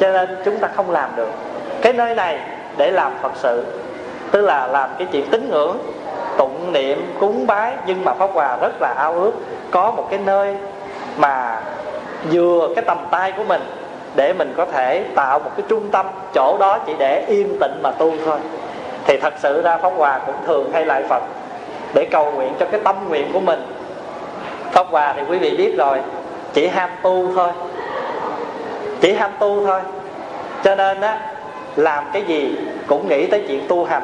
cho 0.00 0.12
nên 0.12 0.42
chúng 0.44 0.58
ta 0.58 0.68
không 0.76 0.90
làm 0.90 1.10
được. 1.16 1.28
Cái 1.82 1.92
nơi 1.92 2.14
này 2.14 2.38
để 2.76 2.90
làm 2.90 3.12
phật 3.22 3.32
sự 3.34 3.64
tức 4.34 4.40
là 4.40 4.66
làm 4.66 4.90
cái 4.98 5.08
chuyện 5.12 5.26
tín 5.30 5.50
ngưỡng, 5.50 5.78
tụng 6.38 6.72
niệm, 6.72 7.14
cúng 7.20 7.46
bái, 7.46 7.72
nhưng 7.86 8.04
mà 8.04 8.14
pháp 8.14 8.30
hòa 8.34 8.56
rất 8.60 8.72
là 8.80 8.94
ao 8.96 9.14
ước 9.14 9.32
có 9.70 9.90
một 9.90 10.06
cái 10.10 10.18
nơi 10.24 10.56
mà 11.16 11.60
vừa 12.32 12.68
cái 12.76 12.84
tầm 12.84 12.98
tay 13.10 13.32
của 13.36 13.44
mình 13.44 13.62
để 14.14 14.32
mình 14.32 14.54
có 14.56 14.64
thể 14.64 15.04
tạo 15.14 15.38
một 15.38 15.50
cái 15.56 15.66
trung 15.68 15.90
tâm, 15.90 16.06
chỗ 16.34 16.56
đó 16.58 16.78
chỉ 16.86 16.94
để 16.98 17.24
yên 17.28 17.58
tĩnh 17.60 17.80
mà 17.82 17.90
tu 17.90 18.12
thôi. 18.26 18.38
Thì 19.06 19.16
thật 19.16 19.34
sự 19.38 19.62
ra 19.62 19.76
pháp 19.76 19.92
hòa 19.96 20.20
cũng 20.26 20.34
thường 20.46 20.70
hay 20.72 20.86
lại 20.86 21.02
phật 21.08 21.22
để 21.94 22.04
cầu 22.10 22.32
nguyện 22.32 22.54
cho 22.60 22.66
cái 22.70 22.80
tâm 22.84 22.96
nguyện 23.08 23.30
của 23.32 23.40
mình. 23.40 23.66
Pháp 24.72 24.86
hòa 24.90 25.14
thì 25.16 25.22
quý 25.28 25.38
vị 25.38 25.56
biết 25.56 25.74
rồi, 25.78 26.00
chỉ 26.52 26.66
ham 26.66 26.90
tu 27.02 27.28
thôi. 27.34 27.48
Chỉ 29.00 29.12
ham 29.12 29.30
tu 29.38 29.66
thôi. 29.66 29.80
Cho 30.64 30.74
nên 30.74 31.00
á, 31.00 31.18
làm 31.76 32.04
cái 32.12 32.22
gì 32.22 32.56
cũng 32.86 33.08
nghĩ 33.08 33.26
tới 33.26 33.44
chuyện 33.48 33.68
tu 33.68 33.84
hành 33.84 34.02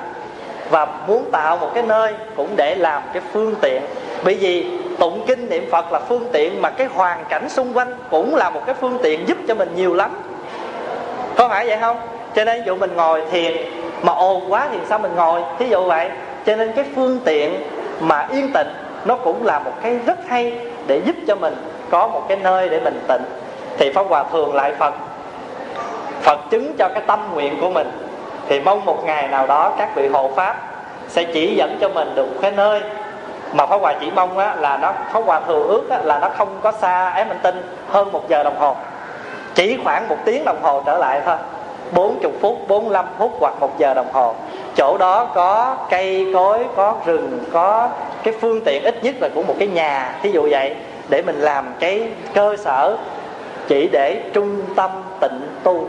và 0.70 0.86
muốn 1.06 1.24
tạo 1.32 1.56
một 1.56 1.70
cái 1.74 1.82
nơi 1.82 2.14
cũng 2.36 2.48
để 2.56 2.74
làm 2.74 3.02
cái 3.12 3.22
phương 3.32 3.54
tiện. 3.60 3.82
Bởi 4.24 4.34
vì 4.34 4.78
tụng 4.98 5.24
kinh 5.26 5.48
niệm 5.48 5.68
phật 5.70 5.92
là 5.92 6.00
phương 6.08 6.28
tiện 6.32 6.62
mà 6.62 6.70
cái 6.70 6.86
hoàn 6.86 7.24
cảnh 7.28 7.48
xung 7.48 7.72
quanh 7.72 7.94
cũng 8.10 8.34
là 8.34 8.50
một 8.50 8.60
cái 8.66 8.74
phương 8.80 8.98
tiện 9.02 9.28
giúp 9.28 9.38
cho 9.48 9.54
mình 9.54 9.68
nhiều 9.76 9.94
lắm. 9.94 10.10
Có 11.36 11.48
phải 11.48 11.66
vậy 11.66 11.78
không? 11.80 12.00
Cho 12.34 12.44
nên 12.44 12.64
dụ 12.66 12.76
mình 12.76 12.96
ngồi 12.96 13.22
thiền 13.30 13.56
mà 14.02 14.12
ồn 14.12 14.52
quá 14.52 14.68
thì 14.72 14.78
sao 14.88 14.98
mình 14.98 15.12
ngồi? 15.16 15.42
Thí 15.58 15.68
dụ 15.68 15.84
vậy. 15.84 16.10
Cho 16.46 16.56
nên 16.56 16.72
cái 16.72 16.84
phương 16.94 17.18
tiện 17.24 17.62
mà 18.00 18.28
yên 18.32 18.52
tịnh 18.52 18.68
nó 19.04 19.16
cũng 19.16 19.46
là 19.46 19.58
một 19.58 19.72
cái 19.82 19.98
rất 20.06 20.18
hay 20.28 20.52
để 20.86 21.00
giúp 21.06 21.16
cho 21.28 21.36
mình 21.36 21.54
có 21.90 22.06
một 22.06 22.22
cái 22.28 22.36
nơi 22.36 22.68
để 22.68 22.80
mình 22.80 23.00
tịnh. 23.08 23.22
Thì 23.78 23.92
pháp 23.92 24.06
hòa 24.08 24.24
thường 24.32 24.54
lại 24.54 24.74
phật 24.78 24.94
phật 26.22 26.38
chứng 26.50 26.72
cho 26.78 26.88
cái 26.88 27.02
tâm 27.06 27.20
nguyện 27.34 27.58
của 27.60 27.70
mình 27.70 27.90
thì 28.50 28.60
mong 28.60 28.84
một 28.84 29.04
ngày 29.04 29.28
nào 29.28 29.46
đó 29.46 29.72
các 29.78 29.94
vị 29.94 30.08
hộ 30.08 30.30
pháp 30.36 30.56
sẽ 31.08 31.24
chỉ 31.24 31.54
dẫn 31.56 31.78
cho 31.80 31.88
mình 31.88 32.14
được 32.14 32.28
cái 32.42 32.50
nơi 32.50 32.80
mà 33.52 33.66
pháp 33.66 33.76
hòa 33.76 33.94
chỉ 34.00 34.10
mong 34.10 34.38
á, 34.38 34.54
là 34.54 34.76
nó 34.76 34.92
pháp 35.12 35.20
hòa 35.20 35.40
thường 35.40 35.68
ước 35.68 35.90
á, 35.90 35.98
là 36.04 36.18
nó 36.18 36.28
không 36.28 36.48
có 36.62 36.72
xa 36.72 37.10
ám 37.10 37.28
minh 37.28 37.38
tinh 37.42 37.62
hơn 37.88 38.12
một 38.12 38.28
giờ 38.28 38.42
đồng 38.42 38.58
hồ. 38.58 38.76
Chỉ 39.54 39.78
khoảng 39.84 40.08
một 40.08 40.16
tiếng 40.24 40.44
đồng 40.44 40.62
hồ 40.62 40.82
trở 40.86 40.98
lại 40.98 41.20
thôi 41.26 41.36
40 41.92 42.32
phút 42.40 42.68
45 42.68 43.04
phút 43.18 43.32
hoặc 43.40 43.54
một 43.60 43.78
giờ 43.78 43.94
đồng 43.94 44.12
hồ. 44.12 44.34
Chỗ 44.74 44.98
đó 44.98 45.24
có 45.34 45.76
cây 45.90 46.26
cối 46.34 46.64
có 46.76 46.94
rừng 47.06 47.38
có 47.52 47.88
cái 48.22 48.34
phương 48.40 48.60
tiện 48.64 48.82
ít 48.82 49.04
nhất 49.04 49.14
là 49.20 49.28
của 49.34 49.42
một 49.42 49.54
cái 49.58 49.68
nhà 49.68 50.14
thí 50.22 50.30
dụ 50.30 50.48
vậy 50.50 50.74
để 51.08 51.22
mình 51.22 51.40
làm 51.40 51.74
cái 51.80 52.08
cơ 52.34 52.56
sở 52.56 52.96
chỉ 53.68 53.88
để 53.92 54.22
trung 54.32 54.62
tâm 54.76 54.90
tịnh 55.20 55.48
tu 55.62 55.88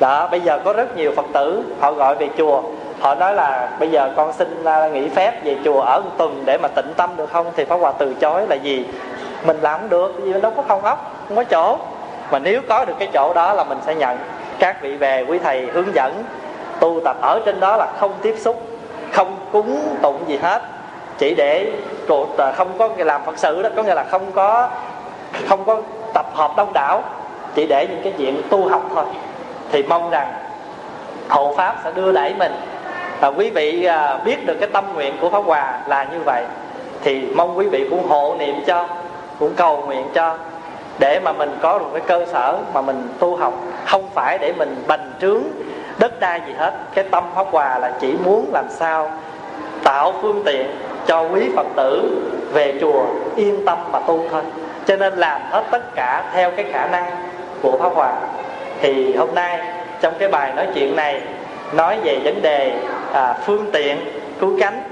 đó 0.00 0.28
bây 0.30 0.40
giờ 0.40 0.58
có 0.64 0.72
rất 0.72 0.96
nhiều 0.96 1.12
phật 1.16 1.26
tử 1.32 1.62
họ 1.80 1.92
gọi 1.92 2.14
về 2.14 2.28
chùa. 2.38 2.62
Họ 3.00 3.14
nói 3.14 3.34
là 3.34 3.68
bây 3.78 3.90
giờ 3.90 4.12
con 4.16 4.32
xin 4.32 4.64
nghỉ 4.92 5.08
phép 5.08 5.44
về 5.44 5.56
chùa 5.64 5.80
ở 5.80 6.00
một 6.00 6.10
tuần 6.16 6.42
để 6.44 6.58
mà 6.58 6.68
tịnh 6.68 6.94
tâm 6.96 7.10
được 7.16 7.30
không? 7.32 7.46
Thì 7.56 7.64
pháp 7.64 7.76
hòa 7.76 7.92
từ 7.98 8.14
chối 8.14 8.46
là 8.46 8.54
gì? 8.54 8.86
Mình 9.46 9.58
làm 9.60 9.80
không 9.80 9.88
được 9.88 10.14
vì 10.22 10.40
đâu 10.40 10.52
có 10.56 10.62
không 10.68 10.82
ốc 10.82 11.12
không 11.28 11.36
có 11.36 11.44
chỗ. 11.44 11.78
Mà 12.30 12.38
nếu 12.38 12.60
có 12.68 12.84
được 12.84 12.94
cái 12.98 13.08
chỗ 13.12 13.32
đó 13.34 13.54
là 13.54 13.64
mình 13.64 13.78
sẽ 13.86 13.94
nhận. 13.94 14.18
Các 14.58 14.82
vị 14.82 14.96
về 14.96 15.24
quý 15.28 15.38
thầy 15.38 15.66
hướng 15.66 15.94
dẫn 15.94 16.24
tu 16.80 17.00
tập 17.04 17.16
ở 17.20 17.40
trên 17.46 17.60
đó 17.60 17.76
là 17.76 17.86
không 17.98 18.12
tiếp 18.22 18.34
xúc 18.38 18.62
không 19.12 19.36
cúng 19.52 19.80
tụng 20.02 20.18
gì 20.26 20.38
hết. 20.42 20.62
Chỉ 21.18 21.34
để 21.34 21.72
à, 22.38 22.52
không 22.52 22.68
có 22.78 22.88
làm 22.96 23.20
phật 23.24 23.38
sự 23.38 23.62
đó 23.62 23.70
có 23.76 23.82
nghĩa 23.82 23.94
là 23.94 24.04
không 24.10 24.32
có 24.32 24.68
không 25.48 25.64
có 25.64 25.80
tập 26.14 26.26
hợp 26.34 26.50
đông 26.56 26.72
đảo 26.72 27.02
chỉ 27.54 27.66
để 27.66 27.86
những 27.86 28.00
cái 28.02 28.12
chuyện 28.18 28.42
tu 28.50 28.68
học 28.68 28.82
thôi 28.94 29.04
thì 29.72 29.82
mong 29.82 30.10
rằng 30.10 30.32
hộ 31.28 31.54
pháp 31.56 31.76
sẽ 31.84 31.90
đưa 31.94 32.12
đẩy 32.12 32.34
mình. 32.34 32.52
Và 33.20 33.28
quý 33.28 33.50
vị 33.50 33.84
à, 33.84 34.18
biết 34.24 34.46
được 34.46 34.56
cái 34.60 34.68
tâm 34.72 34.84
nguyện 34.94 35.14
của 35.20 35.30
pháp 35.30 35.44
hòa 35.44 35.80
là 35.86 36.04
như 36.12 36.18
vậy, 36.24 36.44
thì 37.02 37.26
mong 37.34 37.58
quý 37.58 37.68
vị 37.68 37.86
cũng 37.90 38.08
hộ 38.08 38.36
niệm 38.38 38.54
cho, 38.66 38.86
cũng 39.38 39.54
cầu 39.56 39.82
nguyện 39.86 40.06
cho, 40.14 40.36
để 40.98 41.20
mà 41.20 41.32
mình 41.32 41.58
có 41.62 41.78
được 41.78 41.86
cái 41.92 42.02
cơ 42.06 42.26
sở 42.32 42.58
mà 42.74 42.80
mình 42.80 43.08
tu 43.18 43.36
học. 43.36 43.54
Không 43.86 44.08
phải 44.14 44.38
để 44.38 44.52
mình 44.58 44.84
bành 44.86 45.12
trướng 45.20 45.42
đất 45.98 46.20
đai 46.20 46.40
gì 46.46 46.52
hết. 46.58 46.72
Cái 46.94 47.04
tâm 47.10 47.24
pháp 47.34 47.46
hòa 47.50 47.78
là 47.78 47.92
chỉ 48.00 48.14
muốn 48.24 48.50
làm 48.52 48.64
sao 48.70 49.10
tạo 49.84 50.14
phương 50.22 50.42
tiện 50.44 50.66
cho 51.06 51.22
quý 51.22 51.50
phật 51.56 51.66
tử 51.76 52.22
về 52.52 52.74
chùa 52.80 53.04
yên 53.36 53.66
tâm 53.66 53.78
mà 53.92 53.98
tu 53.98 54.24
thôi. 54.30 54.42
Cho 54.86 54.96
nên 54.96 55.14
làm 55.14 55.40
hết 55.50 55.64
tất 55.70 55.94
cả 55.94 56.30
theo 56.34 56.50
cái 56.50 56.64
khả 56.72 56.86
năng 56.86 57.04
của 57.62 57.78
pháp 57.78 57.92
hòa 57.94 58.12
thì 58.80 59.14
hôm 59.16 59.34
nay 59.34 59.58
trong 60.00 60.14
cái 60.18 60.28
bài 60.28 60.52
nói 60.56 60.66
chuyện 60.74 60.96
này 60.96 61.20
nói 61.72 61.98
về 62.04 62.18
vấn 62.24 62.42
đề 62.42 62.72
à, 63.12 63.34
phương 63.46 63.66
tiện 63.72 63.96
cứu 64.40 64.56
cánh 64.60 64.82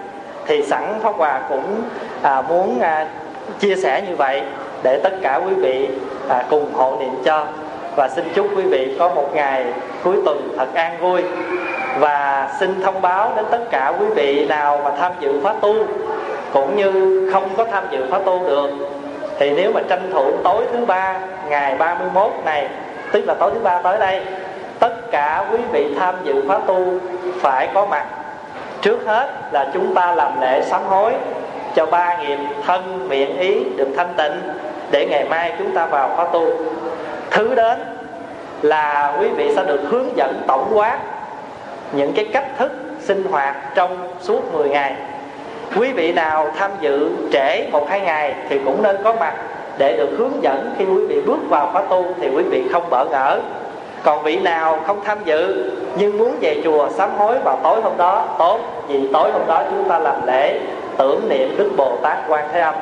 thì 0.46 0.62
sẵn 0.62 0.82
pháp 1.02 1.14
hòa 1.16 1.40
cũng 1.48 1.82
à, 2.22 2.42
muốn 2.42 2.80
à, 2.80 3.06
chia 3.60 3.76
sẻ 3.76 4.02
như 4.08 4.16
vậy 4.16 4.42
để 4.82 5.00
tất 5.02 5.12
cả 5.22 5.40
quý 5.46 5.54
vị 5.54 5.88
à, 6.28 6.44
cùng 6.50 6.74
hộ 6.74 6.96
niệm 7.00 7.14
cho. 7.24 7.46
Và 7.96 8.08
xin 8.08 8.24
chúc 8.34 8.46
quý 8.56 8.62
vị 8.62 8.96
có 8.98 9.08
một 9.08 9.34
ngày 9.34 9.64
cuối 10.04 10.16
tuần 10.24 10.54
thật 10.58 10.74
an 10.74 10.98
vui. 11.00 11.22
Và 11.98 12.48
xin 12.60 12.82
thông 12.82 13.02
báo 13.02 13.32
đến 13.36 13.44
tất 13.50 13.60
cả 13.70 13.92
quý 14.00 14.06
vị 14.16 14.46
nào 14.46 14.80
mà 14.84 14.90
tham 14.98 15.12
dự 15.20 15.40
khóa 15.42 15.54
tu 15.60 15.74
cũng 16.52 16.76
như 16.76 17.30
không 17.32 17.48
có 17.56 17.64
tham 17.64 17.84
dự 17.90 18.06
khóa 18.10 18.18
tu 18.18 18.44
được. 18.48 18.70
Thì 19.38 19.50
nếu 19.50 19.72
mà 19.72 19.80
tranh 19.88 20.10
thủ 20.12 20.32
tối 20.44 20.64
thứ 20.72 20.86
ba 20.86 21.20
ngày 21.48 21.76
31 21.76 22.32
này 22.44 22.68
tức 23.12 23.24
là 23.26 23.34
tối 23.34 23.50
thứ 23.54 23.60
ba 23.60 23.80
tới 23.82 23.98
đây, 23.98 24.20
tất 24.78 25.10
cả 25.10 25.44
quý 25.52 25.58
vị 25.72 25.94
tham 25.98 26.14
dự 26.24 26.42
khóa 26.46 26.58
tu 26.66 26.98
phải 27.40 27.68
có 27.74 27.86
mặt. 27.86 28.04
Trước 28.82 29.06
hết 29.06 29.28
là 29.52 29.70
chúng 29.74 29.94
ta 29.94 30.14
làm 30.14 30.40
lễ 30.40 30.62
sám 30.62 30.82
hối 30.88 31.12
cho 31.74 31.86
ba 31.86 32.16
nghiệp 32.16 32.38
thân 32.66 33.08
miệng 33.08 33.38
ý 33.38 33.64
được 33.76 33.88
thanh 33.96 34.14
tịnh 34.16 34.40
để 34.90 35.06
ngày 35.10 35.24
mai 35.24 35.52
chúng 35.58 35.74
ta 35.74 35.86
vào 35.86 36.10
khóa 36.16 36.24
tu. 36.32 36.46
Thứ 37.30 37.54
đến 37.54 37.78
là 38.62 39.16
quý 39.20 39.28
vị 39.28 39.52
sẽ 39.56 39.64
được 39.64 39.80
hướng 39.90 40.16
dẫn 40.16 40.42
tổng 40.46 40.70
quát 40.74 40.98
những 41.92 42.12
cái 42.12 42.24
cách 42.32 42.46
thức 42.58 42.72
sinh 43.00 43.24
hoạt 43.24 43.56
trong 43.74 44.12
suốt 44.20 44.54
10 44.54 44.68
ngày. 44.68 44.94
Quý 45.76 45.92
vị 45.92 46.12
nào 46.12 46.50
tham 46.58 46.70
dự 46.80 47.10
trễ 47.32 47.68
một 47.72 47.86
hai 47.90 48.00
ngày 48.00 48.34
thì 48.48 48.60
cũng 48.64 48.82
nên 48.82 48.96
có 49.04 49.12
mặt 49.12 49.34
để 49.78 49.96
được 49.96 50.08
hướng 50.18 50.42
dẫn 50.42 50.74
khi 50.78 50.84
quý 50.84 51.06
vị 51.06 51.20
bước 51.20 51.38
vào 51.48 51.70
khóa 51.72 51.82
tu 51.90 52.04
thì 52.20 52.28
quý 52.36 52.42
vị 52.42 52.64
không 52.72 52.90
bỡ 52.90 53.04
ngỡ. 53.04 53.40
Còn 54.02 54.22
vị 54.22 54.36
nào 54.36 54.78
không 54.86 55.00
tham 55.04 55.18
dự 55.24 55.70
nhưng 55.96 56.18
muốn 56.18 56.36
về 56.40 56.60
chùa 56.64 56.88
sám 56.90 57.10
hối 57.18 57.38
vào 57.38 57.58
tối 57.62 57.80
hôm 57.80 57.92
đó, 57.96 58.24
tốt, 58.38 58.60
vì 58.88 59.08
tối 59.12 59.30
hôm 59.32 59.42
đó 59.46 59.62
chúng 59.70 59.88
ta 59.88 59.98
làm 59.98 60.26
lễ 60.26 60.60
tưởng 60.98 61.28
niệm 61.28 61.54
Đức 61.58 61.70
Bồ 61.76 61.96
Tát 62.02 62.18
Quan 62.28 62.48
Thế 62.52 62.60
Âm. 62.60 62.74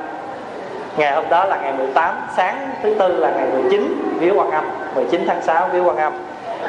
Ngày 0.96 1.12
hôm 1.12 1.24
đó 1.28 1.44
là 1.44 1.58
ngày 1.62 1.72
18 1.78 2.14
sáng 2.36 2.70
thứ 2.82 2.94
tư 2.98 3.16
là 3.16 3.30
ngày 3.30 3.46
19 3.52 4.16
viếng 4.18 4.38
quan 4.38 4.50
âm 4.50 4.64
19 4.94 5.24
tháng 5.26 5.42
6 5.42 5.68
viếng 5.72 5.88
quan 5.88 5.96
âm. 5.96 6.12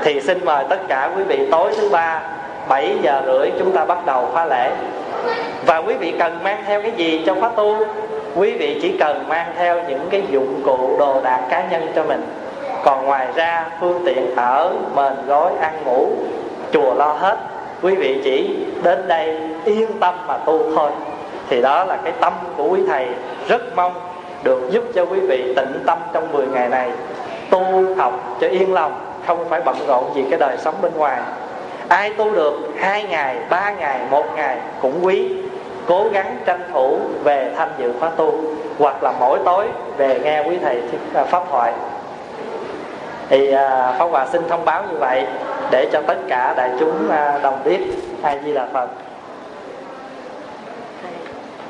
Thì 0.04 0.22
xin 0.22 0.46
mời 0.46 0.66
tất 0.70 0.80
cả 0.88 1.12
quý 1.18 1.24
vị 1.24 1.48
tối 1.52 1.72
thứ 1.78 1.90
ba 1.90 2.22
7 2.70 2.98
giờ 3.02 3.22
rưỡi 3.26 3.52
chúng 3.60 3.72
ta 3.72 3.86
bắt 3.86 4.06
đầu 4.06 4.30
khóa 4.34 4.46
lễ. 4.46 4.72
Và 5.66 5.78
quý 5.78 5.94
vị 5.94 6.14
cần 6.20 6.40
mang 6.44 6.64
theo 6.68 6.82
cái 6.82 6.92
gì 6.92 7.24
trong 7.26 7.42
khóa 7.42 7.50
tu? 7.56 7.76
Quý 8.38 8.52
vị 8.52 8.80
chỉ 8.82 8.98
cần 8.98 9.30
mang 9.30 9.54
theo 9.58 9.82
những 9.88 10.08
cái 10.10 10.24
dụng 10.30 10.62
cụ 10.66 10.96
đồ 11.00 11.22
đạc 11.24 11.48
cá 11.50 11.68
nhân 11.72 11.88
cho 11.96 12.04
mình. 12.04 12.22
Còn 12.84 13.06
ngoài 13.06 13.28
ra, 13.36 13.66
phương 13.80 14.02
tiện 14.06 14.36
ở 14.36 14.74
mền 14.96 15.14
gói 15.28 15.52
ăn 15.62 15.74
ngủ, 15.86 16.08
chùa 16.72 16.94
lo 16.94 17.14
hết. 17.14 17.38
Quý 17.82 17.96
vị 17.96 18.22
chỉ 18.24 18.66
đến 18.84 19.08
đây 19.08 19.40
yên 19.66 20.00
tâm 20.00 20.16
mà 20.28 20.38
tu 20.38 20.76
thôi. 20.76 20.92
Thì 21.50 21.62
đó 21.62 21.84
là 21.84 21.98
cái 22.04 22.14
tâm 22.22 22.34
của 22.58 22.68
quý 22.70 22.82
thầy. 22.88 23.08
Rất 23.48 23.62
mong 23.76 23.94
được 24.44 24.70
giúp 24.72 24.84
cho 24.96 25.06
quý 25.06 25.20
vị 25.20 25.54
tĩnh 25.56 25.84
tâm 25.86 25.98
trong 26.14 26.32
10 26.32 26.48
ngày 26.48 26.70
này. 26.70 26.92
Tu 27.50 27.96
học 27.98 28.38
cho 28.42 28.48
yên 28.48 28.74
lòng, 28.74 29.00
không 29.28 29.50
phải 29.50 29.62
bận 29.66 29.76
rộn 29.88 30.04
gì 30.16 30.26
cái 30.30 30.40
đời 30.40 30.58
sống 30.58 30.76
bên 30.82 30.92
ngoài. 30.98 31.22
Ai 31.88 32.10
tu 32.10 32.32
được 32.32 32.54
hai 32.78 33.04
ngày, 33.04 33.36
ba 33.50 33.72
ngày, 33.72 34.00
một 34.12 34.26
ngày 34.36 34.58
cũng 34.82 35.00
quý 35.02 35.30
cố 35.88 36.06
gắng 36.14 36.38
tranh 36.46 36.62
thủ 36.74 37.00
về 37.24 37.52
tham 37.56 37.70
dự 37.78 37.94
khóa 38.00 38.10
tu 38.10 38.34
hoặc 38.80 39.04
là 39.04 39.14
mỗi 39.20 39.40
tối 39.46 39.68
về 39.98 40.20
nghe 40.24 40.44
quý 40.44 40.58
thầy 40.62 40.82
à, 41.14 41.24
pháp 41.24 41.44
thoại. 41.52 41.74
Thì 43.30 43.52
à, 43.52 43.96
pháp 44.00 44.06
hòa 44.06 44.28
xin 44.32 44.42
thông 44.50 44.66
báo 44.66 44.84
như 44.92 44.98
vậy 44.98 45.26
để 45.72 45.88
cho 45.92 46.02
tất 46.08 46.18
cả 46.28 46.54
đại 46.58 46.72
chúng 46.80 47.10
à, 47.12 47.40
đồng 47.44 47.60
biết 47.64 47.80
ai 48.22 48.40
di 48.46 48.52
là 48.52 48.68
phật. 48.74 48.90